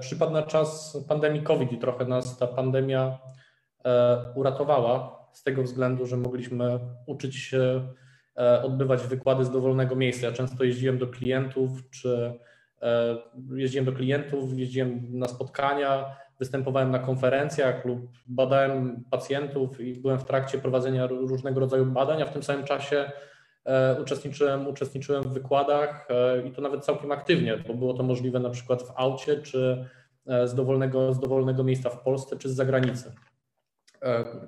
przypadł 0.00 0.32
na 0.32 0.42
czas 0.42 0.98
pandemii 1.08 1.42
COVID 1.42 1.72
i 1.72 1.78
trochę 1.78 2.04
nas 2.04 2.38
ta 2.38 2.46
pandemia 2.46 3.18
uratowała 4.34 5.18
z 5.32 5.42
tego 5.42 5.62
względu, 5.62 6.06
że 6.06 6.16
mogliśmy 6.16 6.80
uczyć 7.06 7.36
się 7.36 7.88
odbywać 8.62 9.06
wykłady 9.06 9.44
z 9.44 9.50
dowolnego 9.50 9.96
miejsca. 9.96 10.26
Ja 10.26 10.32
często 10.32 10.64
jeździłem 10.64 10.98
do 10.98 11.06
klientów, 11.06 11.70
czy 11.90 12.38
e, 12.82 13.16
jeździłem 13.54 13.84
do 13.84 13.92
klientów, 13.92 14.58
jeździłem 14.58 15.18
na 15.18 15.28
spotkania, 15.28 16.16
występowałem 16.38 16.90
na 16.90 16.98
konferencjach 16.98 17.84
lub 17.84 18.10
badałem 18.26 19.04
pacjentów 19.10 19.80
i 19.80 20.00
byłem 20.00 20.18
w 20.18 20.24
trakcie 20.24 20.58
prowadzenia 20.58 21.06
różnego 21.06 21.60
rodzaju 21.60 21.86
badań, 21.86 22.22
a 22.22 22.26
w 22.26 22.32
tym 22.32 22.42
samym 22.42 22.64
czasie 22.64 23.10
uczestniczyłem, 24.02 24.66
uczestniczyłem 24.68 25.22
w 25.22 25.32
wykładach 25.32 26.08
i 26.44 26.50
to 26.50 26.62
nawet 26.62 26.84
całkiem 26.84 27.12
aktywnie, 27.12 27.56
bo 27.68 27.74
było 27.74 27.94
to 27.94 28.02
możliwe 28.02 28.40
na 28.40 28.50
przykład 28.50 28.82
w 28.82 28.92
aucie, 28.96 29.36
czy 29.36 29.84
z 30.44 30.54
dowolnego, 30.54 31.12
z 31.12 31.20
dowolnego 31.20 31.64
miejsca 31.64 31.90
w 31.90 32.02
Polsce, 32.02 32.36
czy 32.36 32.48
z 32.48 32.54
zagranicy. 32.54 33.12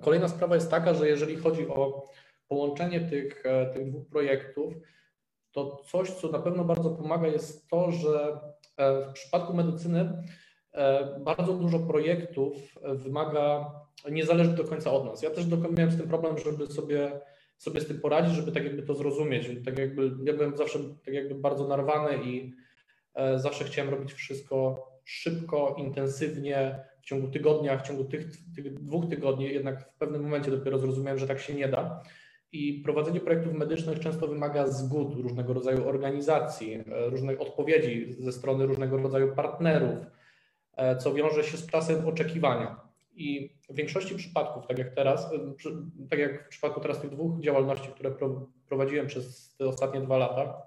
Kolejna 0.00 0.28
sprawa 0.28 0.54
jest 0.54 0.70
taka, 0.70 0.94
że 0.94 1.08
jeżeli 1.08 1.36
chodzi 1.36 1.68
o 1.68 2.08
połączenie 2.48 3.00
tych, 3.00 3.42
tych 3.74 3.90
dwóch 3.90 4.08
projektów, 4.08 4.74
to 5.52 5.82
coś, 5.86 6.10
co 6.10 6.28
na 6.28 6.38
pewno 6.38 6.64
bardzo 6.64 6.90
pomaga, 6.90 7.26
jest 7.26 7.68
to, 7.68 7.92
że 7.92 8.40
w 9.08 9.12
przypadku 9.12 9.54
medycyny 9.54 10.22
E, 10.78 11.18
bardzo 11.20 11.54
dużo 11.54 11.78
projektów 11.78 12.78
wymaga, 12.82 13.70
nie 14.10 14.26
zależy 14.26 14.50
do 14.50 14.64
końca 14.64 14.92
od 14.92 15.04
nas. 15.04 15.22
Ja 15.22 15.30
też 15.30 15.46
miałem 15.76 15.90
z 15.90 15.96
tym 15.96 16.08
problem, 16.08 16.38
żeby 16.38 16.66
sobie, 16.66 17.20
sobie 17.58 17.80
z 17.80 17.86
tym 17.86 18.00
poradzić, 18.00 18.34
żeby 18.34 18.52
tak 18.52 18.64
jakby 18.64 18.82
to 18.82 18.94
zrozumieć. 18.94 19.48
Tak 19.64 19.78
jakby, 19.78 20.10
ja 20.24 20.32
byłem 20.32 20.56
zawsze 20.56 20.78
tak 21.04 21.14
jakby 21.14 21.34
bardzo 21.34 21.68
narwany 21.68 22.24
i 22.24 22.52
e, 23.14 23.38
zawsze 23.38 23.64
chciałem 23.64 23.90
robić 23.90 24.12
wszystko 24.12 24.88
szybko, 25.04 25.74
intensywnie, 25.78 26.84
w 27.02 27.06
ciągu 27.06 27.28
tygodnia, 27.28 27.78
w 27.78 27.88
ciągu 27.88 28.04
tych, 28.04 28.26
tych 28.56 28.74
dwóch 28.74 29.08
tygodni, 29.08 29.44
jednak 29.44 29.90
w 29.90 29.98
pewnym 29.98 30.22
momencie 30.22 30.50
dopiero 30.50 30.78
zrozumiałem, 30.78 31.18
że 31.18 31.28
tak 31.28 31.40
się 31.40 31.54
nie 31.54 31.68
da. 31.68 32.02
I 32.52 32.80
prowadzenie 32.84 33.20
projektów 33.20 33.52
medycznych 33.52 34.00
często 34.00 34.26
wymaga 34.26 34.66
zgód 34.66 35.14
różnego 35.14 35.52
rodzaju 35.52 35.88
organizacji, 35.88 36.74
e, 36.74 37.10
różnych 37.10 37.40
odpowiedzi 37.40 38.16
ze 38.18 38.32
strony 38.32 38.66
różnego 38.66 38.96
rodzaju 38.96 39.34
partnerów, 39.34 39.96
E, 40.78 40.96
co 40.96 41.14
wiąże 41.14 41.44
się 41.44 41.56
z 41.56 41.66
czasem 41.66 42.08
oczekiwania. 42.08 42.80
I 43.14 43.56
w 43.70 43.74
większości 43.74 44.14
przypadków, 44.14 44.66
tak 44.66 44.78
jak 44.78 44.94
teraz, 44.94 45.32
e, 45.32 45.38
tak 46.10 46.18
jak 46.18 46.46
w 46.46 46.48
przypadku 46.48 46.80
teraz 46.80 47.00
tych 47.00 47.10
dwóch 47.10 47.40
działalności, 47.40 47.88
które 47.88 48.14
prowadziłem 48.68 49.06
przez 49.06 49.54
te 49.56 49.68
ostatnie 49.68 50.00
dwa 50.00 50.18
lata, 50.18 50.62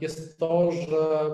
jest 0.00 0.38
to, 0.38 0.72
że 0.72 1.30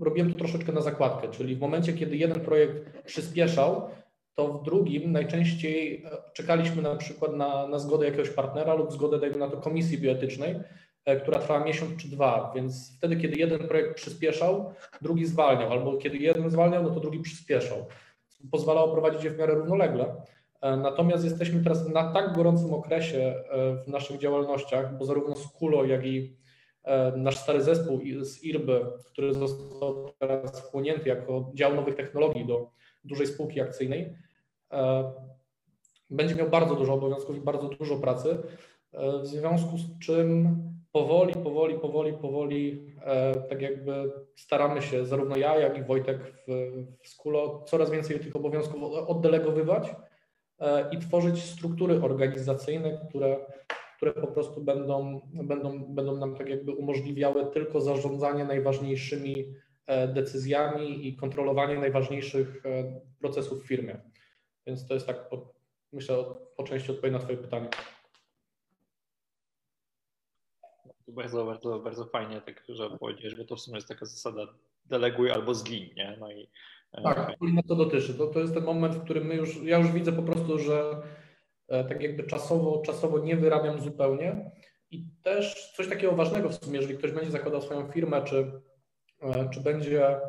robiłem 0.00 0.32
to 0.32 0.38
troszeczkę 0.38 0.72
na 0.72 0.80
zakładkę, 0.80 1.28
czyli 1.28 1.56
w 1.56 1.60
momencie, 1.60 1.92
kiedy 1.92 2.16
jeden 2.16 2.40
projekt 2.40 3.02
przyspieszał, 3.04 3.90
to 4.36 4.52
w 4.52 4.62
drugim 4.62 5.12
najczęściej 5.12 6.04
czekaliśmy 6.32 6.82
na 6.82 6.96
przykład 6.96 7.36
na, 7.36 7.68
na 7.68 7.78
zgodę 7.78 8.06
jakiegoś 8.06 8.30
partnera 8.30 8.74
lub 8.74 8.92
zgodę, 8.92 9.30
na 9.30 9.48
to, 9.48 9.56
komisji 9.56 9.98
bioetycznej, 9.98 10.56
E, 11.06 11.20
która 11.20 11.38
trwała 11.38 11.64
miesiąc 11.64 11.96
czy 11.96 12.08
dwa, 12.08 12.52
więc 12.54 12.96
wtedy, 12.98 13.16
kiedy 13.16 13.36
jeden 13.36 13.68
projekt 13.68 13.94
przyspieszał, 13.94 14.72
drugi 15.02 15.26
zwalniał, 15.26 15.72
albo 15.72 15.96
kiedy 15.96 16.16
jeden 16.16 16.50
zwalniał, 16.50 16.82
no 16.82 16.90
to 16.90 17.00
drugi 17.00 17.18
przyspieszał. 17.18 17.86
Pozwalało 18.50 18.92
prowadzić 18.92 19.24
je 19.24 19.30
w 19.30 19.38
miarę 19.38 19.54
równolegle. 19.54 20.22
E, 20.60 20.76
natomiast 20.76 21.24
jesteśmy 21.24 21.62
teraz 21.62 21.88
na 21.88 22.12
tak 22.12 22.34
gorącym 22.34 22.74
okresie 22.74 23.18
e, 23.18 23.76
w 23.84 23.88
naszych 23.88 24.18
działalnościach, 24.18 24.98
bo 24.98 25.04
zarówno 25.04 25.36
Skulo, 25.36 25.84
jak 25.84 26.06
i 26.06 26.36
nasz 27.16 27.36
stary 27.38 27.62
zespół 27.62 28.00
z 28.20 28.44
IRBY, 28.44 28.86
który 29.06 29.34
został 29.34 30.12
teraz 30.18 30.60
wchłonięty 30.60 31.08
jako 31.08 31.50
dział 31.54 31.74
nowych 31.74 31.94
technologii 31.94 32.46
do 32.46 32.70
dużej 33.04 33.26
spółki 33.26 33.60
akcyjnej, 33.60 34.16
będzie 36.10 36.34
miał 36.34 36.50
bardzo 36.50 36.74
dużo 36.74 36.94
obowiązków 36.94 37.36
i 37.36 37.40
bardzo 37.40 37.68
dużo 37.68 37.96
pracy, 37.96 38.38
w 39.22 39.26
związku 39.26 39.78
z 39.78 39.98
czym 39.98 40.58
powoli, 40.96 41.34
powoli, 41.34 41.74
powoli, 41.78 42.12
powoli, 42.12 42.86
e, 43.04 43.34
tak 43.34 43.62
jakby 43.62 44.12
staramy 44.36 44.82
się, 44.82 45.06
zarówno 45.06 45.36
ja, 45.36 45.58
jak 45.58 45.78
i 45.78 45.82
Wojtek 45.82 46.18
w, 46.18 46.72
w 47.02 47.08
Skulo, 47.08 47.64
coraz 47.66 47.90
więcej 47.90 48.20
tych 48.20 48.36
obowiązków 48.36 48.82
oddelegowywać 49.06 49.94
e, 50.58 50.90
i 50.94 50.98
tworzyć 50.98 51.42
struktury 51.42 52.02
organizacyjne, 52.02 53.00
które, 53.08 53.36
które 53.96 54.12
po 54.12 54.26
prostu 54.26 54.60
będą, 54.60 55.20
będą, 55.32 55.94
będą 55.94 56.16
nam 56.16 56.34
tak 56.36 56.48
jakby 56.48 56.72
umożliwiały 56.72 57.46
tylko 57.46 57.80
zarządzanie 57.80 58.44
najważniejszymi 58.44 59.54
e, 59.86 60.08
decyzjami 60.08 61.08
i 61.08 61.16
kontrolowanie 61.16 61.78
najważniejszych 61.78 62.62
procesów 63.20 63.62
w 63.62 63.66
firmie. 63.66 64.00
Więc 64.66 64.86
to 64.86 64.94
jest 64.94 65.06
tak, 65.06 65.28
po, 65.28 65.54
myślę, 65.92 66.24
po 66.56 66.64
części 66.64 66.90
odpowiedź 66.90 67.12
na 67.12 67.18
Twoje 67.18 67.38
pytanie 67.38 67.68
bardzo, 71.08 71.44
bardzo, 71.44 71.78
bardzo 71.78 72.04
fajnie, 72.04 72.40
tak, 72.40 72.62
że 72.68 72.90
powiedziałeś, 72.98 73.34
bo 73.34 73.44
to 73.44 73.56
w 73.56 73.60
sumie 73.60 73.76
jest 73.76 73.88
taka 73.88 74.06
zasada 74.06 74.46
deleguj 74.84 75.30
albo 75.30 75.54
zgin, 75.54 75.88
nie? 75.96 76.16
No 76.20 76.32
i, 76.32 76.50
e, 76.92 77.02
tak, 77.02 77.40
mnie 77.40 77.62
to 77.62 77.76
dotyczy. 77.76 78.14
To, 78.14 78.26
to 78.26 78.40
jest 78.40 78.54
ten 78.54 78.64
moment, 78.64 78.94
w 78.94 79.04
którym 79.04 79.26
my 79.26 79.34
już, 79.34 79.62
ja 79.62 79.78
już 79.78 79.92
widzę 79.92 80.12
po 80.12 80.22
prostu, 80.22 80.58
że 80.58 81.02
e, 81.68 81.84
tak 81.84 82.02
jakby 82.02 82.24
czasowo, 82.24 82.82
czasowo 82.86 83.18
nie 83.18 83.36
wyrabiam 83.36 83.80
zupełnie 83.80 84.50
i 84.90 85.04
też 85.22 85.72
coś 85.76 85.88
takiego 85.88 86.12
ważnego 86.12 86.48
w 86.48 86.64
sumie, 86.64 86.76
jeżeli 86.76 86.98
ktoś 86.98 87.12
będzie 87.12 87.30
zakładał 87.30 87.62
swoją 87.62 87.92
firmę, 87.92 88.22
czy, 88.24 88.52
e, 89.22 89.48
czy 89.50 89.60
będzie 89.60 90.20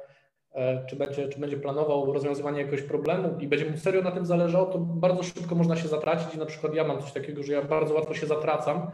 czy 0.90 0.96
będzie, 0.96 1.28
czy 1.28 1.40
będzie 1.40 1.58
planował 1.58 2.14
rozwiązywanie 2.14 2.60
jakiegoś 2.60 2.82
problemu 2.82 3.40
i 3.40 3.48
będzie 3.48 3.70
mu 3.70 3.78
serio 3.78 4.02
na 4.02 4.12
tym 4.12 4.26
zależało, 4.26 4.66
to 4.66 4.80
bardzo 4.80 5.24
szybko 5.24 5.56
można 5.56 5.76
się 5.76 5.88
zatracić 5.88 6.36
i 6.36 6.38
na 6.38 6.46
przykład 6.46 6.74
ja 6.74 6.84
mam 6.84 7.02
coś 7.02 7.12
takiego, 7.12 7.44
że 7.44 7.54
ja 7.54 7.62
bardzo 7.62 7.94
łatwo 7.94 8.14
się 8.14 8.28
zatracam 8.28 8.92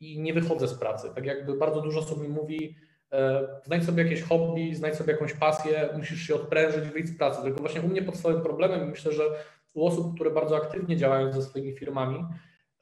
i 0.00 0.20
nie 0.20 0.34
wychodzę 0.34 0.68
z 0.68 0.74
pracy. 0.74 1.10
Tak 1.14 1.26
jakby 1.26 1.54
bardzo 1.54 1.80
dużo 1.80 2.00
osób 2.00 2.22
mi 2.22 2.28
mówi, 2.28 2.76
e, 3.12 3.48
znajdź 3.64 3.84
sobie 3.84 4.02
jakieś 4.02 4.22
hobby, 4.22 4.74
znajdź 4.74 4.94
sobie 4.94 5.12
jakąś 5.12 5.34
pasję, 5.34 5.88
musisz 5.96 6.20
się 6.20 6.34
odprężyć, 6.34 6.88
wyjść 6.88 7.08
z 7.08 7.18
pracy. 7.18 7.42
Tylko 7.42 7.60
właśnie 7.60 7.80
u 7.80 7.88
mnie 7.88 8.02
podstawowym 8.02 8.42
problemem, 8.42 8.90
myślę, 8.90 9.12
że 9.12 9.24
u 9.72 9.86
osób, 9.86 10.14
które 10.14 10.30
bardzo 10.30 10.56
aktywnie 10.56 10.96
działają 10.96 11.32
ze 11.32 11.42
swoimi 11.42 11.72
firmami, 11.72 12.24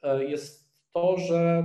e, 0.01 0.23
jest 0.23 0.73
to, 0.93 1.17
że 1.17 1.63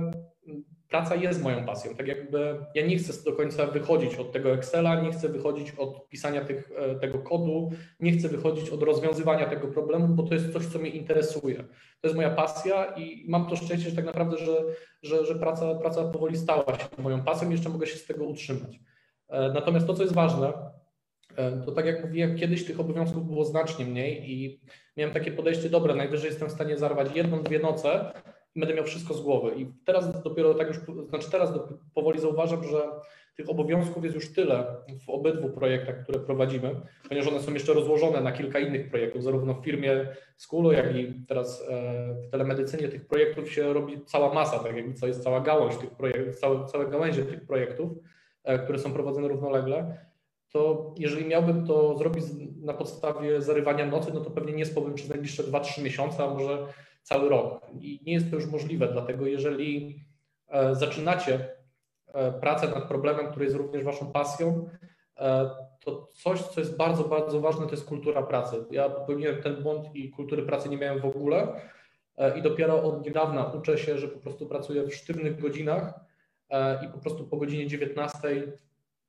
praca 0.89 1.15
jest 1.15 1.43
moją 1.43 1.65
pasją. 1.65 1.95
Tak 1.95 2.07
jakby 2.07 2.65
ja 2.75 2.85
nie 2.85 2.97
chcę 2.97 3.23
do 3.23 3.33
końca 3.33 3.67
wychodzić 3.67 4.15
od 4.15 4.31
tego 4.31 4.53
Excela, 4.53 5.01
nie 5.01 5.11
chcę 5.11 5.29
wychodzić 5.29 5.71
od 5.77 6.09
pisania 6.09 6.45
tych, 6.45 6.71
e, 6.77 6.95
tego 6.95 7.19
kodu, 7.19 7.71
nie 7.99 8.11
chcę 8.11 8.29
wychodzić 8.29 8.69
od 8.69 8.83
rozwiązywania 8.83 9.45
tego 9.45 9.67
problemu, 9.67 10.07
bo 10.07 10.23
to 10.23 10.33
jest 10.33 10.53
coś, 10.53 10.65
co 10.65 10.79
mnie 10.79 10.89
interesuje. 10.89 11.55
To 12.01 12.07
jest 12.07 12.15
moja 12.15 12.29
pasja 12.29 12.85
i 12.85 13.25
mam 13.29 13.49
to 13.49 13.55
szczęście, 13.55 13.89
że 13.89 13.95
tak 13.95 14.05
naprawdę, 14.05 14.37
że, 14.37 14.57
że, 15.01 15.25
że 15.25 15.35
praca, 15.35 15.75
praca 15.75 16.03
powoli 16.03 16.37
stała 16.37 16.65
się 16.65 17.01
moją 17.01 17.23
pasją 17.23 17.49
i 17.49 17.51
jeszcze 17.51 17.69
mogę 17.69 17.87
się 17.87 17.97
z 17.97 18.05
tego 18.05 18.25
utrzymać. 18.25 18.79
E, 19.29 19.51
natomiast 19.53 19.87
to, 19.87 19.93
co 19.93 20.03
jest 20.03 20.15
ważne, 20.15 20.53
e, 21.35 21.61
to 21.65 21.71
tak 21.71 21.85
jak 21.85 22.05
mówiłem, 22.05 22.37
kiedyś 22.37 22.65
tych 22.65 22.79
obowiązków 22.79 23.27
było 23.27 23.45
znacznie 23.45 23.85
mniej 23.85 24.31
i 24.31 24.61
miałem 24.97 25.13
takie 25.13 25.31
podejście, 25.31 25.69
dobre, 25.69 25.95
najwyżej 25.95 26.29
jestem 26.29 26.49
w 26.49 26.51
stanie 26.51 26.77
zarwać 26.77 27.15
jedną, 27.15 27.43
dwie 27.43 27.59
noce, 27.59 28.11
będę 28.55 28.75
miał 28.75 28.85
wszystko 28.85 29.13
z 29.13 29.21
głowy. 29.21 29.51
I 29.57 29.67
teraz 29.85 30.21
dopiero 30.23 30.53
tak 30.53 30.67
już, 30.67 30.77
znaczy 31.09 31.31
teraz 31.31 31.53
powoli 31.93 32.19
zauważam, 32.19 32.63
że 32.63 32.81
tych 33.35 33.49
obowiązków 33.49 34.03
jest 34.03 34.15
już 34.15 34.33
tyle 34.33 34.65
w 35.05 35.09
obydwu 35.09 35.49
projektach, 35.49 36.03
które 36.03 36.19
prowadzimy, 36.19 36.75
ponieważ 37.09 37.31
one 37.31 37.41
są 37.41 37.53
jeszcze 37.53 37.73
rozłożone 37.73 38.21
na 38.21 38.31
kilka 38.31 38.59
innych 38.59 38.89
projektów, 38.89 39.23
zarówno 39.23 39.53
w 39.53 39.63
firmie 39.65 40.07
Skulo, 40.37 40.71
jak 40.71 40.95
i 40.95 41.13
teraz 41.27 41.63
e, 41.69 42.15
w 42.27 42.31
telemedycynie 42.31 42.87
tych 42.87 43.07
projektów 43.07 43.51
się 43.51 43.73
robi 43.73 44.05
cała 44.05 44.33
masa, 44.33 44.59
tak 44.59 44.75
jakby 44.75 44.99
to 44.99 45.07
jest 45.07 45.23
cała 45.23 45.41
gałąź 45.41 45.77
tych 45.77 45.89
projektów, 45.89 46.35
całe, 46.35 46.65
całe 46.65 46.87
gałęzie 46.87 47.25
tych 47.25 47.45
projektów, 47.45 47.91
e, 48.43 48.59
które 48.59 48.79
są 48.79 48.93
prowadzone 48.93 49.27
równolegle, 49.27 49.97
to 50.51 50.93
jeżeli 50.97 51.25
miałbym 51.25 51.67
to 51.67 51.97
zrobić 51.97 52.25
na 52.61 52.73
podstawie 52.73 53.41
zarywania 53.41 53.85
nocy, 53.85 54.11
no 54.13 54.21
to 54.21 54.31
pewnie 54.31 54.53
nie 54.53 54.65
spałbym 54.65 54.93
przez 54.93 55.09
najbliższe 55.09 55.43
2-3 55.43 55.83
miesiące, 55.83 56.23
a 56.23 56.33
może 56.33 56.67
cały 57.05 57.29
rok. 57.29 57.67
I 57.81 57.99
nie 58.05 58.13
jest 58.13 58.29
to 58.29 58.35
już 58.35 58.45
możliwe, 58.45 58.87
dlatego 58.87 59.27
jeżeli 59.27 59.99
e, 60.47 60.75
zaczynacie 60.75 61.49
e, 62.07 62.31
pracę 62.31 62.67
nad 62.67 62.87
problemem, 62.87 63.27
który 63.27 63.45
jest 63.45 63.57
również 63.57 63.83
Waszą 63.83 64.11
pasją, 64.11 64.69
e, 65.17 65.49
to 65.79 66.07
coś, 66.15 66.41
co 66.41 66.59
jest 66.59 66.77
bardzo, 66.77 67.03
bardzo 67.03 67.41
ważne, 67.41 67.65
to 67.65 67.71
jest 67.71 67.85
kultura 67.85 68.23
pracy. 68.23 68.65
Ja 68.71 68.89
popełniłem 68.89 69.41
ten 69.41 69.63
błąd 69.63 69.95
i 69.95 70.09
kultury 70.09 70.43
pracy 70.43 70.69
nie 70.69 70.77
miałem 70.77 71.01
w 71.01 71.05
ogóle 71.05 71.61
i 72.37 72.41
dopiero 72.41 72.83
od 72.83 73.05
niedawna 73.05 73.45
uczę 73.45 73.77
się, 73.77 73.97
że 73.97 74.07
po 74.07 74.19
prostu 74.19 74.47
pracuję 74.47 74.83
w 74.83 74.95
sztywnych 74.95 75.41
godzinach 75.41 75.93
i 76.85 76.87
po 76.87 76.97
prostu 76.97 77.27
po 77.27 77.37
godzinie 77.37 77.67
19 77.67 78.17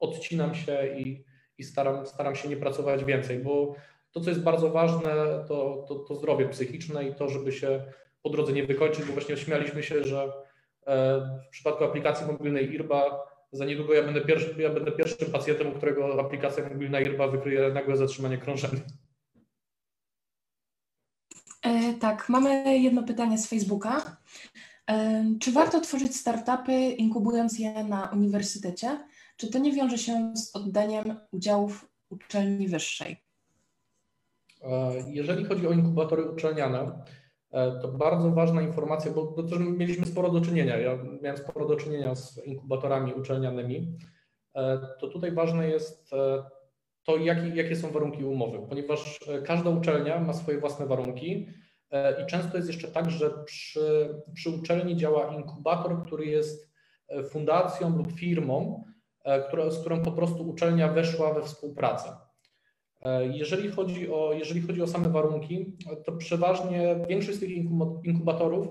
odcinam 0.00 0.54
się 0.54 0.96
i, 0.96 1.24
i 1.58 1.64
staram, 1.64 2.06
staram 2.06 2.34
się 2.34 2.48
nie 2.48 2.56
pracować 2.56 3.04
więcej, 3.04 3.38
bo 3.38 3.74
to, 4.16 4.20
co 4.20 4.30
jest 4.30 4.42
bardzo 4.42 4.70
ważne, 4.70 5.44
to, 5.48 5.84
to, 5.88 5.94
to 5.94 6.14
zdrowie 6.14 6.48
psychiczne 6.48 7.08
i 7.08 7.14
to, 7.14 7.28
żeby 7.28 7.52
się 7.52 7.84
po 8.22 8.30
drodze 8.30 8.52
nie 8.52 8.66
wykończyć, 8.66 9.04
bo 9.04 9.12
właśnie 9.12 9.36
śmialiśmy 9.36 9.82
się, 9.82 10.04
że 10.04 10.32
e, 10.86 11.20
w 11.46 11.48
przypadku 11.50 11.84
aplikacji 11.84 12.26
mobilnej 12.26 12.72
IRBA 12.72 13.20
za 13.52 13.64
niedługo 13.64 13.94
ja 13.94 14.02
będę, 14.02 14.20
pierwszy, 14.20 14.62
ja 14.62 14.70
będę 14.70 14.92
pierwszym 14.92 15.32
pacjentem, 15.32 15.68
u 15.68 15.72
którego 15.72 16.20
aplikacja 16.20 16.68
mobilna 16.68 17.00
IRBA 17.00 17.28
wykryje 17.28 17.68
nagłe 17.68 17.96
zatrzymanie 17.96 18.38
krążenia. 18.38 18.80
E, 21.62 21.94
tak, 21.94 22.28
mamy 22.28 22.78
jedno 22.78 23.02
pytanie 23.02 23.38
z 23.38 23.48
Facebooka. 23.48 24.16
E, 24.90 25.24
czy 25.40 25.52
warto 25.52 25.80
tworzyć 25.80 26.16
startupy, 26.16 26.72
inkubując 26.72 27.58
je 27.58 27.84
na 27.84 28.10
uniwersytecie? 28.12 29.08
Czy 29.36 29.50
to 29.50 29.58
nie 29.58 29.72
wiąże 29.72 29.98
się 29.98 30.32
z 30.36 30.56
oddaniem 30.56 31.20
udziałów 31.32 31.88
uczelni 32.10 32.68
wyższej? 32.68 33.25
E, 34.62 34.92
jeżeli 35.08 35.44
chodzi 35.44 35.68
o 35.68 35.72
inkubatory 35.72 36.30
uczelniane, 36.30 37.02
to 37.82 37.88
bardzo 37.88 38.30
ważna 38.30 38.62
informacja, 38.62 39.10
bo, 39.10 39.42
też 39.42 39.58
mieliśmy 39.58 40.06
sporo 40.06 40.30
do 40.30 40.40
czynienia. 40.40 40.78
Ja 40.78 40.98
miałem 41.22 41.38
sporo 41.38 41.68
do 41.68 41.76
czynienia 41.76 42.14
z 42.14 42.46
inkubatorami 42.46 43.14
uczelnianymi. 43.14 43.98
To 45.00 45.08
tutaj 45.08 45.32
ważne 45.32 45.68
jest 45.68 46.10
to, 47.04 47.16
jakie, 47.16 47.48
jakie 47.48 47.76
są 47.76 47.90
warunki 47.90 48.24
umowy, 48.24 48.58
ponieważ 48.68 49.20
każda 49.44 49.70
uczelnia 49.70 50.20
ma 50.20 50.32
swoje 50.32 50.60
własne 50.60 50.86
warunki 50.86 51.48
i 52.22 52.26
często 52.26 52.56
jest 52.56 52.68
jeszcze 52.68 52.88
tak, 52.88 53.10
że 53.10 53.30
przy, 53.44 54.14
przy 54.34 54.50
uczelni 54.50 54.96
działa 54.96 55.34
inkubator, 55.34 56.02
który 56.06 56.26
jest 56.26 56.70
fundacją 57.30 57.96
lub 57.96 58.12
firmą, 58.12 58.84
która, 59.48 59.70
z 59.70 59.80
którą 59.80 60.02
po 60.02 60.12
prostu 60.12 60.48
uczelnia 60.48 60.88
weszła 60.88 61.34
we 61.34 61.42
współpracę. 61.42 62.25
E, 63.06 63.26
jeżeli 63.26 63.70
chodzi, 63.70 64.10
o, 64.12 64.32
jeżeli 64.32 64.60
chodzi 64.60 64.82
o 64.82 64.86
same 64.86 65.08
warunki, 65.08 65.76
to 66.04 66.12
przeważnie 66.12 66.96
większość 67.08 67.38
z 67.38 67.40
tych 67.40 67.50
inkubatorów 68.04 68.68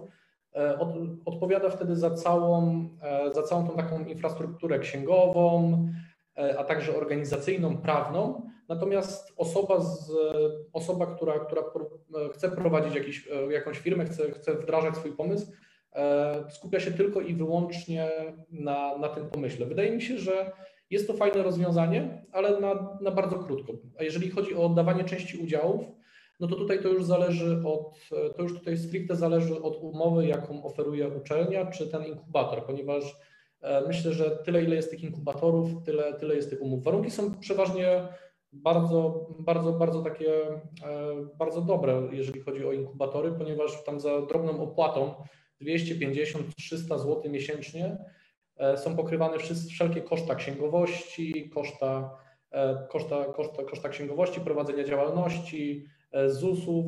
e, 0.56 0.80
od, 0.80 0.90
odpowiada 1.26 1.70
wtedy 1.70 1.96
za 1.96 2.12
całą, 2.12 2.86
e, 3.02 3.34
za 3.34 3.44
całą 3.44 3.68
tą 3.68 3.76
taką 3.76 4.06
infrastrukturę 4.06 4.80
księgową, 4.80 5.88
a 6.58 6.64
także 6.64 6.98
organizacyjną, 6.98 7.78
prawną. 7.78 8.42
Natomiast 8.70 9.34
osoba, 9.38 9.80
z, 9.80 10.12
osoba 10.74 11.06
która, 11.06 11.40
która 11.40 11.64
chce 12.34 12.50
prowadzić 12.50 12.96
jakiś, 12.96 13.30
jakąś 13.50 13.80
firmę, 13.80 14.06
chce, 14.06 14.32
chce 14.32 14.54
wdrażać 14.54 14.98
swój 14.98 15.12
pomysł, 15.12 15.52
skupia 16.50 16.80
się 16.80 16.92
tylko 16.92 17.22
i 17.22 17.34
wyłącznie 17.34 18.10
na, 18.52 18.98
na 18.98 19.10
tym 19.10 19.30
pomyśle. 19.30 19.66
Wydaje 19.66 19.92
mi 19.92 20.02
się, 20.02 20.18
że 20.18 20.52
jest 20.96 21.08
to 21.08 21.14
fajne 21.14 21.44
rozwiązanie, 21.44 22.26
ale 22.32 22.60
na, 22.60 22.98
na 23.02 23.12
bardzo 23.12 23.40
krótko. 23.40 23.74
A 24.00 24.04
jeżeli 24.04 24.30
chodzi 24.30 24.56
o 24.56 24.66
oddawanie 24.66 25.04
części 25.04 25.38
udziałów, 25.38 25.86
no 26.40 26.48
to 26.48 26.56
tutaj 26.56 26.82
to 26.82 26.90
już 26.90 27.04
zależy 27.04 27.62
od, 27.66 28.00
to 28.36 28.44
już 28.44 28.54
tutaj 28.54 28.78
stricte 28.78 29.16
zależy 29.16 29.62
od 29.62 29.78
umowy, 29.78 30.28
jaką 30.28 30.64
oferuje 30.64 31.10
uczelnia, 31.10 31.66
czy 31.66 31.88
ten 31.88 32.06
inkubator, 32.06 32.66
ponieważ 32.66 33.18
e, 33.62 33.88
myślę, 33.88 34.14
że 34.14 34.32
tyle, 34.32 34.64
ile 34.64 34.76
jest 34.76 34.92
tych 34.92 35.04
inkubatorów, 35.04 35.84
tyle, 35.86 36.14
tyle 36.14 36.36
jest 36.36 36.50
tych 36.50 36.62
umów. 36.62 36.84
Warunki 36.84 37.12
są 37.12 37.36
przeważnie 37.40 38.08
bardzo, 38.54 39.28
bardzo, 39.40 39.74
bardzo 39.74 40.02
takie, 40.02 40.48
e, 40.48 40.60
bardzo 41.38 41.62
dobre, 41.62 42.02
jeżeli 42.12 42.42
chodzi 42.42 42.66
o 42.66 42.72
inkubatory, 42.72 43.32
ponieważ 43.32 43.84
tam 43.84 44.00
za 44.00 44.22
drobną 44.22 44.62
opłatą 44.62 45.14
250-300 45.62 47.00
zł 47.00 47.24
miesięcznie 47.30 47.98
są 48.76 48.96
pokrywane 48.96 49.38
wszelkie 49.70 50.02
koszta 50.02 50.36
księgowości, 50.36 51.50
koszta, 51.50 52.18
e, 52.52 52.88
koszta, 52.90 53.26
koszta, 53.26 53.64
koszta 53.64 53.90
księgowości, 53.90 54.42
prowadzenia 54.42 54.84
działalności, 54.84 55.86
e, 56.12 56.30
ZUS-ów. 56.30 56.86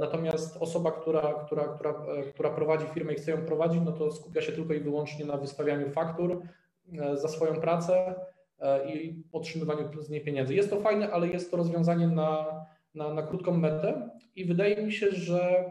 Natomiast 0.00 0.56
osoba, 0.56 0.92
która, 0.92 1.34
która, 1.46 1.64
która, 1.64 1.94
która 2.34 2.50
prowadzi 2.50 2.86
firmę 2.86 3.12
i 3.12 3.16
chce 3.16 3.30
ją 3.30 3.44
prowadzić, 3.46 3.82
no 3.84 3.92
to 3.92 4.12
skupia 4.12 4.42
się 4.42 4.52
tylko 4.52 4.74
i 4.74 4.80
wyłącznie 4.80 5.24
na 5.24 5.36
wystawianiu 5.36 5.90
faktur 5.90 6.42
za 7.14 7.28
swoją 7.28 7.60
pracę 7.60 8.14
i 8.86 9.22
otrzymywaniu 9.32 10.02
z 10.02 10.10
niej 10.10 10.20
pieniędzy. 10.20 10.54
Jest 10.54 10.70
to 10.70 10.80
fajne, 10.80 11.10
ale 11.10 11.28
jest 11.28 11.50
to 11.50 11.56
rozwiązanie 11.56 12.08
na, 12.08 12.46
na, 12.94 13.14
na 13.14 13.22
krótką 13.22 13.56
metę 13.56 14.10
i 14.36 14.44
wydaje 14.44 14.82
mi 14.82 14.92
się, 14.92 15.10
że 15.10 15.70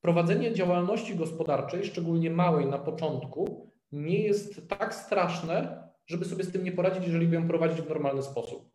Prowadzenie 0.00 0.52
działalności 0.52 1.16
gospodarczej, 1.16 1.84
szczególnie 1.84 2.30
małej 2.30 2.66
na 2.66 2.78
początku, 2.78 3.72
nie 3.92 4.22
jest 4.22 4.68
tak 4.68 4.94
straszne, 4.94 5.88
żeby 6.06 6.24
sobie 6.24 6.44
z 6.44 6.52
tym 6.52 6.64
nie 6.64 6.72
poradzić, 6.72 7.04
jeżeli 7.06 7.26
by 7.26 7.34
ją 7.34 7.48
prowadzić 7.48 7.80
w 7.80 7.88
normalny 7.88 8.22
sposób. 8.22 8.70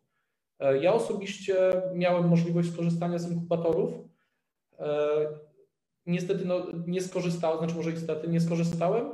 E, 0.58 0.78
ja 0.78 0.92
osobiście 0.92 1.56
miałem 1.94 2.28
możliwość 2.28 2.72
skorzystania 2.72 3.18
z 3.18 3.30
inkubatorów. 3.30 3.94
E, 4.78 4.88
niestety 6.06 6.44
no, 6.44 6.66
nie 6.86 7.00
skorzystałem, 7.00 7.58
znaczy 7.58 7.74
może 7.74 7.92
niestety 7.92 8.28
nie 8.28 8.40
skorzystałem. 8.40 9.10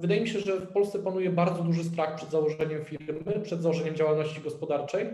Wydaje 0.00 0.20
mi 0.20 0.28
się, 0.28 0.40
że 0.40 0.60
w 0.60 0.72
Polsce 0.72 0.98
panuje 0.98 1.30
bardzo 1.30 1.62
duży 1.62 1.84
strach 1.84 2.14
przed 2.14 2.30
założeniem 2.30 2.84
firmy, 2.84 3.40
przed 3.42 3.62
założeniem 3.62 3.94
działalności 3.94 4.40
gospodarczej. 4.40 5.06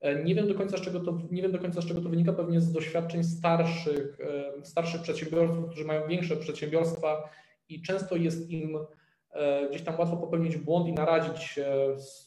E, 0.00 0.24
nie 0.24 0.34
wiem 0.34 0.48
do 0.48 0.54
końca, 0.54 0.76
z 0.76 0.80
czego 0.80 1.00
to, 1.00 1.18
nie 1.30 1.42
wiem 1.42 1.52
do 1.52 1.58
końca, 1.58 1.80
z 1.80 1.86
czego 1.86 2.00
to 2.00 2.08
wynika, 2.08 2.32
pewnie 2.32 2.60
z 2.60 2.72
doświadczeń 2.72 3.24
starszych, 3.24 4.18
e, 4.20 4.64
starszych 4.64 5.02
przedsiębiorców, 5.02 5.66
którzy 5.66 5.84
mają 5.84 6.08
większe 6.08 6.36
przedsiębiorstwa 6.36 7.30
i 7.68 7.82
często 7.82 8.16
jest 8.16 8.50
im 8.50 8.78
e, 9.30 9.68
gdzieś 9.68 9.82
tam 9.82 9.98
łatwo 9.98 10.16
popełnić 10.16 10.56
błąd 10.56 10.88
i 10.88 10.92
narazić 10.92 11.42
się 11.42 11.66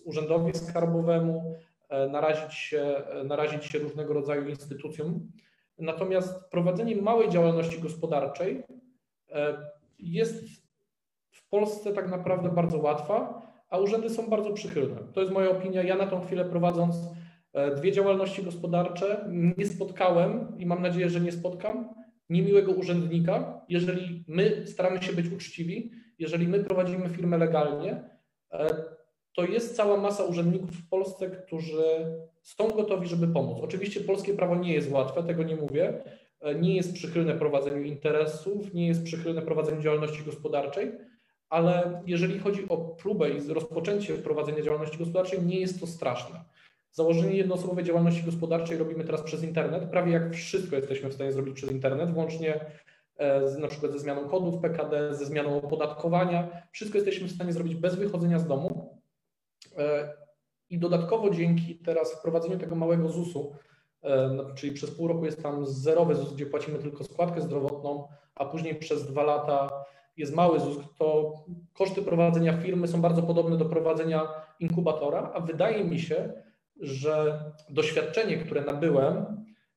urzędowi 0.05 0.53
skarbowemu, 0.53 1.55
narazić 2.09 2.53
się, 2.53 3.01
narazić 3.25 3.65
się 3.65 3.79
różnego 3.79 4.13
rodzaju 4.13 4.49
instytucjom. 4.49 5.31
Natomiast 5.79 6.49
prowadzenie 6.51 6.95
małej 6.95 7.29
działalności 7.29 7.81
gospodarczej 7.81 8.63
jest 9.99 10.45
w 11.31 11.49
Polsce 11.49 11.93
tak 11.93 12.09
naprawdę 12.09 12.49
bardzo 12.49 12.77
łatwa, 12.77 13.41
a 13.69 13.77
urzędy 13.77 14.09
są 14.09 14.29
bardzo 14.29 14.53
przychylne. 14.53 14.95
To 15.13 15.21
jest 15.21 15.33
moja 15.33 15.49
opinia. 15.49 15.83
Ja 15.83 15.95
na 15.95 16.07
tą 16.07 16.21
chwilę 16.21 16.45
prowadząc 16.45 16.95
dwie 17.77 17.91
działalności 17.91 18.43
gospodarcze. 18.43 19.25
Nie 19.57 19.65
spotkałem 19.65 20.55
i 20.57 20.65
mam 20.65 20.81
nadzieję, 20.81 21.09
że 21.09 21.21
nie 21.21 21.31
spotkam 21.31 21.89
niemiłego 22.31 22.71
urzędnika. 22.71 23.61
Jeżeli 23.69 24.23
my 24.27 24.63
staramy 24.67 25.03
się 25.03 25.13
być 25.13 25.27
uczciwi, 25.27 25.91
jeżeli 26.19 26.47
my 26.47 26.63
prowadzimy 26.63 27.09
firmę 27.09 27.37
legalnie, 27.37 28.09
e, 28.51 28.67
to 29.35 29.45
jest 29.45 29.75
cała 29.75 29.97
masa 29.97 30.23
urzędników 30.23 30.71
w 30.71 30.89
Polsce, 30.89 31.29
którzy 31.29 31.83
są 32.41 32.67
gotowi, 32.67 33.07
żeby 33.07 33.27
pomóc. 33.27 33.57
Oczywiście 33.61 34.01
polskie 34.01 34.33
prawo 34.33 34.55
nie 34.55 34.73
jest 34.73 34.91
łatwe, 34.91 35.23
tego 35.23 35.43
nie 35.43 35.55
mówię. 35.55 36.03
E, 36.39 36.55
nie 36.55 36.75
jest 36.75 36.93
przychylne 36.93 37.33
prowadzeniu 37.33 37.83
interesów, 37.83 38.73
nie 38.73 38.87
jest 38.87 39.03
przychylne 39.03 39.41
prowadzeniu 39.41 39.81
działalności 39.81 40.23
gospodarczej, 40.23 40.91
ale 41.49 42.01
jeżeli 42.05 42.39
chodzi 42.39 42.69
o 42.69 42.77
próbę 42.77 43.29
i 43.29 43.53
rozpoczęcie 43.53 44.13
prowadzenia 44.13 44.61
działalności 44.61 44.97
gospodarczej, 44.97 45.41
nie 45.41 45.59
jest 45.59 45.79
to 45.79 45.87
straszne. 45.87 46.39
Założenie 46.91 47.35
jednoosobowej 47.35 47.85
działalności 47.85 48.23
gospodarczej 48.23 48.77
robimy 48.77 49.03
teraz 49.03 49.21
przez 49.21 49.43
internet. 49.43 49.89
Prawie 49.89 50.11
jak 50.11 50.33
wszystko 50.33 50.75
jesteśmy 50.75 51.09
w 51.09 51.13
stanie 51.13 51.31
zrobić 51.31 51.55
przez 51.55 51.71
internet, 51.71 52.13
włącznie 52.13 52.65
e, 53.17 53.49
z, 53.49 53.57
na 53.57 53.67
przykład 53.67 53.91
ze 53.91 53.99
zmianą 53.99 54.29
kodów 54.29 54.61
PKD, 54.61 55.15
ze 55.15 55.25
zmianą 55.25 55.61
opodatkowania. 55.61 56.63
Wszystko 56.71 56.97
jesteśmy 56.97 57.27
w 57.27 57.31
stanie 57.31 57.53
zrobić 57.53 57.75
bez 57.75 57.95
wychodzenia 57.95 58.39
z 58.39 58.47
domu. 58.47 58.99
E, 59.77 60.13
I 60.69 60.79
dodatkowo 60.79 61.29
dzięki 61.29 61.75
teraz 61.75 62.13
wprowadzeniu 62.13 62.57
tego 62.57 62.75
małego 62.75 63.09
ZUS-u, 63.09 63.55
e, 64.01 64.27
no, 64.27 64.53
czyli 64.55 64.73
przez 64.73 64.91
pół 64.91 65.07
roku 65.07 65.25
jest 65.25 65.43
tam 65.43 65.65
zerowy 65.65 66.15
ZUS, 66.15 66.33
gdzie 66.33 66.45
płacimy 66.45 66.79
tylko 66.79 67.03
składkę 67.03 67.41
zdrowotną, 67.41 68.07
a 68.35 68.45
później 68.45 68.75
przez 68.75 69.07
dwa 69.07 69.23
lata 69.23 69.69
jest 70.17 70.35
mały 70.35 70.59
ZUS, 70.59 70.77
to 70.97 71.33
koszty 71.73 72.01
prowadzenia 72.01 72.57
firmy 72.57 72.87
są 72.87 73.01
bardzo 73.01 73.23
podobne 73.23 73.57
do 73.57 73.65
prowadzenia 73.65 74.27
inkubatora, 74.59 75.31
a 75.33 75.39
wydaje 75.39 75.83
mi 75.83 75.99
się, 75.99 76.33
że 76.81 77.43
doświadczenie, 77.69 78.37
które 78.37 78.61
nabyłem 78.61 79.25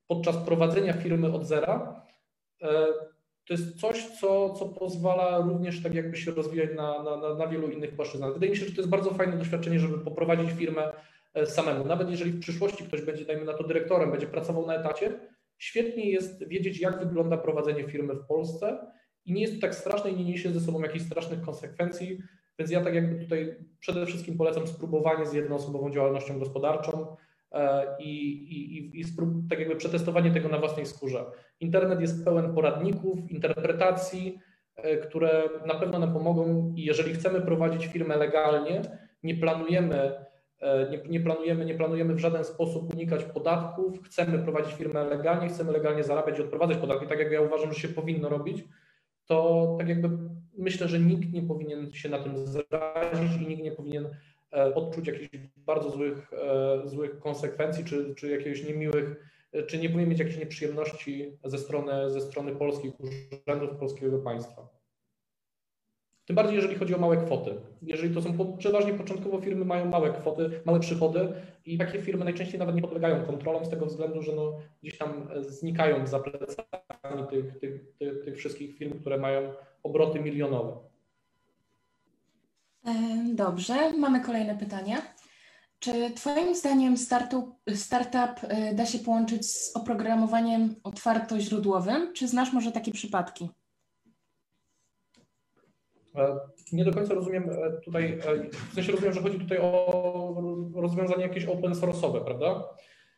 podczas 0.07 0.36
prowadzenia 0.36 0.92
firmy 0.92 1.32
od 1.32 1.46
zera, 1.46 2.02
e, 2.62 2.86
to 3.46 3.55
jest 3.55 3.80
coś, 3.80 4.07
co, 4.20 4.55
co 4.55 4.66
pozwala 4.66 5.38
również 5.38 5.82
tak 5.82 5.94
jakby 5.94 6.16
się 6.16 6.30
rozwijać 6.30 6.70
na, 6.76 7.02
na, 7.02 7.34
na 7.34 7.46
wielu 7.46 7.68
innych 7.68 7.96
płaszczyznach. 7.96 8.34
Wydaje 8.34 8.52
mi 8.52 8.59
się, 8.59 8.66
że 8.66 8.72
to 8.72 8.80
jest 8.80 8.90
bardzo 8.90 9.11
fajne 9.11 9.36
doświadczenie, 9.36 9.78
żeby 9.78 9.98
poprowadzić 9.98 10.50
firmę 10.50 10.92
e, 11.34 11.46
samemu. 11.46 11.84
Nawet 11.84 12.11
jeżeli 12.11 12.30
w 12.30 12.40
przyszłości 12.40 12.84
ktoś 12.84 13.02
będzie, 13.02 13.24
dajmy 13.24 13.44
na 13.44 13.52
to, 13.52 13.64
dyrektorem, 13.64 14.11
będzie 14.11 14.26
pracował 14.26 14.66
na 14.66 14.74
etacie, 14.74 15.12
świetnie 15.59 16.11
jest 16.11 16.48
wiedzieć, 16.48 16.80
jak 16.80 16.98
wygląda 16.98 17.36
prowadzenie 17.36 17.84
firmy 17.84 18.14
w 18.14 18.26
Polsce 18.26 18.86
i 19.24 19.32
nie 19.32 19.42
jest 19.42 19.55
to 19.55 19.61
tak 19.61 19.74
straszne 19.74 20.11
i 20.11 20.16
nie 20.16 20.24
niesie 20.24 20.52
ze 20.52 20.61
sobą 20.61 20.82
jakichś 20.82 21.05
strasznych 21.05 21.40
konsekwencji, 21.40 22.18
więc 22.59 22.70
ja 22.70 22.80
tak 22.80 22.94
jakby 22.94 23.24
tutaj 23.24 23.57
przede 23.80 24.07
wszystkim 24.07 24.36
polecam 24.36 24.66
spróbowanie 24.66 25.26
z 25.26 25.32
jednoosobową 25.32 25.90
działalnością 25.90 26.38
gospodarczą 26.38 27.16
e, 27.52 27.86
i, 27.98 28.32
i, 28.32 29.00
i 29.00 29.05
sprób, 29.05 29.28
tak 29.50 29.59
jakby 29.59 29.76
przetestowanie 29.76 30.30
tego 30.30 30.48
na 30.48 30.59
własnej 30.59 30.86
skórze. 30.86 31.24
Internet 31.61 32.00
jest 32.00 32.24
pełen 32.24 32.55
poradników, 32.55 33.30
interpretacji, 33.30 34.38
e, 34.76 34.96
które 34.96 35.48
na 35.66 35.74
pewno 35.74 35.98
nam 35.98 36.12
pomogą 36.12 36.72
i 36.76 36.84
jeżeli 36.84 37.14
chcemy 37.14 37.40
prowadzić 37.40 37.86
firmę 37.86 38.16
legalnie, 38.16 38.82
nie 39.22 39.36
planujemy 39.36 40.24
e, 40.61 40.90
nie, 40.90 40.98
nie, 41.09 41.20
planujemy, 41.20 41.64
nie 41.64 41.74
planujemy 41.74 42.14
w 42.14 42.18
żaden 42.18 42.44
sposób 42.44 42.94
unikać 42.94 43.24
podatków, 43.24 44.02
chcemy 44.02 44.38
prowadzić 44.38 44.74
firmę 44.74 45.05
legalnie, 45.05 45.48
chcemy 45.48 45.72
legalnie 45.72 46.05
zarabiać 46.05 46.38
i 46.38 46.42
odprowadzać 46.42 46.76
podatki, 46.76 47.07
tak 47.07 47.18
jak 47.18 47.32
ja 47.32 47.40
uważam, 47.40 47.72
że 47.72 47.80
się 47.80 47.88
powinno 47.88 48.28
robić, 48.28 48.64
to 49.26 49.76
tak 49.78 49.88
jakby 49.88 50.09
myślę, 50.59 50.88
że 50.88 51.00
nikt 51.00 51.32
nie 51.32 51.42
powinien 51.42 51.92
się 51.92 52.09
na 52.09 52.18
tym 52.18 52.46
zrazić 52.46 53.42
i 53.42 53.46
nikt 53.46 53.62
nie 53.62 53.72
powinien 53.72 54.09
e, 54.52 54.74
odczuć 54.74 55.07
jakichś 55.07 55.28
bardzo 55.57 55.90
złych, 55.90 56.32
e, 56.32 56.88
złych 56.88 57.18
konsekwencji 57.18 57.84
czy, 57.84 58.14
czy 58.14 58.30
jakichś 58.30 58.64
niemiłych, 58.64 59.16
e, 59.52 59.62
czy 59.62 59.78
nie 59.78 59.88
powinien 59.88 60.11
mieć 60.11 60.18
jakichś 60.18 60.38
nieprzyjemności 60.38 61.38
ze 61.44 61.59
strony, 61.59 62.11
ze 62.11 62.20
strony 62.20 62.57
polskich 62.57 62.92
urzędów 63.00 63.76
polskiego 63.78 64.18
państwa. 64.18 64.84
Tym 66.26 66.36
bardziej, 66.36 66.57
jeżeli 66.57 66.74
chodzi 66.74 66.94
o 66.94 66.98
małe 66.98 67.16
kwoty. 67.16 67.55
Jeżeli 67.82 68.14
to 68.14 68.22
są 68.22 68.57
przeważnie 68.57 68.94
początkowo 68.94 69.40
firmy 69.40 69.64
mają 69.64 69.84
małe 69.84 70.12
kwoty, 70.12 70.50
małe 70.64 70.80
przychody 70.80 71.32
i 71.66 71.78
takie 71.78 72.02
firmy 72.02 72.24
najczęściej 72.24 72.59
nawet 72.59 72.74
nie 72.74 72.82
podlegają 72.82 73.24
kontrolom 73.24 73.64
z 73.64 73.68
tego 73.68 73.86
względu, 73.86 74.22
że 74.22 74.32
no, 74.32 74.61
gdzieś 74.82 74.98
tam 74.98 75.28
znikają 75.40 76.07
za 76.07 76.20
plecami 76.20 77.26
tych, 77.30 77.59
tych, 77.59 77.96
tych, 77.98 78.24
tych 78.24 78.36
wszystkich 78.36 78.76
firm, 78.76 79.00
które 79.00 79.18
mają 79.18 79.52
obroty 79.85 80.20
milionowe. 80.20 80.76
Dobrze, 83.35 83.93
mamy 83.99 84.20
kolejne 84.20 84.59
pytanie. 84.59 85.03
Czy 85.78 86.11
Twoim 86.11 86.55
zdaniem 86.55 86.97
startup, 86.97 87.47
startup 87.74 88.45
y, 88.45 88.74
da 88.74 88.87
się 88.87 88.99
połączyć 88.99 89.47
z 89.47 89.76
oprogramowaniem 89.76 90.74
otwartoźródłowym? 90.85 92.12
Czy 92.12 92.28
znasz 92.28 92.53
może 92.53 92.72
takie 92.72 92.93
przypadki? 92.93 93.49
E, 96.16 96.37
nie 96.72 96.85
do 96.85 96.93
końca 96.93 97.14
rozumiem 97.14 97.51
e, 97.51 97.80
tutaj, 97.85 98.12
e, 98.12 98.51
w 98.70 98.74
sensie 98.74 98.93
rozumiem, 98.93 99.14
że 99.14 99.20
chodzi 99.20 99.39
tutaj 99.39 99.59
o 99.59 100.43
rozwiązanie 100.74 101.22
jakieś 101.22 101.45
open 101.45 101.72
source'owe, 101.72 102.24
prawda? 102.24 102.64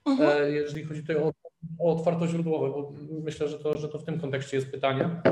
Mhm. 0.05 0.53
Jeżeli 0.55 0.85
chodzi 0.85 1.01
tutaj 1.01 1.17
o, 1.17 1.33
o 1.79 1.93
otwartoźródłowe, 1.93 2.69
bo 2.71 2.93
myślę, 3.23 3.49
że 3.49 3.59
to, 3.59 3.79
że 3.79 3.89
to 3.89 3.99
w 3.99 4.05
tym 4.05 4.21
kontekście 4.21 4.57
jest 4.57 4.71
pytanie. 4.71 5.23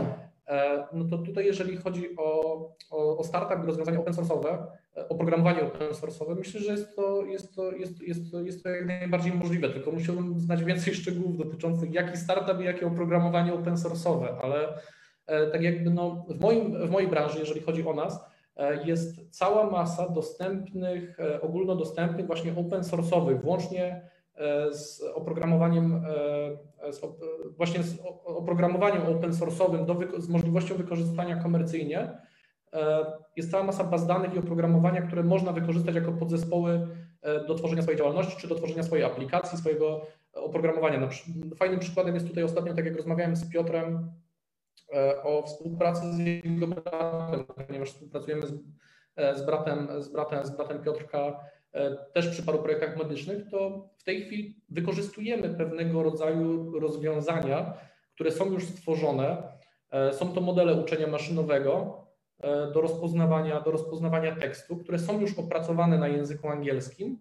No 0.93 1.05
to 1.05 1.19
tutaj, 1.19 1.47
jeżeli 1.47 1.77
chodzi 1.77 2.17
o, 2.17 2.43
o, 2.91 3.19
o 3.19 3.25
startup 3.25 3.65
i 3.65 3.67
rozwiązania 3.67 3.99
open 3.99 4.15
source'owe, 4.15 4.67
oprogramowanie 5.09 5.63
open 5.63 5.89
source'owe, 5.89 6.37
myślę, 6.37 6.61
że 6.61 6.73
jest 6.73 6.97
to, 6.97 7.25
jest, 7.25 7.55
to, 7.55 7.73
jest, 7.73 8.03
jest, 8.03 8.31
to, 8.31 8.41
jest 8.41 8.63
to 8.63 8.69
jak 8.69 8.87
najbardziej 8.87 9.33
możliwe, 9.33 9.71
tylko 9.71 9.93
musiałbym 9.93 10.41
znać 10.41 10.65
więcej 10.65 10.95
szczegółów 11.01 11.39
dotyczących 11.39 11.93
jaki 11.93 12.17
startup 12.17 12.61
i 12.61 12.65
jakie 12.65 12.87
oprogramowanie 12.87 13.55
open 13.55 13.75
source'owe, 13.75 14.29
ale 14.43 14.79
E, 15.27 15.47
tak 15.47 15.63
jakby 15.63 15.91
no, 15.91 16.25
w, 16.29 16.41
moim, 16.41 16.87
w 16.87 16.91
mojej 16.91 17.09
branży, 17.09 17.39
jeżeli 17.39 17.61
chodzi 17.61 17.87
o 17.87 17.95
nas, 17.95 18.25
e, 18.57 18.87
jest 18.87 19.31
cała 19.31 19.71
masa 19.71 20.09
dostępnych, 20.09 21.21
e, 21.21 21.41
ogólnodostępnych, 21.41 22.27
właśnie 22.27 22.53
open 22.57 22.83
source'owych, 22.83 23.43
włącznie 23.43 24.11
z 24.71 25.03
oprogramowaniem, 25.15 26.05
z, 26.91 27.01
właśnie 27.57 27.83
z 27.83 27.99
oprogramowaniem 28.25 29.03
open 29.07 29.33
source'owym 29.33 30.21
z 30.21 30.29
możliwością 30.29 30.75
wykorzystania 30.75 31.37
komercyjnie. 31.37 32.19
Jest 33.37 33.51
cała 33.51 33.65
masa 33.65 33.85
baz 33.85 34.07
danych 34.07 34.35
i 34.35 34.39
oprogramowania, 34.39 35.03
które 35.03 35.23
można 35.23 35.53
wykorzystać 35.53 35.95
jako 35.95 36.13
podzespoły 36.13 36.89
do 37.49 37.55
tworzenia 37.55 37.83
swojej 37.83 37.99
działalności, 37.99 38.37
czy 38.37 38.49
do 38.49 38.55
tworzenia 38.55 38.83
swojej 38.83 39.05
aplikacji, 39.05 39.59
swojego 39.59 40.07
oprogramowania. 40.33 41.01
No, 41.01 41.09
fajnym 41.57 41.81
przykładem 41.81 42.15
jest 42.15 42.29
tutaj 42.29 42.45
ostatnio, 42.45 42.75
tak 42.75 42.85
jak 42.85 42.97
rozmawiałem 42.97 43.37
z 43.37 43.51
Piotrem, 43.51 44.11
E, 44.93 45.23
o 45.23 45.43
współpracy 45.43 46.13
z 46.13 46.19
jego 46.19 46.67
bratem, 46.67 47.45
ponieważ 47.67 47.89
współpracujemy 47.89 48.47
z, 48.47 48.53
e, 49.17 49.37
z, 49.37 49.47
bratem, 49.47 49.89
z, 49.99 50.09
bratem, 50.09 50.47
z 50.47 50.51
bratem 50.51 50.83
Piotrka 50.83 51.19
e, 51.19 51.35
też 52.13 52.29
przy 52.29 52.43
paru 52.43 52.59
projektach 52.59 52.97
medycznych, 52.97 53.51
to 53.51 53.89
w 53.99 54.05
tej 54.05 54.23
chwili 54.23 54.57
wykorzystujemy 54.69 55.49
pewnego 55.49 56.03
rodzaju 56.03 56.79
rozwiązania, 56.81 57.75
które 58.15 58.33
są 58.33 58.53
już 58.53 58.65
stworzone. 58.65 59.43
Są 60.13 60.33
to 60.33 60.41
modele 60.41 60.75
uczenia 60.75 61.07
maszynowego 61.07 61.99
do 62.75 62.81
rozpoznawania, 62.81 63.61
do 63.61 63.71
rozpoznawania 63.71 64.37
tekstu, 64.37 64.77
które 64.77 64.99
są 64.99 65.21
już 65.21 65.39
opracowane 65.39 65.99
na 65.99 66.09
języku 66.09 66.49
angielskim 66.49 67.19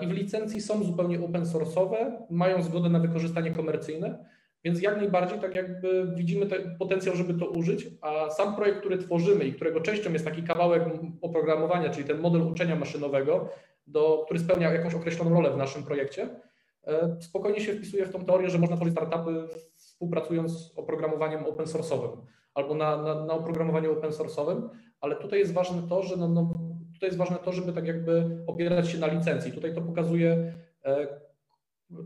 i 0.00 0.06
w 0.06 0.10
licencji 0.10 0.60
są 0.60 0.84
zupełnie 0.84 1.20
open 1.20 1.44
source'owe, 1.44 2.12
mają 2.30 2.62
zgodę 2.62 2.88
na 2.88 2.98
wykorzystanie 2.98 3.50
komercyjne 3.50 4.24
więc 4.66 4.82
jak 4.82 4.96
najbardziej 4.96 5.38
tak 5.38 5.54
jakby 5.54 6.12
widzimy 6.14 6.46
potencjał, 6.78 7.16
żeby 7.16 7.34
to 7.34 7.46
użyć, 7.46 7.86
a 8.00 8.30
sam 8.30 8.56
projekt, 8.56 8.78
który 8.78 8.98
tworzymy 8.98 9.44
i 9.44 9.52
którego 9.52 9.80
częścią 9.80 10.12
jest 10.12 10.24
taki 10.24 10.42
kawałek 10.42 10.82
oprogramowania, 11.22 11.90
czyli 11.90 12.04
ten 12.04 12.20
model 12.20 12.42
uczenia 12.42 12.76
maszynowego, 12.76 13.48
do, 13.86 14.22
który 14.24 14.40
spełnia 14.40 14.72
jakąś 14.72 14.94
określoną 14.94 15.30
rolę 15.34 15.50
w 15.50 15.56
naszym 15.56 15.82
projekcie, 15.82 16.40
e, 16.86 17.16
spokojnie 17.20 17.60
się 17.60 17.72
wpisuje 17.72 18.06
w 18.06 18.12
tą 18.12 18.24
teorię, 18.24 18.50
że 18.50 18.58
można 18.58 18.76
tworzyć 18.76 18.94
startupy 18.94 19.48
współpracując 19.76 20.52
z 20.52 20.78
oprogramowaniem 20.78 21.46
open 21.46 21.66
source'owym 21.66 22.16
albo 22.54 22.74
na, 22.74 23.02
na, 23.02 23.24
na 23.24 23.34
oprogramowaniu 23.34 23.92
open 23.92 24.10
source'owym, 24.10 24.68
ale 25.00 25.16
tutaj 25.16 25.38
jest 25.38 25.52
ważne 25.52 25.82
to, 25.88 26.02
że 26.02 26.16
no, 26.16 26.28
no, 26.28 26.52
tutaj 26.94 27.08
jest 27.08 27.18
ważne 27.18 27.36
to, 27.36 27.52
żeby 27.52 27.72
tak 27.72 27.86
jakby 27.86 28.44
opierać 28.46 28.88
się 28.88 28.98
na 28.98 29.06
licencji. 29.06 29.52
Tutaj 29.52 29.74
to 29.74 29.80
pokazuje 29.80 30.54
e, 30.84 31.06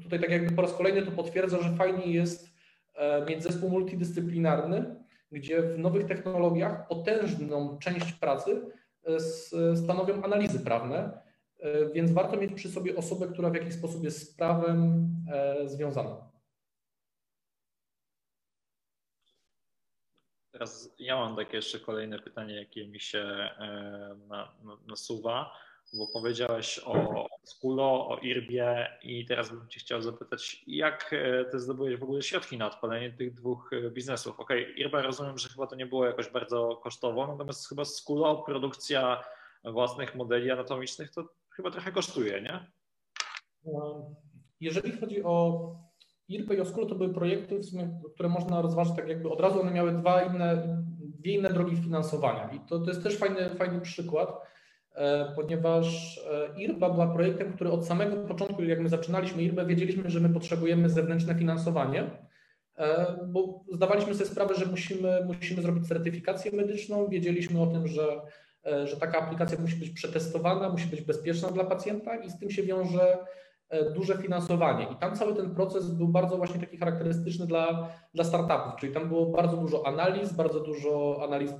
tutaj 0.02 0.20
tak 0.20 0.30
jakby 0.30 0.56
po 0.56 0.62
raz 0.62 0.72
kolejny 0.72 1.02
to 1.02 1.10
potwierdza, 1.10 1.62
że 1.62 1.70
fajnie 1.70 2.12
jest 2.12 2.48
e, 2.94 3.24
mieć 3.24 3.42
zespół 3.42 3.70
multidyscyplinarny, 3.70 4.96
gdzie 5.32 5.62
w 5.62 5.78
nowych 5.78 6.06
technologiach 6.06 6.88
potężną 6.88 7.78
część 7.78 8.12
pracy 8.12 8.62
stanowią 9.74 10.22
analizy 10.22 10.60
prawne, 10.60 11.18
więc 11.92 12.12
warto 12.12 12.36
mieć 12.36 12.54
przy 12.54 12.70
sobie 12.70 12.96
osobę, 12.96 13.28
która 13.32 13.50
w 13.50 13.54
jakiś 13.54 13.74
sposób 13.74 14.04
jest 14.04 14.32
z 14.32 14.36
prawem 14.36 15.08
związana. 15.64 16.30
Teraz 20.52 20.94
ja 20.98 21.16
mam 21.16 21.36
takie 21.36 21.56
jeszcze 21.56 21.80
kolejne 21.80 22.18
pytanie, 22.18 22.54
jakie 22.54 22.88
mi 22.88 23.00
się 23.00 23.50
nasuwa 24.86 25.52
bo 25.92 26.06
powiedziałeś 26.12 26.80
o 26.84 27.26
Skulo, 27.44 28.08
o 28.08 28.18
Irbie 28.18 28.98
i 29.02 29.24
teraz 29.24 29.50
bym 29.50 29.68
Cię 29.68 29.80
chciał 29.80 30.02
zapytać, 30.02 30.64
jak 30.66 31.12
e, 31.12 31.44
Ty 31.44 31.60
zdobyłeś 31.60 31.96
w 31.96 32.02
ogóle 32.02 32.22
środki 32.22 32.58
na 32.58 32.66
odpalenie 32.66 33.12
tych 33.12 33.34
dwóch 33.34 33.70
e, 33.72 33.90
biznesów? 33.90 34.40
Okej, 34.40 34.62
okay, 34.62 34.74
Irba 34.74 35.02
rozumiem, 35.02 35.38
że 35.38 35.48
chyba 35.48 35.66
to 35.66 35.76
nie 35.76 35.86
było 35.86 36.06
jakoś 36.06 36.28
bardzo 36.28 36.80
kosztowo, 36.82 37.26
natomiast 37.26 37.68
chyba 37.68 37.84
Skulo, 37.84 38.36
produkcja 38.36 39.24
własnych 39.64 40.14
modeli 40.14 40.50
anatomicznych 40.50 41.10
to 41.10 41.28
chyba 41.62 41.70
trochę 41.70 41.92
kosztuje, 41.92 42.42
nie? 42.42 42.66
Jeżeli 44.60 44.92
chodzi 44.92 45.22
o 45.24 45.66
IRPę 46.28 46.54
i 46.54 46.60
o 46.60 46.64
Skulo, 46.64 46.86
to 46.86 46.94
były 46.94 47.14
projekty, 47.14 47.60
które 48.14 48.28
można 48.28 48.62
rozważyć 48.62 48.96
tak 48.96 49.08
jakby 49.08 49.30
od 49.30 49.40
razu, 49.40 49.60
one 49.60 49.70
miały 49.70 49.92
dwa 49.92 50.22
inne, 50.22 50.78
dwie 51.00 51.34
inne 51.34 51.50
drogi 51.50 51.76
finansowania. 51.76 52.50
I 52.52 52.60
to, 52.60 52.78
to 52.78 52.90
jest 52.90 53.02
też 53.02 53.18
fajny, 53.18 53.50
fajny 53.50 53.80
przykład 53.80 54.50
E, 54.94 55.32
ponieważ 55.36 56.18
e, 56.32 56.60
IRBA 56.60 56.90
była 56.90 57.06
projektem, 57.06 57.52
który 57.52 57.70
od 57.70 57.86
samego 57.86 58.16
początku, 58.16 58.64
jak 58.64 58.80
my 58.80 58.88
zaczynaliśmy 58.88 59.42
IRBę, 59.42 59.66
wiedzieliśmy, 59.66 60.10
że 60.10 60.20
my 60.20 60.28
potrzebujemy 60.28 60.88
zewnętrzne 60.88 61.34
finansowanie, 61.34 62.10
e, 62.76 63.16
bo 63.26 63.64
zdawaliśmy 63.72 64.14
sobie 64.14 64.30
sprawę, 64.30 64.54
że 64.54 64.66
musimy, 64.66 65.24
musimy 65.26 65.62
zrobić 65.62 65.88
certyfikację 65.88 66.52
medyczną, 66.52 67.08
wiedzieliśmy 67.08 67.60
o 67.62 67.66
tym, 67.66 67.88
że, 67.88 68.20
że 68.84 68.96
taka 68.96 69.18
aplikacja 69.18 69.58
musi 69.60 69.76
być 69.76 69.90
przetestowana, 69.90 70.68
musi 70.68 70.86
być 70.86 71.00
bezpieczna 71.00 71.48
dla 71.48 71.64
pacjenta 71.64 72.16
i 72.16 72.30
z 72.30 72.38
tym 72.38 72.50
się 72.50 72.62
wiąże 72.62 73.18
duże 73.94 74.18
finansowanie. 74.18 74.86
I 74.92 74.96
tam 74.96 75.16
cały 75.16 75.34
ten 75.34 75.54
proces 75.54 75.90
był 75.90 76.08
bardzo 76.08 76.36
właśnie 76.36 76.60
taki 76.60 76.76
charakterystyczny 76.76 77.46
dla, 77.46 77.88
dla 78.14 78.24
startupów, 78.24 78.80
czyli 78.80 78.94
tam 78.94 79.08
było 79.08 79.26
bardzo 79.26 79.56
dużo 79.56 79.86
analiz, 79.86 80.32
bardzo 80.32 80.60
dużo 80.60 81.20
analiz 81.22 81.52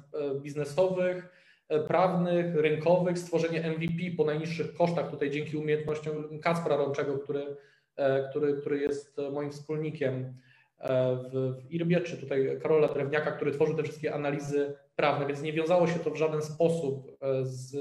biznesowych, 0.42 1.30
E, 1.70 1.80
prawnych, 1.80 2.54
rynkowych, 2.54 3.18
stworzenie 3.18 3.70
MVP 3.70 4.16
po 4.16 4.24
najniższych 4.24 4.74
kosztach, 4.74 5.10
tutaj 5.10 5.30
dzięki 5.30 5.56
umiejętnościom 5.56 6.40
Kacpra 6.40 6.76
Rączego, 6.76 7.18
który, 7.18 7.56
e, 7.96 8.28
który, 8.30 8.54
który 8.54 8.78
jest 8.78 9.16
moim 9.32 9.50
wspólnikiem 9.50 10.34
e, 10.78 11.16
w, 11.16 11.54
w 11.62 11.72
IRBie, 11.72 12.00
czy 12.00 12.16
tutaj 12.16 12.58
Karola 12.62 12.88
Drewniaka, 12.88 13.30
który 13.30 13.52
tworzył 13.52 13.76
te 13.76 13.82
wszystkie 13.82 14.14
analizy 14.14 14.74
prawne, 15.00 15.26
więc 15.26 15.42
nie 15.42 15.52
wiązało 15.52 15.86
się 15.86 15.98
to 15.98 16.10
w 16.10 16.16
żaden 16.16 16.42
sposób 16.42 17.16
z 17.42 17.76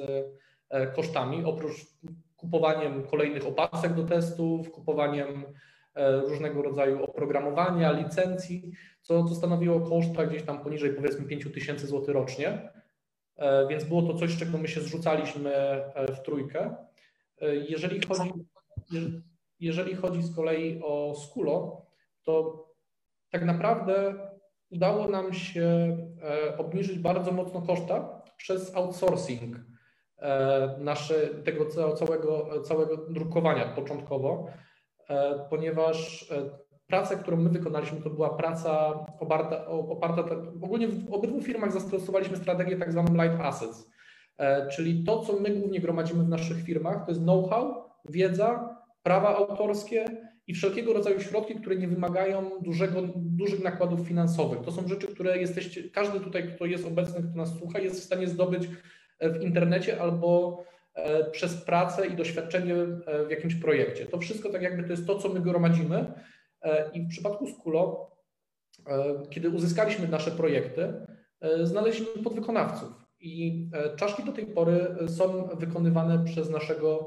kosztami, 0.95 1.45
oprócz 1.45 1.75
kupowaniem 2.37 3.07
kolejnych 3.07 3.45
opasek 3.45 3.93
do 3.93 4.03
testów, 4.03 4.71
kupowaniem 4.71 5.45
różnego 6.27 6.61
rodzaju 6.61 7.03
oprogramowania, 7.03 7.91
licencji, 7.91 8.71
co, 9.01 9.23
co 9.23 9.35
stanowiło 9.35 9.79
koszta 9.79 10.25
gdzieś 10.25 10.43
tam 10.43 10.63
poniżej 10.63 10.93
powiedzmy 10.93 11.25
5 11.25 11.53
tysięcy 11.53 11.87
złotych 11.87 12.15
rocznie. 12.15 12.69
E, 13.39 13.67
więc 13.67 13.83
było 13.83 14.01
to 14.01 14.13
coś, 14.13 14.31
z 14.31 14.39
czego 14.39 14.57
my 14.57 14.67
się 14.67 14.81
zrzucaliśmy 14.81 15.55
e, 15.55 16.15
w 16.15 16.21
trójkę. 16.21 16.75
E, 17.41 17.55
jeżeli 17.55 18.01
chodzi, 18.07 18.31
jeżeli 19.59 19.95
chodzi 19.95 20.23
z 20.23 20.35
kolei 20.35 20.81
o 20.83 21.15
Skulo, 21.15 21.85
to 22.23 22.65
tak 23.29 23.45
naprawdę 23.45 24.13
udało 24.71 25.07
nam 25.07 25.33
się 25.33 25.97
obniżyć 26.57 26.99
bardzo 26.99 27.31
mocno 27.31 27.61
koszta 27.61 28.21
przez 28.37 28.75
outsourcing 28.75 29.55
nasze, 30.77 31.27
tego 31.27 31.65
całego, 31.95 32.61
całego 32.61 32.97
drukowania 32.97 33.65
początkowo, 33.65 34.47
ponieważ 35.49 36.29
praca, 36.89 37.15
którą 37.15 37.37
my 37.37 37.49
wykonaliśmy, 37.49 38.01
to 38.01 38.09
była 38.09 38.29
praca 38.29 39.05
oparta, 39.19 39.67
oparta 39.67 40.23
ogólnie 40.61 40.87
w 40.87 41.13
obydwu 41.13 41.41
firmach 41.41 41.71
zastosowaliśmy 41.71 42.37
strategię 42.37 42.77
tak 42.77 42.91
zwaną 42.91 43.23
light 43.23 43.41
assets, 43.41 43.91
e, 44.37 44.67
czyli 44.67 45.03
to, 45.03 45.19
co 45.19 45.33
my 45.33 45.49
głównie 45.49 45.79
gromadzimy 45.79 46.23
w 46.23 46.29
naszych 46.29 46.63
firmach, 46.63 47.05
to 47.05 47.11
jest 47.11 47.21
know-how, 47.21 47.89
wiedza, 48.09 48.75
prawa 49.03 49.37
autorskie 49.37 50.05
i 50.49 50.53
wszelkiego 50.53 50.93
rodzaju 50.93 51.19
środki, 51.19 51.55
które 51.55 51.75
nie 51.75 51.87
wymagają 51.87 52.51
dużego, 52.61 53.01
dużych 53.15 53.63
nakładów 53.63 54.07
finansowych. 54.07 54.61
To 54.61 54.71
są 54.71 54.87
rzeczy, 54.87 55.07
które 55.07 55.37
jesteście, 55.37 55.89
każdy 55.89 56.19
tutaj, 56.19 56.55
kto 56.55 56.65
jest 56.65 56.85
obecny, 56.87 57.23
kto 57.23 57.37
nas 57.37 57.57
słucha, 57.59 57.79
jest 57.79 58.01
w 58.01 58.03
stanie 58.03 58.27
zdobyć 58.27 58.67
w 59.21 59.41
internecie 59.41 60.01
albo 60.01 60.63
e, 60.93 61.31
przez 61.31 61.55
pracę 61.55 62.07
i 62.07 62.15
doświadczenie 62.15 62.75
e, 62.75 63.25
w 63.25 63.31
jakimś 63.31 63.55
projekcie. 63.55 64.05
To 64.05 64.17
wszystko 64.17 64.49
tak 64.49 64.61
jakby 64.61 64.83
to 64.83 64.91
jest 64.91 65.07
to, 65.07 65.19
co 65.19 65.29
my 65.29 65.39
gromadzimy 65.39 66.13
e, 66.61 66.91
i 66.93 67.01
w 67.01 67.09
przypadku 67.09 67.47
Skulo, 67.47 68.09
kiedy 69.29 69.49
uzyskaliśmy 69.49 70.07
nasze 70.07 70.31
projekty, 70.31 70.93
znaleźliśmy 71.63 72.23
podwykonawców 72.23 72.89
i 73.19 73.67
czaszki 73.95 74.23
do 74.23 74.31
tej 74.31 74.45
pory 74.45 74.95
są 75.07 75.47
wykonywane 75.47 76.23
przez 76.25 76.49
naszego 76.49 77.05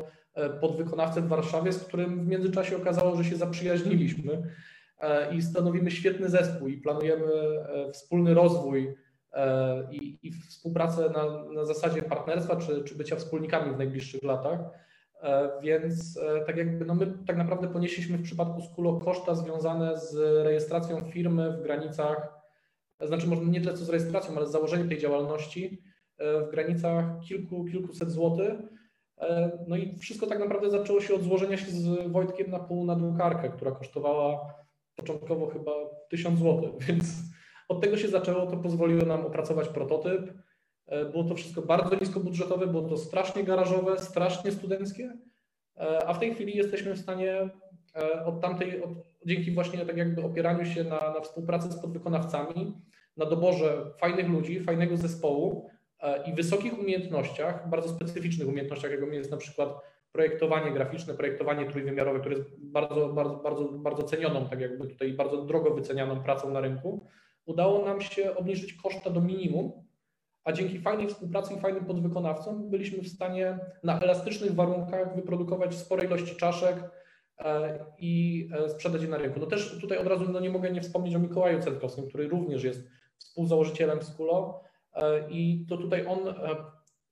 podwykonawcę 0.60 1.20
w 1.20 1.28
Warszawie, 1.28 1.72
z 1.72 1.84
którym 1.84 2.24
w 2.24 2.26
międzyczasie 2.26 2.76
okazało, 2.76 3.16
że 3.16 3.24
się 3.24 3.36
zaprzyjaźniliśmy 3.36 4.42
i 5.32 5.42
stanowimy 5.42 5.90
świetny 5.90 6.28
zespół 6.28 6.68
i 6.68 6.76
planujemy 6.76 7.26
wspólny 7.92 8.34
rozwój 8.34 8.94
E, 9.32 9.88
i, 9.92 10.18
i 10.22 10.32
współpracę 10.32 11.10
na, 11.10 11.44
na 11.54 11.64
zasadzie 11.64 12.02
partnerstwa 12.02 12.56
czy, 12.56 12.84
czy 12.84 12.94
bycia 12.94 13.16
wspólnikami 13.16 13.74
w 13.74 13.78
najbliższych 13.78 14.22
latach. 14.22 14.60
E, 15.22 15.50
więc 15.62 16.18
e, 16.18 16.44
tak 16.44 16.56
jakby 16.56 16.84
no 16.84 16.94
my 16.94 17.12
tak 17.26 17.36
naprawdę 17.36 17.68
ponieśliśmy 17.68 18.18
w 18.18 18.22
przypadku 18.22 18.62
Skulo 18.62 18.92
koszta 18.92 19.34
związane 19.34 19.98
z 19.98 20.14
rejestracją 20.44 21.00
firmy 21.00 21.52
w 21.52 21.62
granicach, 21.62 22.42
znaczy 23.00 23.26
może 23.26 23.44
nie 23.44 23.60
tyle 23.60 23.74
co 23.74 23.84
z 23.84 23.88
rejestracją, 23.88 24.36
ale 24.36 24.46
z 24.46 24.52
założeniem 24.52 24.88
tej 24.88 24.98
działalności 24.98 25.82
w 26.18 26.50
granicach 26.50 27.04
kilku, 27.28 27.64
kilkuset 27.64 28.10
złotych. 28.10 28.52
No 29.68 29.76
i 29.76 29.98
wszystko 29.98 30.26
tak 30.26 30.38
naprawdę 30.38 30.70
zaczęło 30.70 31.00
się 31.00 31.14
od 31.14 31.22
złożenia 31.22 31.56
się 31.56 31.70
z 31.70 32.12
Wojtkiem 32.12 32.50
na 32.50 32.58
pół 32.58 32.84
na 32.84 32.96
drukarkę, 32.96 33.48
która 33.48 33.72
kosztowała 33.72 34.54
początkowo 34.96 35.46
chyba 35.46 35.72
1000 36.10 36.38
zł, 36.38 36.78
więc 36.88 37.04
od 37.68 37.80
tego 37.80 37.96
się 37.96 38.08
zaczęło, 38.08 38.46
to 38.46 38.56
pozwoliło 38.56 39.06
nam 39.06 39.26
opracować 39.26 39.68
prototyp. 39.68 40.34
E, 40.86 41.04
było 41.04 41.24
to 41.24 41.34
wszystko 41.34 41.62
bardzo 41.62 41.96
niskobudżetowe, 42.00 42.66
było 42.66 42.88
to 42.88 42.96
strasznie 42.96 43.44
garażowe, 43.44 43.98
strasznie 43.98 44.52
studenckie, 44.52 45.12
e, 45.76 46.06
a 46.06 46.14
w 46.14 46.18
tej 46.18 46.34
chwili 46.34 46.56
jesteśmy 46.56 46.94
w 46.94 46.98
stanie 46.98 47.50
e, 47.96 48.24
od 48.24 48.40
tamtej, 48.40 48.82
od, 48.82 48.90
dzięki 49.26 49.50
właśnie 49.50 49.86
tak 49.86 49.96
jakby 49.96 50.22
opieraniu 50.22 50.64
się 50.64 50.84
na, 50.84 50.98
na 50.98 51.20
współpracy 51.20 51.72
z 51.72 51.80
podwykonawcami, 51.80 52.74
na 53.16 53.26
doborze 53.26 53.84
fajnych 54.00 54.28
ludzi, 54.28 54.60
fajnego 54.60 54.96
zespołu 54.96 55.70
i 56.26 56.32
wysokich 56.32 56.78
umiejętnościach, 56.78 57.68
bardzo 57.68 57.88
specyficznych 57.88 58.48
umiejętnościach, 58.48 58.90
jaką 58.90 59.06
jest 59.06 59.30
na 59.30 59.36
przykład 59.36 59.68
projektowanie 60.12 60.72
graficzne, 60.72 61.14
projektowanie 61.14 61.66
trójwymiarowe, 61.66 62.20
które 62.20 62.36
jest 62.36 62.50
bardzo, 62.58 63.08
bardzo, 63.08 63.36
bardzo, 63.36 63.64
bardzo 63.64 64.02
cenioną, 64.02 64.48
tak 64.48 64.60
jakby 64.60 64.88
tutaj 64.88 65.12
bardzo 65.12 65.42
drogo 65.42 65.74
wycenianą 65.74 66.22
pracą 66.22 66.50
na 66.50 66.60
rynku, 66.60 67.06
udało 67.46 67.84
nam 67.84 68.00
się 68.00 68.36
obniżyć 68.36 68.72
koszta 68.72 69.10
do 69.10 69.20
minimum, 69.20 69.72
a 70.44 70.52
dzięki 70.52 70.78
fajnej 70.78 71.08
współpracy 71.08 71.54
i 71.54 71.60
fajnym 71.60 71.84
podwykonawcom 71.84 72.70
byliśmy 72.70 73.02
w 73.02 73.08
stanie 73.08 73.58
na 73.82 74.00
elastycznych 74.00 74.54
warunkach 74.54 75.16
wyprodukować 75.16 75.74
spore 75.74 76.04
ilości 76.04 76.36
czaszek 76.36 76.76
e, 77.38 77.78
i 77.98 78.48
e, 78.52 78.68
sprzedać 78.68 79.02
je 79.02 79.08
na 79.08 79.18
rynku. 79.18 79.40
No 79.40 79.46
też 79.46 79.80
tutaj 79.80 79.98
od 79.98 80.06
razu 80.06 80.32
no 80.32 80.40
nie 80.40 80.50
mogę 80.50 80.70
nie 80.70 80.80
wspomnieć 80.80 81.14
o 81.14 81.18
Mikołaju 81.18 81.62
Cetkowskim, 81.62 82.08
który 82.08 82.28
również 82.28 82.64
jest 82.64 82.88
współzałożycielem 83.18 84.02
Skulo 84.02 84.60
e, 84.64 84.71
i 85.28 85.66
to 85.68 85.76
tutaj 85.76 86.06
on, 86.06 86.18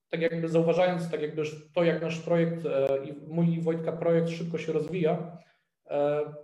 tak 0.09 0.21
jakby 0.21 0.49
zauważając 0.49 1.11
tak 1.11 1.23
jakby 1.23 1.43
to, 1.75 1.85
jak 1.85 2.03
nasz 2.03 2.19
projekt 2.19 2.65
i 3.05 3.13
mój 3.13 3.55
i 3.55 3.61
Wojtka 3.61 3.93
projekt 3.93 4.31
szybko 4.31 4.59
się 4.59 4.73
rozwija, 4.73 5.39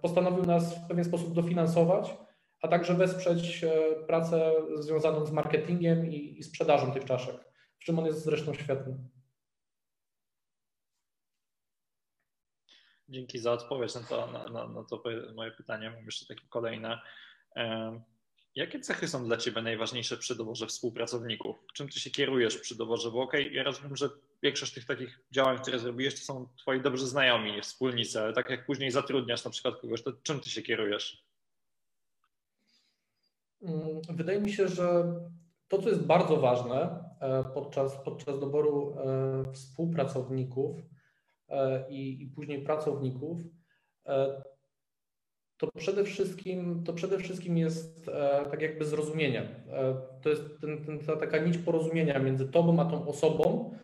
postanowił 0.03 0.45
nas 0.45 0.85
w 0.85 0.89
pewien 0.89 1.05
sposób 1.05 1.35
dofinansować 1.35 2.15
a 2.63 2.69
także 2.69 2.95
wesprzeć 2.95 3.65
e, 3.65 3.95
pracę 4.07 4.53
związaną 4.75 5.27
z 5.27 5.33
marketingiem 5.33 6.07
i, 6.13 6.39
i 6.39 6.43
sprzedażą 6.43 6.93
tych 6.93 7.05
czaszek, 7.05 7.37
w 7.79 7.85
czym 7.85 7.99
on 7.99 8.07
jest 8.07 8.25
zresztą 8.25 8.55
świetny. 8.55 8.99
Dzięki 13.09 13.39
za 13.39 13.53
odpowiedź 13.53 13.95
na 13.95 14.01
to, 14.01 14.27
na, 14.27 14.49
na, 14.49 14.69
na 14.69 14.85
to 14.85 15.03
moje 15.35 15.51
pytanie. 15.51 15.91
Mam 15.91 16.05
jeszcze 16.05 16.35
takie 16.35 16.49
kolejne. 16.49 17.01
Jakie 18.57 18.81
cechy 18.81 19.09
są 19.09 19.25
dla 19.25 19.37
Ciebie 19.37 19.63
najważniejsze 19.63 20.17
przy 20.17 20.35
doborze 20.35 20.67
współpracowników? 20.67 21.57
Czym 21.75 21.89
Ty 21.89 22.01
się 22.01 22.11
kierujesz 22.11 22.59
przy 22.59 22.77
doborze? 22.77 23.11
Bo 23.11 23.23
okej, 23.23 23.43
okay, 23.43 23.55
ja 23.55 23.63
rozumiem, 23.63 23.97
że 23.97 24.09
większość 24.43 24.75
tych 24.75 24.85
takich 24.85 25.21
działań, 25.31 25.59
które 25.59 25.79
zrobiłeś, 25.79 26.15
to 26.15 26.21
są 26.21 26.49
Twoi 26.57 26.81
dobrzy 26.81 27.07
znajomi, 27.07 27.61
wspólnicy, 27.63 28.21
ale 28.21 28.33
tak 28.33 28.51
jak 28.51 28.67
później 28.67 28.91
zatrudniasz 28.91 29.45
na 29.45 29.51
przykład 29.51 29.81
kogoś, 29.81 30.03
to 30.03 30.13
czym 30.23 30.41
Ty 30.41 30.51
się 30.51 30.63
kierujesz? 30.63 31.25
Mm, 33.63 34.01
wydaje 34.09 34.41
mi 34.41 34.53
się, 34.53 34.69
że 34.69 35.15
to, 35.69 35.83
co 35.83 35.89
jest 35.89 36.03
bardzo 36.03 36.37
ważne 36.37 37.05
e, 37.21 37.45
podczas, 37.55 38.05
podczas 38.05 38.41
doboru 38.41 38.97
e, 38.99 39.53
współpracowników 39.53 40.77
e, 41.49 41.91
i, 41.91 42.23
i 42.23 42.27
później 42.27 42.63
pracowników, 42.65 43.39
to 45.59 45.69
przede 45.77 46.05
wszystkim, 46.05 46.85
to 46.85 46.93
przede 46.93 47.19
wszystkim 47.19 47.59
jest 47.59 48.11
tak 48.51 48.63
jakby 48.63 48.85
zrozumienie. 48.85 49.65
To 50.23 50.29
jest 50.29 50.61
ten, 50.61 50.85
ten, 50.85 50.99
ta 50.99 51.17
taka 51.17 51.39
nić 51.39 51.59
porozumienia 51.59 52.19
między 52.19 52.49
tobą 52.49 52.81
a 52.81 52.85
tą 52.85 53.09
osobą 53.09 53.75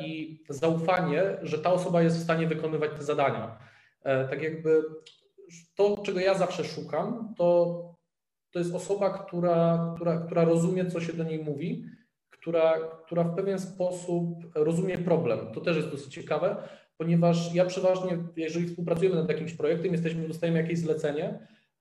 i 0.00 0.42
zaufanie, 0.48 1.22
że 1.42 1.58
ta 1.58 1.72
osoba 1.72 2.02
jest 2.02 2.18
w 2.18 2.22
stanie 2.22 2.46
wykonywać 2.46 2.90
te 2.96 3.02
zadania. 3.02 3.58
Tak 4.02 4.42
jakby 4.42 4.82
to, 5.74 6.02
czego 6.02 6.20
ja 6.20 6.34
zawsze 6.34 6.64
szukam, 6.64 7.34
to 7.36 7.98
to 8.50 8.58
jest 8.58 8.74
osoba, 8.74 9.18
która, 9.18 9.92
która, 9.96 10.20
która 10.20 10.44
rozumie, 10.44 10.86
co 10.86 11.00
się 11.00 11.12
do 11.12 11.24
niej 11.24 11.44
mówi, 11.44 11.84
która, 12.30 12.78
która 13.06 13.24
w 13.24 13.36
pewien 13.36 13.58
sposób 13.58 14.28
rozumie 14.54 14.98
problem. 14.98 15.52
To 15.52 15.60
też 15.60 15.76
jest 15.76 15.90
dosyć 15.90 16.14
ciekawe, 16.14 16.68
ponieważ 16.98 17.54
ja 17.54 17.64
przeważnie, 17.64 18.18
jeżeli 18.36 18.66
współpracujemy 18.66 19.16
nad 19.16 19.28
jakimś 19.28 19.54
projektem, 19.54 19.92
jesteśmy, 19.92 20.28
dostajemy 20.28 20.58
jakieś 20.62 20.78
zlecenie, 20.78 21.38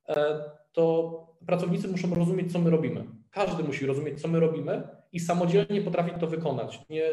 e, 0.10 0.42
to 0.72 1.28
pracownicy 1.46 1.88
muszą 1.88 2.16
rozumieć, 2.16 2.52
co 2.52 2.60
my 2.60 2.70
robimy. 2.70 3.06
Każdy 3.32 3.64
musi 3.64 3.86
rozumieć, 3.86 4.22
co 4.22 4.28
my 4.28 4.40
robimy 4.40 4.88
i 5.12 5.20
samodzielnie 5.20 5.82
potrafić 5.82 6.14
to 6.20 6.28
wykonać. 6.28 6.80
Nie, 6.90 7.04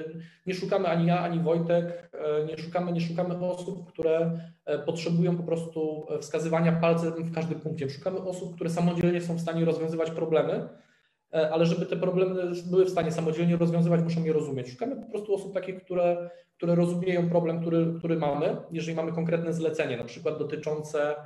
nie 0.47 0.55
szukamy 0.55 0.89
ani 0.89 1.07
ja, 1.07 1.21
ani 1.21 1.41
Wojtek, 1.41 2.11
e, 2.13 2.45
nie 2.47 2.59
szukamy, 2.59 2.93
nie 2.93 3.01
szukamy 3.01 3.39
osób, 3.39 3.93
które 3.93 4.41
e, 4.65 4.79
potrzebują 4.79 5.37
po 5.37 5.43
prostu 5.43 6.07
wskazywania 6.21 6.73
palcem 6.73 7.13
w 7.13 7.35
każdym 7.35 7.61
punkcie. 7.61 7.91
Szukamy 7.91 8.19
osób, 8.19 8.55
które 8.55 8.71
samodzielnie 8.71 9.21
są 9.21 9.35
w 9.35 9.41
stanie 9.41 9.65
rozwiązywać 9.65 10.11
problemy, 10.11 10.69
ale 11.53 11.67
żeby 11.67 11.87
te 11.87 11.97
problemy 11.97 12.53
były 12.71 12.85
w 12.85 12.91
stanie 12.91 13.13
samodzielnie 13.13 13.57
rozwiązywać, 13.57 14.03
muszą 14.03 14.25
je 14.25 14.33
rozumieć. 14.33 14.71
Szukamy 14.71 14.97
po 14.97 15.11
prostu 15.11 15.35
osób 15.35 15.55
takich, 15.55 15.85
które, 15.85 16.31
które 16.57 16.75
rozumieją 16.75 17.29
problem, 17.29 17.61
który, 17.61 17.95
który 17.99 18.17
mamy, 18.17 18.57
jeżeli 18.71 18.97
mamy 18.97 19.13
konkretne 19.13 19.53
zlecenie, 19.53 19.97
na 19.97 20.05
przykład 20.05 20.39
dotyczące, 20.39 21.17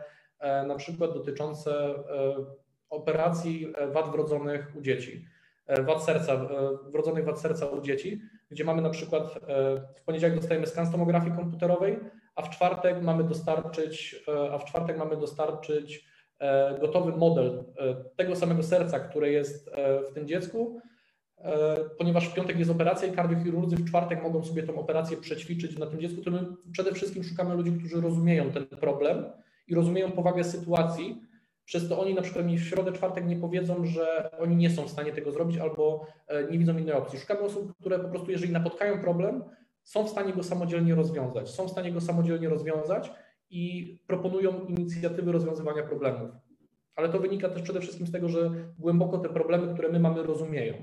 na 0.67 0.75
przykład 0.77 1.15
dotyczące 1.15 1.95
operacji 2.91 3.73
wad 3.93 4.13
wrodzonych 4.13 4.73
u 4.79 4.81
dzieci 4.81 5.25
E, 5.69 5.83
wad 5.83 6.05
serca, 6.05 6.33
e, 6.33 6.39
wrodzonych 6.91 7.25
wad 7.25 7.41
serca 7.41 7.67
u 7.67 7.81
dzieci, 7.81 8.21
gdzie 8.51 8.65
mamy 8.65 8.83
na 8.83 8.91
przykład 8.91 9.37
e, 9.37 9.39
w 9.97 10.03
poniedziałek 10.05 10.37
dostajemy 10.37 10.67
skan 10.67 10.87
z 10.87 10.93
tomografii 10.93 11.33
komputerowej, 11.33 11.99
a 12.35 12.43
w 12.43 12.51
czwartek 12.51 13.03
mamy 13.03 13.25
dostarczyć, 13.25 14.25
a 14.53 14.59
w 14.59 14.65
czwartek 14.65 14.99
mamy 14.99 15.17
dostarczyć 15.17 16.05
gotowy 16.81 17.13
model 17.13 17.65
tego 18.17 18.37
samego 18.37 18.63
serca, 18.63 19.01
które 19.01 19.31
jest 19.31 19.71
w 20.11 20.15
tym 20.15 20.29
dziecku, 20.29 20.81
ponieważ 21.99 22.29
w 22.29 22.35
piątek 22.35 22.59
jest 22.59 22.71
operacja 22.71 23.09
i 23.09 23.13
kardiochirurdzy 23.13 23.77
w 23.77 23.89
czwartek 23.89 24.23
mogą 24.23 24.45
sobie 24.45 24.63
tą 24.63 24.77
operację 24.77 25.17
przećwiczyć 25.17 25.79
na 25.79 25.87
tym 25.87 26.01
dziecku, 26.01 26.23
to 26.23 26.31
my 26.31 26.39
przede 26.73 26.93
wszystkim 26.93 27.25
szukamy 27.25 27.55
ludzi, 27.55 27.73
którzy 27.73 28.01
rozumieją 28.01 28.51
ten 28.51 28.67
problem 28.67 29.25
i 29.69 29.75
rozumieją 29.75 30.13
powagę 30.13 30.45
sytuacji, 30.45 31.23
przez 31.65 31.89
to 31.89 32.01
oni 32.01 32.15
na 32.15 32.23
przykład 32.23 32.47
mi 32.47 32.59
w 32.59 32.65
środę, 32.65 32.93
czwartek 32.93 33.27
nie 33.27 33.37
powiedzą, 33.37 33.85
że 33.85 34.31
oni 34.39 34.57
nie 34.57 34.71
są 34.71 34.83
w 34.83 34.91
stanie 34.91 35.13
tego 35.13 35.33
zrobić 35.33 35.59
albo 35.59 36.07
e, 36.27 36.45
nie 36.45 36.59
widzą 36.59 36.79
innej 36.79 36.95
opcji. 36.95 37.19
Szukamy 37.19 37.41
osób, 37.41 37.75
które 37.81 37.99
po 37.99 38.09
prostu, 38.09 38.31
jeżeli 38.31 38.53
napotkają 38.53 39.01
problem, 39.01 39.45
są 39.83 40.05
w 40.05 40.11
stanie 40.11 40.33
go 40.33 40.43
samodzielnie 40.43 40.95
rozwiązać. 40.95 41.51
Są 41.51 41.69
w 41.69 41.71
stanie 41.71 41.93
go 41.93 42.01
samodzielnie 42.01 42.49
rozwiązać 42.49 43.11
i 43.51 43.97
proponują 44.07 44.65
inicjatywy 44.65 45.33
rozwiązywania 45.33 45.83
problemów. 45.83 46.31
Ale 46.97 47.09
to 47.09 47.19
wynika 47.19 47.49
też 47.49 47.63
przede 47.63 47.81
wszystkim 47.81 48.07
z 48.07 48.13
tego, 48.13 48.29
że 48.29 48.51
głęboko 48.79 49.19
te 49.19 49.29
problemy, 49.29 49.75
które 49.75 49.89
my 49.89 50.01
mamy, 50.01 50.23
rozumieją. 50.23 50.75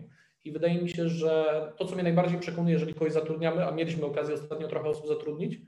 I 0.43 0.51
wydaje 0.51 0.81
mi 0.81 0.89
się, 0.89 1.09
że 1.09 1.45
to, 1.77 1.85
co 1.85 1.93
mnie 1.93 2.03
najbardziej 2.03 2.39
przekonuje, 2.39 2.73
jeżeli 2.73 2.93
kogoś 2.93 3.13
zatrudniamy, 3.13 3.67
a 3.67 3.71
mieliśmy 3.71 4.05
okazję 4.05 4.35
ostatnio 4.35 4.67
trochę 4.67 4.89
osób 4.89 5.07
zatrudnić, 5.07 5.61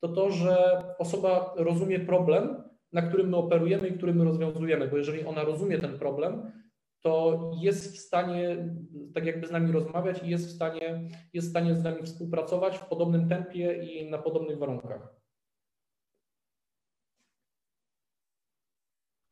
to 0.00 0.08
to, 0.08 0.30
że 0.30 0.82
osoba 0.98 1.54
rozumie 1.56 2.00
problem, 2.00 2.62
na 2.92 3.02
którym 3.02 3.28
my 3.28 3.36
operujemy 3.36 3.88
i 3.88 3.92
który 3.92 4.14
my 4.14 4.24
rozwiązujemy, 4.24 4.88
bo 4.88 4.96
jeżeli 4.96 5.24
ona 5.24 5.44
rozumie 5.44 5.78
ten 5.78 5.98
problem, 5.98 6.52
to 7.00 7.40
jest 7.60 7.96
w 7.96 7.98
stanie 7.98 8.68
tak 9.14 9.26
jakby 9.26 9.46
z 9.46 9.50
nami 9.50 9.72
rozmawiać 9.72 10.22
i 10.22 10.28
jest 10.28 10.48
w 10.48 10.54
stanie, 10.54 11.08
jest 11.32 11.46
w 11.46 11.50
stanie 11.50 11.74
z 11.74 11.84
nami 11.84 12.02
współpracować 12.02 12.78
w 12.78 12.86
podobnym 12.86 13.28
tempie 13.28 13.84
i 13.84 14.10
na 14.10 14.18
podobnych 14.18 14.58
warunkach. 14.58 15.21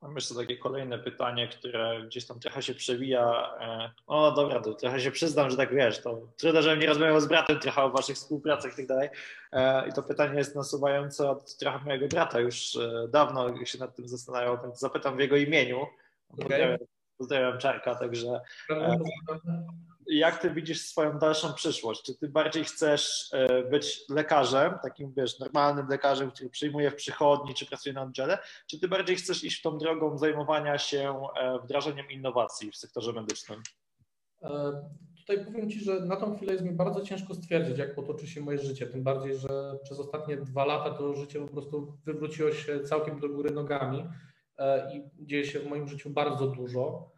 Mam 0.03 0.15
jeszcze 0.15 0.35
takie 0.35 0.57
kolejne 0.57 0.99
pytanie, 0.99 1.49
które 1.49 2.03
gdzieś 2.07 2.27
tam 2.27 2.41
trochę 2.41 2.63
się 2.63 2.75
przewija. 2.75 3.55
E, 3.61 3.91
o 4.07 4.33
dobra, 4.33 4.61
to 4.61 4.75
trochę 4.75 5.01
się 5.01 5.11
przyznam, 5.11 5.51
że 5.51 5.57
tak 5.57 5.75
wiesz, 5.75 6.03
to 6.03 6.21
trudno, 6.37 6.63
żebym 6.63 6.81
nie 6.81 6.87
rozmawiał 6.87 7.21
z 7.21 7.27
bratem 7.27 7.61
trochę 7.61 7.83
o 7.83 7.91
waszych 7.91 8.17
współpracach 8.17 8.73
i 8.73 8.77
tak 8.77 8.87
dalej. 8.87 9.09
E, 9.53 9.89
I 9.89 9.93
to 9.93 10.03
pytanie 10.03 10.39
jest 10.39 10.57
nasuwające 10.57 11.31
od 11.31 11.57
trochę 11.57 11.85
mojego 11.85 12.09
brata, 12.09 12.41
już 12.41 12.77
e, 12.77 13.09
dawno 13.09 13.65
się 13.65 13.79
nad 13.79 13.97
tym 13.97 14.09
zastanawiał, 14.09 14.59
więc 14.63 14.79
zapytam 14.79 15.17
w 15.17 15.21
jego 15.21 15.37
imieniu. 15.37 15.87
Pozdrawiam, 16.29 16.79
pozdrawiam 17.19 17.59
Czarka, 17.59 17.95
także 17.95 18.41
jak 20.19 20.39
ty 20.39 20.51
widzisz 20.51 20.81
swoją 20.81 21.19
dalszą 21.19 21.53
przyszłość? 21.53 22.03
Czy 22.03 22.15
ty 22.15 22.29
bardziej 22.29 22.65
chcesz 22.65 23.31
e, 23.33 23.63
być 23.63 24.09
lekarzem, 24.09 24.75
takim 24.83 25.13
wiesz, 25.17 25.39
normalnym 25.39 25.89
lekarzem, 25.89 26.31
który 26.31 26.51
przyjmuje 26.51 26.91
w 26.91 26.95
przychodni, 26.95 27.55
czy 27.55 27.67
pracuje 27.67 27.93
na 27.93 28.03
oddziale, 28.03 28.39
czy 28.67 28.81
ty 28.81 28.89
bardziej 28.89 29.17
chcesz 29.17 29.45
iść 29.45 29.63
tą 29.63 29.79
drogą 29.79 30.19
zajmowania 30.19 30.79
się 30.79 31.23
e, 31.41 31.59
wdrażaniem 31.59 32.11
innowacji 32.11 32.71
w 32.71 32.77
sektorze 32.77 33.13
medycznym? 33.13 33.63
E, 34.43 34.73
tutaj 35.17 35.45
powiem 35.45 35.71
Ci, 35.71 35.85
że 35.85 36.01
na 36.01 36.17
tą 36.17 36.37
chwilę 36.37 36.53
jest 36.53 36.65
mi 36.65 36.73
bardzo 36.73 37.01
ciężko 37.01 37.35
stwierdzić, 37.35 37.79
jak 37.79 37.95
potoczy 37.95 38.27
się 38.27 38.41
moje 38.41 38.59
życie. 38.59 38.87
Tym 38.87 39.03
bardziej, 39.03 39.37
że 39.37 39.79
przez 39.83 40.01
ostatnie 40.01 40.37
dwa 40.37 40.65
lata 40.65 40.91
to 40.91 41.15
życie 41.15 41.41
po 41.41 41.49
prostu 41.49 41.99
wywróciło 42.05 42.53
się 42.53 42.81
całkiem 42.81 43.21
do 43.21 43.29
góry 43.29 43.51
nogami 43.51 44.05
i 44.95 45.27
dzieje 45.27 45.45
się 45.45 45.61
w 45.61 45.67
moim 45.67 45.89
życiu 45.89 46.11
bardzo 46.11 46.47
dużo 46.47 47.11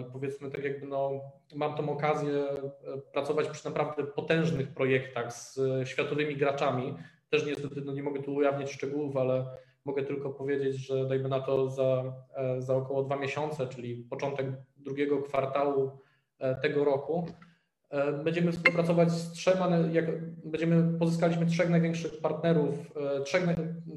i 0.00 0.12
powiedzmy 0.12 0.50
tak 0.50 0.64
jakby 0.64 0.86
no, 0.86 1.10
mam 1.54 1.76
tą 1.76 1.90
okazję 1.90 2.32
e, 2.32 2.98
pracować 3.12 3.48
przy 3.48 3.64
naprawdę 3.64 4.04
potężnych 4.04 4.74
projektach 4.74 5.32
z 5.32 5.58
e, 5.58 5.86
światowymi 5.86 6.36
graczami. 6.36 6.94
Też 7.30 7.46
niestety 7.46 7.80
no, 7.80 7.92
nie 7.92 8.02
mogę 8.02 8.22
tu 8.22 8.34
ujawnić 8.34 8.70
szczegółów, 8.70 9.16
ale 9.16 9.46
mogę 9.84 10.02
tylko 10.02 10.30
powiedzieć, 10.30 10.76
że 10.76 11.08
dajmy 11.08 11.28
na 11.28 11.40
to 11.40 11.70
za, 11.70 12.12
e, 12.34 12.62
za 12.62 12.76
około 12.76 13.02
dwa 13.02 13.16
miesiące, 13.16 13.66
czyli 13.66 13.96
początek 13.96 14.46
drugiego 14.76 15.22
kwartału 15.22 15.90
tego 16.62 16.84
roku, 16.84 17.26
będziemy 18.24 18.52
współpracować 18.52 19.10
z 19.10 19.32
trzema, 19.32 19.68
jak 19.92 20.34
będziemy, 20.44 20.98
pozyskaliśmy 20.98 21.46
trzech 21.46 21.70
największych 21.70 22.20
partnerów, 22.20 22.74
trzech, 23.24 23.46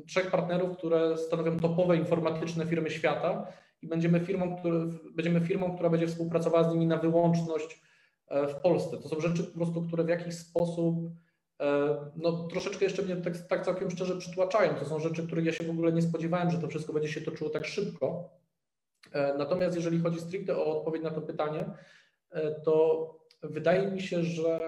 trzech 0.08 0.32
partnerów, 0.32 0.78
które 0.78 1.18
stanowią 1.18 1.60
topowe 1.60 1.98
informatyczne 1.98 2.66
firmy 2.66 2.90
świata 2.90 3.48
i 3.82 3.88
będziemy 3.88 4.20
firmą, 4.20 4.58
który, 4.58 4.80
będziemy 5.16 5.42
firmą, 5.42 5.76
która 5.76 5.90
będzie 5.90 6.08
współpracowała 6.08 6.70
z 6.70 6.74
nimi 6.74 6.88
na 6.88 6.98
wyłączność 6.98 7.82
e, 8.28 8.48
w 8.48 8.56
Polsce. 8.56 8.98
To 8.98 9.10
są 9.10 9.20
rzeczy 9.20 9.44
po 9.44 9.58
prostu, 9.58 9.82
które 9.82 10.04
w 10.04 10.10
jakiś 10.10 10.38
sposób 10.38 10.96
e, 11.60 11.98
no, 12.16 12.48
troszeczkę 12.48 12.86
jeszcze 12.86 13.02
mnie 13.02 13.16
tak, 13.16 13.38
tak 13.38 13.66
całkiem 13.66 13.92
szczerze 13.92 14.18
przytłaczają. 14.18 14.76
To 14.76 14.86
są 14.86 15.00
rzeczy, 15.00 15.28
których 15.28 15.46
ja 15.46 15.52
się 15.52 15.64
w 15.64 15.70
ogóle 15.70 15.92
nie 15.92 16.02
spodziewałem, 16.02 16.52
że 16.52 16.58
to 16.58 16.68
wszystko 16.68 16.94
będzie 16.94 17.10
się 17.10 17.22
toczyło 17.22 17.50
tak 17.50 17.66
szybko. 17.66 18.30
E, 19.12 19.34
natomiast 19.38 19.76
jeżeli 19.76 20.00
chodzi 20.00 20.20
stricte 20.20 20.58
o 20.58 20.78
odpowiedź 20.78 21.04
na 21.04 21.12
to 21.12 21.22
pytanie, 21.22 21.66
to 22.64 23.06
wydaje 23.44 23.92
mi 23.92 24.02
się, 24.02 24.24
że 24.24 24.60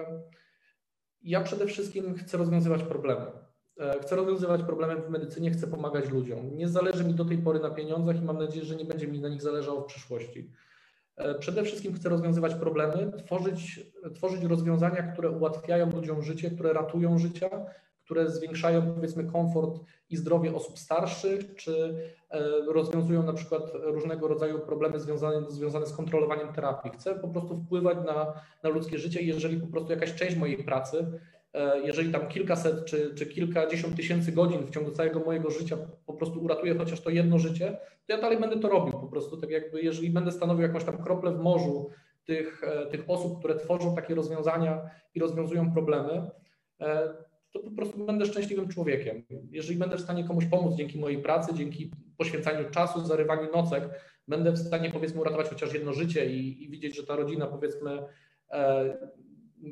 ja 1.22 1.40
przede 1.40 1.66
wszystkim 1.66 2.14
chcę 2.14 2.36
rozwiązywać 2.36 2.82
problemy. 2.82 3.43
E, 3.78 3.98
chcę 4.00 4.16
rozwiązywać 4.16 4.62
problemy 4.62 4.96
w 4.96 5.10
medycynie, 5.10 5.50
chcę 5.50 5.66
pomagać 5.66 6.10
ludziom. 6.10 6.56
Nie 6.56 6.68
zależy 6.68 7.04
mi 7.04 7.14
do 7.14 7.24
tej 7.24 7.38
pory 7.38 7.60
na 7.60 7.70
pieniądzach 7.70 8.22
i 8.22 8.24
mam 8.24 8.38
nadzieję, 8.38 8.64
że 8.64 8.76
nie 8.76 8.84
będzie 8.84 9.06
mi 9.06 9.20
na 9.20 9.28
nich 9.28 9.42
zależało 9.42 9.80
w 9.80 9.86
przyszłości. 9.86 10.50
E, 11.16 11.34
przede 11.34 11.62
wszystkim 11.64 11.94
chcę 11.94 12.08
rozwiązywać 12.08 12.54
problemy, 12.54 13.12
tworzyć, 13.26 13.80
tworzyć 14.14 14.44
rozwiązania, 14.44 15.02
które 15.12 15.30
ułatwiają 15.30 15.90
ludziom 15.90 16.22
życie, 16.22 16.50
które 16.50 16.72
ratują 16.72 17.18
życia, 17.18 17.50
które 18.04 18.30
zwiększają 18.30 18.94
powiedzmy 18.94 19.24
komfort 19.24 19.80
i 20.10 20.16
zdrowie 20.16 20.54
osób 20.54 20.78
starszych, 20.78 21.54
czy 21.54 21.94
e, 22.30 22.40
rozwiązują 22.66 23.22
na 23.22 23.32
przykład 23.32 23.62
różnego 23.74 24.28
rodzaju 24.28 24.58
problemy 24.58 25.00
związane, 25.00 25.50
związane 25.50 25.86
z 25.86 25.92
kontrolowaniem 25.92 26.52
terapii. 26.52 26.90
Chcę 26.90 27.14
po 27.14 27.28
prostu 27.28 27.56
wpływać 27.56 27.98
na, 28.06 28.32
na 28.62 28.68
ludzkie 28.68 28.98
życie 28.98 29.22
jeżeli 29.22 29.56
po 29.56 29.66
prostu 29.66 29.92
jakaś 29.92 30.14
część 30.14 30.36
mojej 30.36 30.64
pracy 30.64 31.20
jeżeli 31.84 32.12
tam 32.12 32.28
kilkaset 32.28 32.84
czy, 32.84 33.14
czy 33.14 33.26
kilkadziesiąt 33.26 33.96
tysięcy 33.96 34.32
godzin 34.32 34.66
w 34.66 34.70
ciągu 34.70 34.90
całego 34.90 35.20
mojego 35.20 35.50
życia 35.50 35.76
po 36.06 36.12
prostu 36.12 36.44
uratuje 36.44 36.74
chociaż 36.74 37.00
to 37.00 37.10
jedno 37.10 37.38
życie, 37.38 37.78
to 38.06 38.12
ja 38.12 38.20
dalej 38.20 38.38
będę 38.38 38.60
to 38.60 38.68
robił 38.68 38.92
po 38.92 39.06
prostu. 39.06 39.36
Tak 39.36 39.50
jakby, 39.50 39.82
jeżeli 39.82 40.10
będę 40.10 40.32
stanowił 40.32 40.62
jakąś 40.62 40.84
tam 40.84 41.02
kroplę 41.02 41.32
w 41.32 41.38
morzu 41.38 41.90
tych, 42.24 42.64
e, 42.64 42.86
tych 42.86 43.04
osób, 43.10 43.38
które 43.38 43.56
tworzą 43.56 43.94
takie 43.94 44.14
rozwiązania 44.14 44.90
i 45.14 45.20
rozwiązują 45.20 45.72
problemy, 45.72 46.30
e, 46.80 47.08
to 47.52 47.60
po 47.60 47.70
prostu 47.70 48.06
będę 48.06 48.26
szczęśliwym 48.26 48.68
człowiekiem. 48.68 49.24
Jeżeli 49.50 49.78
będę 49.78 49.96
w 49.96 50.00
stanie 50.00 50.24
komuś 50.24 50.46
pomóc 50.46 50.74
dzięki 50.74 50.98
mojej 50.98 51.22
pracy, 51.22 51.54
dzięki 51.54 51.90
poświęcaniu 52.16 52.70
czasu, 52.70 53.06
zarywaniu 53.06 53.52
nocek, 53.52 53.84
będę 54.28 54.52
w 54.52 54.58
stanie 54.58 54.90
powiedzmy 54.90 55.20
uratować 55.20 55.48
chociaż 55.48 55.74
jedno 55.74 55.92
życie 55.92 56.26
i, 56.26 56.64
i 56.64 56.68
widzieć, 56.68 56.96
że 56.96 57.04
ta 57.04 57.16
rodzina 57.16 57.46
powiedzmy 57.46 58.02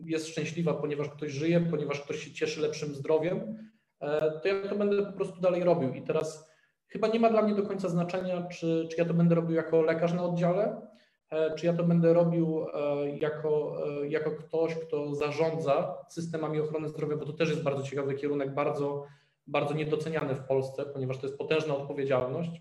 jest 0.05 0.28
szczęśliwa, 0.28 0.74
ponieważ 0.74 1.09
ktoś 1.09 1.32
żyje, 1.32 1.61
ponieważ 1.61 2.01
ktoś 2.01 2.24
się 2.24 2.32
cieszy 2.32 2.61
lepszym 2.61 2.95
zdrowiem, 2.95 3.57
e, 4.01 4.40
to 4.40 4.49
ja 4.49 4.68
to 4.68 4.76
będę 4.76 5.07
po 5.07 5.12
prostu 5.12 5.40
dalej 5.40 5.64
robił. 5.64 5.95
I 5.95 6.03
teraz 6.03 6.51
chyba 6.86 7.09
nie 7.09 7.20
ma 7.20 7.30
dla 7.30 7.43
mnie 7.43 7.55
do 7.55 7.62
końca 7.62 7.88
znaczenia, 7.88 8.43
czy, 8.43 8.88
czy 8.90 8.97
ja 8.99 9.05
to 9.05 9.14
będę 9.14 9.34
robił 9.34 9.57
jako 9.57 9.82
lekarz 9.82 10.12
na 10.12 10.24
oddziale, 10.24 10.86
e, 11.30 11.55
czy 11.55 11.66
ja 11.66 11.72
to 11.72 11.84
będę 11.84 12.12
robił 12.12 12.66
e, 12.74 13.09
jako, 13.18 13.76
jako 14.09 14.30
ktoś, 14.30 14.74
kto 14.74 15.14
zarządza 15.14 15.97
systemami 16.09 16.61
ochrony 16.61 16.88
zdrowia, 16.88 17.16
bo 17.16 17.26
to 17.26 17.32
też 17.32 17.49
jest 17.49 17.62
bardzo 17.62 17.82
ciekawy 17.82 18.14
kierunek, 18.14 18.55
bardzo, 18.55 19.05
bardzo 19.47 19.74
niedoceniany 19.74 20.34
w 20.34 20.47
Polsce, 20.47 20.84
ponieważ 20.86 21.18
to 21.18 21.26
jest 21.26 21.38
potężna 21.38 21.76
odpowiedzialność, 21.76 22.61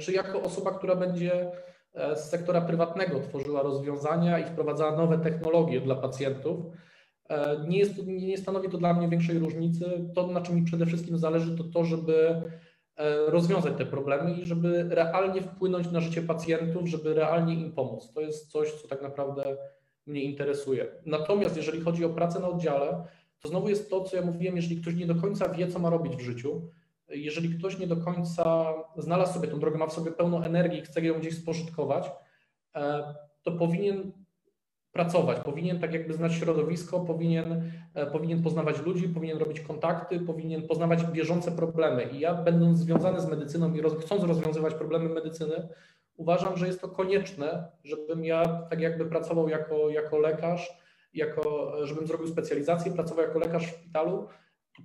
czy 0.00 0.12
jako 0.12 0.42
osoba, 0.42 0.78
która 0.78 0.96
będzie 0.96 1.50
z 2.14 2.20
sektora 2.30 2.60
prywatnego 2.60 3.20
tworzyła 3.20 3.62
rozwiązania 3.62 4.38
i 4.38 4.44
wprowadzała 4.44 4.96
nowe 4.96 5.18
technologie 5.18 5.80
dla 5.80 5.94
pacjentów. 5.94 6.66
E, 7.28 7.64
nie, 7.68 7.78
jest, 7.78 8.06
nie 8.06 8.38
stanowi 8.38 8.68
to 8.68 8.78
dla 8.78 8.94
mnie 8.94 9.08
większej 9.08 9.38
różnicy. 9.38 10.10
To, 10.14 10.26
na 10.26 10.40
czym 10.40 10.56
mi 10.56 10.62
przede 10.62 10.86
wszystkim 10.86 11.18
zależy, 11.18 11.56
to 11.56 11.64
to, 11.64 11.84
żeby 11.84 12.42
e, 12.96 13.16
rozwiązać 13.30 13.74
te 13.78 13.86
problemy 13.86 14.34
i 14.34 14.46
żeby 14.46 14.86
realnie 14.90 15.42
wpłynąć 15.42 15.90
na 15.90 16.00
życie 16.00 16.22
pacjentów, 16.22 16.88
żeby 16.88 17.14
realnie 17.14 17.54
im 17.54 17.72
pomóc. 17.72 18.12
To 18.12 18.20
jest 18.20 18.50
coś, 18.50 18.72
co 18.72 18.88
tak 18.88 19.02
naprawdę 19.02 19.56
mnie 20.06 20.22
interesuje. 20.22 20.86
Natomiast 21.06 21.56
jeżeli 21.56 21.80
chodzi 21.80 22.04
o 22.04 22.08
pracę 22.10 22.40
na 22.40 22.48
oddziale, 22.48 23.04
to 23.40 23.48
znowu 23.48 23.68
jest 23.68 23.90
to, 23.90 24.04
co 24.04 24.16
ja 24.16 24.22
mówiłem, 24.22 24.56
jeżeli 24.56 24.80
ktoś 24.80 24.94
nie 24.94 25.06
do 25.06 25.14
końca 25.14 25.48
wie, 25.48 25.68
co 25.68 25.78
ma 25.78 25.90
robić 25.90 26.16
w 26.16 26.20
życiu, 26.20 26.70
jeżeli 27.08 27.58
ktoś 27.58 27.78
nie 27.78 27.86
do 27.86 27.96
końca 27.96 28.74
znalazł 28.96 29.34
sobie 29.34 29.48
tą 29.48 29.60
drogę, 29.60 29.78
ma 29.78 29.86
w 29.86 29.92
sobie 29.92 30.12
pełną 30.12 30.42
energii 30.42 30.82
chce 30.82 31.00
ją 31.00 31.18
gdzieś 31.18 31.36
spożytkować, 31.36 32.10
e, 32.74 33.14
to 33.42 33.52
powinien 33.52 34.12
pracować, 34.92 35.38
powinien 35.40 35.80
tak 35.80 35.92
jakby 35.92 36.14
znać 36.14 36.34
środowisko, 36.34 37.00
powinien, 37.00 37.72
e, 37.94 38.06
powinien 38.06 38.42
poznawać 38.42 38.82
ludzi, 38.82 39.08
powinien 39.08 39.38
robić 39.38 39.60
kontakty, 39.60 40.20
powinien 40.20 40.68
poznawać 40.68 41.04
bieżące 41.04 41.52
problemy. 41.52 42.04
I 42.12 42.20
ja, 42.20 42.34
będąc 42.34 42.78
związany 42.78 43.20
z 43.20 43.26
medycyną 43.26 43.74
i 43.74 43.80
roz, 43.80 43.94
chcąc 44.00 44.24
rozwiązywać 44.24 44.74
problemy 44.74 45.08
medycyny, 45.08 45.68
uważam, 46.16 46.56
że 46.56 46.66
jest 46.66 46.80
to 46.80 46.88
konieczne, 46.88 47.68
żebym 47.84 48.24
ja 48.24 48.62
tak 48.70 48.80
jakby 48.80 49.06
pracował 49.06 49.48
jako, 49.48 49.90
jako 49.90 50.18
lekarz, 50.18 50.78
jako, 51.14 51.72
żebym 51.86 52.06
zrobił 52.06 52.26
specjalizację, 52.26 52.92
pracował 52.92 53.24
jako 53.24 53.38
lekarz 53.38 53.66
w 53.66 53.76
szpitalu, 53.76 54.28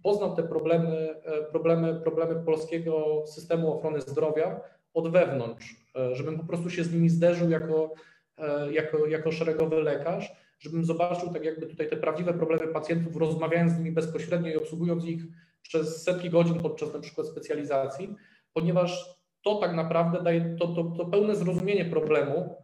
poznał 0.04 0.36
te 0.36 0.44
problemy, 0.44 1.16
e, 1.24 1.44
problemy, 1.44 2.02
problemy 2.04 2.44
polskiego 2.46 3.24
systemu 3.28 3.74
ochrony 3.74 4.02
zdrowia 4.02 4.62
od 4.94 5.12
wewnątrz, 5.12 5.76
e, 5.96 6.16
żebym 6.16 6.40
po 6.40 6.46
prostu 6.46 6.70
się 6.70 6.84
z 6.84 6.94
nimi 6.94 7.10
zderzył 7.10 7.50
jako, 7.50 7.94
e, 8.38 8.72
jako, 8.72 9.08
jako 9.08 9.32
szeregowy 9.32 9.76
lekarz, 9.76 10.32
żebym 10.60 10.86
zobaczył 10.86 11.34
tak 11.34 11.46
jakby 11.46 11.68
tutaj 11.68 11.90
te 11.90 11.98
prawdziwe 11.98 12.34
problemy 12.34 12.68
pacjentów, 12.68 13.16
rozmawiając 13.16 13.72
z 13.72 13.78
nimi 13.78 13.92
bezpośrednio 13.92 14.50
i 14.50 14.58
obsługując 14.58 15.06
ich 15.06 15.24
przez 15.62 16.04
setki 16.04 16.30
godzin 16.30 16.60
podczas 16.60 16.94
na 16.94 17.00
przykład 17.00 17.28
specjalizacji, 17.28 18.16
ponieważ 18.54 19.22
to 19.44 19.56
tak 19.56 19.74
naprawdę 19.74 20.24
daje 20.24 20.56
to, 20.60 20.68
to, 20.68 20.84
to 20.84 21.06
pełne 21.06 21.36
zrozumienie 21.36 21.86
problemu, 21.86 22.56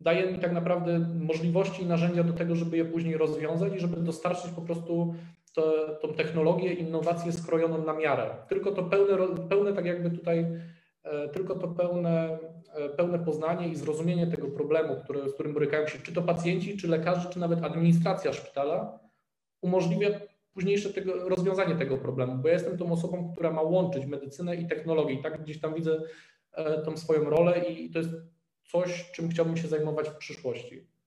daje 0.00 0.32
mi 0.32 0.38
tak 0.38 0.52
naprawdę 0.52 0.98
możliwości 0.98 1.82
i 1.82 1.86
narzędzia 1.86 2.24
do 2.24 2.32
tego, 2.32 2.54
żeby 2.54 2.76
je 2.76 2.84
później 2.84 3.16
rozwiązać 3.16 3.74
i 3.74 3.80
żeby 3.80 3.96
dostarczyć 3.96 4.50
po 4.50 4.62
prostu 4.62 5.14
to, 5.58 5.94
tą 6.02 6.14
technologię, 6.14 6.72
innowację 6.72 7.32
skrojoną 7.32 7.84
na 7.84 7.92
miarę. 7.92 8.30
Tylko 8.48 8.72
to 8.72 8.82
pełne, 8.82 9.36
pełne 9.48 9.72
tak 9.72 9.84
jakby 9.86 10.10
tutaj, 10.10 10.46
e, 11.02 11.28
tylko 11.28 11.54
to 11.54 11.68
pełne, 11.68 12.38
e, 12.74 12.88
pełne 12.88 13.18
poznanie 13.18 13.68
i 13.68 13.76
zrozumienie 13.76 14.26
tego 14.26 14.48
problemu, 14.48 14.96
który, 15.04 15.28
z 15.28 15.34
którym 15.34 15.54
borykają 15.54 15.86
się 15.86 15.98
czy 15.98 16.12
to 16.12 16.22
pacjenci, 16.22 16.76
czy 16.76 16.88
lekarze, 16.88 17.28
czy 17.30 17.38
nawet 17.38 17.64
administracja 17.64 18.32
szpitala, 18.32 18.98
umożliwia 19.60 20.08
późniejsze 20.54 20.92
tego, 20.92 21.28
rozwiązanie 21.28 21.74
tego 21.74 21.98
problemu, 21.98 22.42
bo 22.42 22.48
ja 22.48 22.54
jestem 22.54 22.78
tą 22.78 22.92
osobą, 22.92 23.32
która 23.32 23.52
ma 23.52 23.62
łączyć 23.62 24.06
medycynę 24.06 24.56
i 24.56 24.68
technologię 24.68 25.14
i 25.14 25.22
tak 25.22 25.42
gdzieś 25.42 25.60
tam 25.60 25.74
widzę 25.74 26.00
e, 26.52 26.82
tą 26.82 26.96
swoją 26.96 27.30
rolę 27.30 27.58
i 27.58 27.90
to 27.90 27.98
jest 27.98 28.10
coś, 28.64 29.10
czym 29.10 29.28
chciałbym 29.28 29.56
się 29.56 29.68
zajmować 29.68 30.08
w 30.08 30.16
przyszłości. 30.16 30.97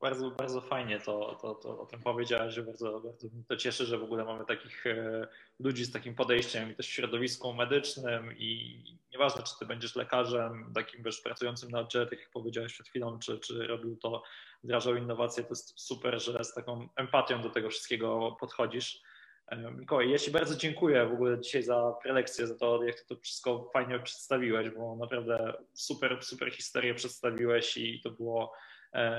Bardzo, 0.00 0.30
bardzo 0.30 0.60
fajnie 0.60 1.00
to, 1.00 1.38
to, 1.42 1.54
to 1.54 1.80
o 1.80 1.86
tym 1.86 2.00
powiedziałeś, 2.00 2.54
że 2.54 2.62
bardzo, 2.62 3.00
bardzo 3.00 3.28
mnie 3.28 3.44
to 3.48 3.56
cieszy, 3.56 3.86
że 3.86 3.98
w 3.98 4.02
ogóle 4.02 4.24
mamy 4.24 4.44
takich 4.44 4.86
e, 4.86 5.26
ludzi 5.60 5.84
z 5.84 5.92
takim 5.92 6.14
podejściem 6.14 6.70
i 6.70 6.74
też 6.74 6.86
w 6.86 6.92
środowisku 6.92 7.52
medycznym 7.52 8.38
i 8.38 8.82
nieważne, 9.12 9.42
czy 9.42 9.58
ty 9.58 9.66
będziesz 9.66 9.96
lekarzem, 9.96 10.72
takim 10.74 11.02
wiesz, 11.02 11.20
pracującym 11.20 11.70
na 11.70 11.80
oddziale, 11.80 12.06
tak 12.06 12.20
jak 12.20 12.30
powiedziałeś 12.30 12.72
przed 12.72 12.88
chwilą, 12.88 13.18
czy, 13.18 13.38
czy 13.38 13.66
robił 13.66 13.96
to, 13.96 14.22
wdrażał 14.64 14.96
innowacje, 14.96 15.42
to 15.42 15.48
jest 15.48 15.80
super, 15.80 16.22
że 16.22 16.44
z 16.44 16.54
taką 16.54 16.88
empatią 16.96 17.42
do 17.42 17.50
tego 17.50 17.70
wszystkiego 17.70 18.36
podchodzisz. 18.40 19.02
E, 19.46 19.70
Mikołaj, 19.70 20.10
ja 20.10 20.18
Ci 20.18 20.30
bardzo 20.30 20.56
dziękuję 20.56 21.06
w 21.06 21.12
ogóle 21.12 21.40
dzisiaj 21.40 21.62
za 21.62 21.94
prelekcję, 22.02 22.46
za 22.46 22.54
to, 22.54 22.84
jak 22.84 23.00
to 23.00 23.16
wszystko 23.16 23.70
fajnie 23.72 23.98
przedstawiłeś, 23.98 24.70
bo 24.70 24.96
naprawdę 24.96 25.52
super, 25.74 26.18
super 26.24 26.50
historię 26.52 26.94
przedstawiłeś 26.94 27.76
i 27.76 28.00
to 28.00 28.10
było 28.10 28.52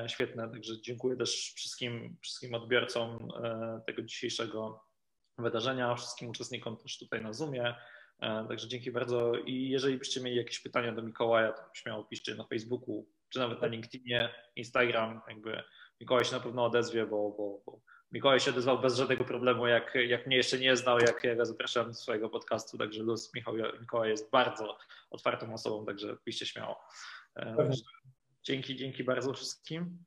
świetne. 0.07 0.51
Także 0.51 0.81
dziękuję 0.81 1.17
też 1.17 1.53
wszystkim, 1.55 2.17
wszystkim 2.21 2.53
odbiorcom 2.53 3.29
e, 3.43 3.81
tego 3.85 4.01
dzisiejszego 4.01 4.83
wydarzenia, 5.37 5.95
wszystkim 5.95 6.29
uczestnikom 6.29 6.77
też 6.77 6.97
tutaj 6.97 7.21
na 7.21 7.33
Zoomie. 7.33 7.75
Także 8.47 8.67
dzięki 8.67 8.91
bardzo 8.91 9.33
i 9.35 9.69
jeżeli 9.69 9.97
byście 9.97 10.21
mieli 10.21 10.37
jakieś 10.37 10.59
pytania 10.59 10.91
do 10.91 11.01
Mikołaja, 11.01 11.51
to 11.51 11.61
śmiało 11.73 12.03
piszcie 12.03 12.35
na 12.35 12.43
Facebooku, 12.43 13.07
czy 13.29 13.39
nawet 13.39 13.61
na 13.61 13.67
LinkedInie, 13.67 14.33
Instagram, 14.55 15.21
jakby 15.27 15.63
Mikołaj 16.01 16.25
się 16.25 16.31
na 16.31 16.39
pewno 16.39 16.65
odezwie, 16.65 17.05
bo, 17.05 17.31
bo, 17.31 17.61
bo 17.65 17.81
Mikołaj 18.11 18.39
się 18.39 18.51
odezwał 18.51 18.81
bez 18.81 18.95
żadnego 18.95 19.25
problemu, 19.25 19.67
jak, 19.67 19.95
jak 20.07 20.27
mnie 20.27 20.37
jeszcze 20.37 20.59
nie 20.59 20.75
znał, 20.75 20.99
jak 20.99 21.23
ja 21.23 21.35
go 21.35 21.45
zapraszam 21.45 21.87
do 21.87 21.93
swojego 21.93 22.29
podcastu, 22.29 22.77
także 22.77 23.03
Luz 23.03 23.33
Michał, 23.33 23.53
Mikołaj 23.81 24.09
jest 24.09 24.31
bardzo 24.31 24.77
otwartą 25.09 25.53
osobą, 25.53 25.85
także 25.85 26.17
piszcie 26.25 26.45
śmiało. 26.45 26.79
Pewnie. 27.33 27.77
Dzięki, 28.43 28.75
dzięki 28.75 29.03
bardzo 29.03 29.33
wszystkim. 29.33 30.03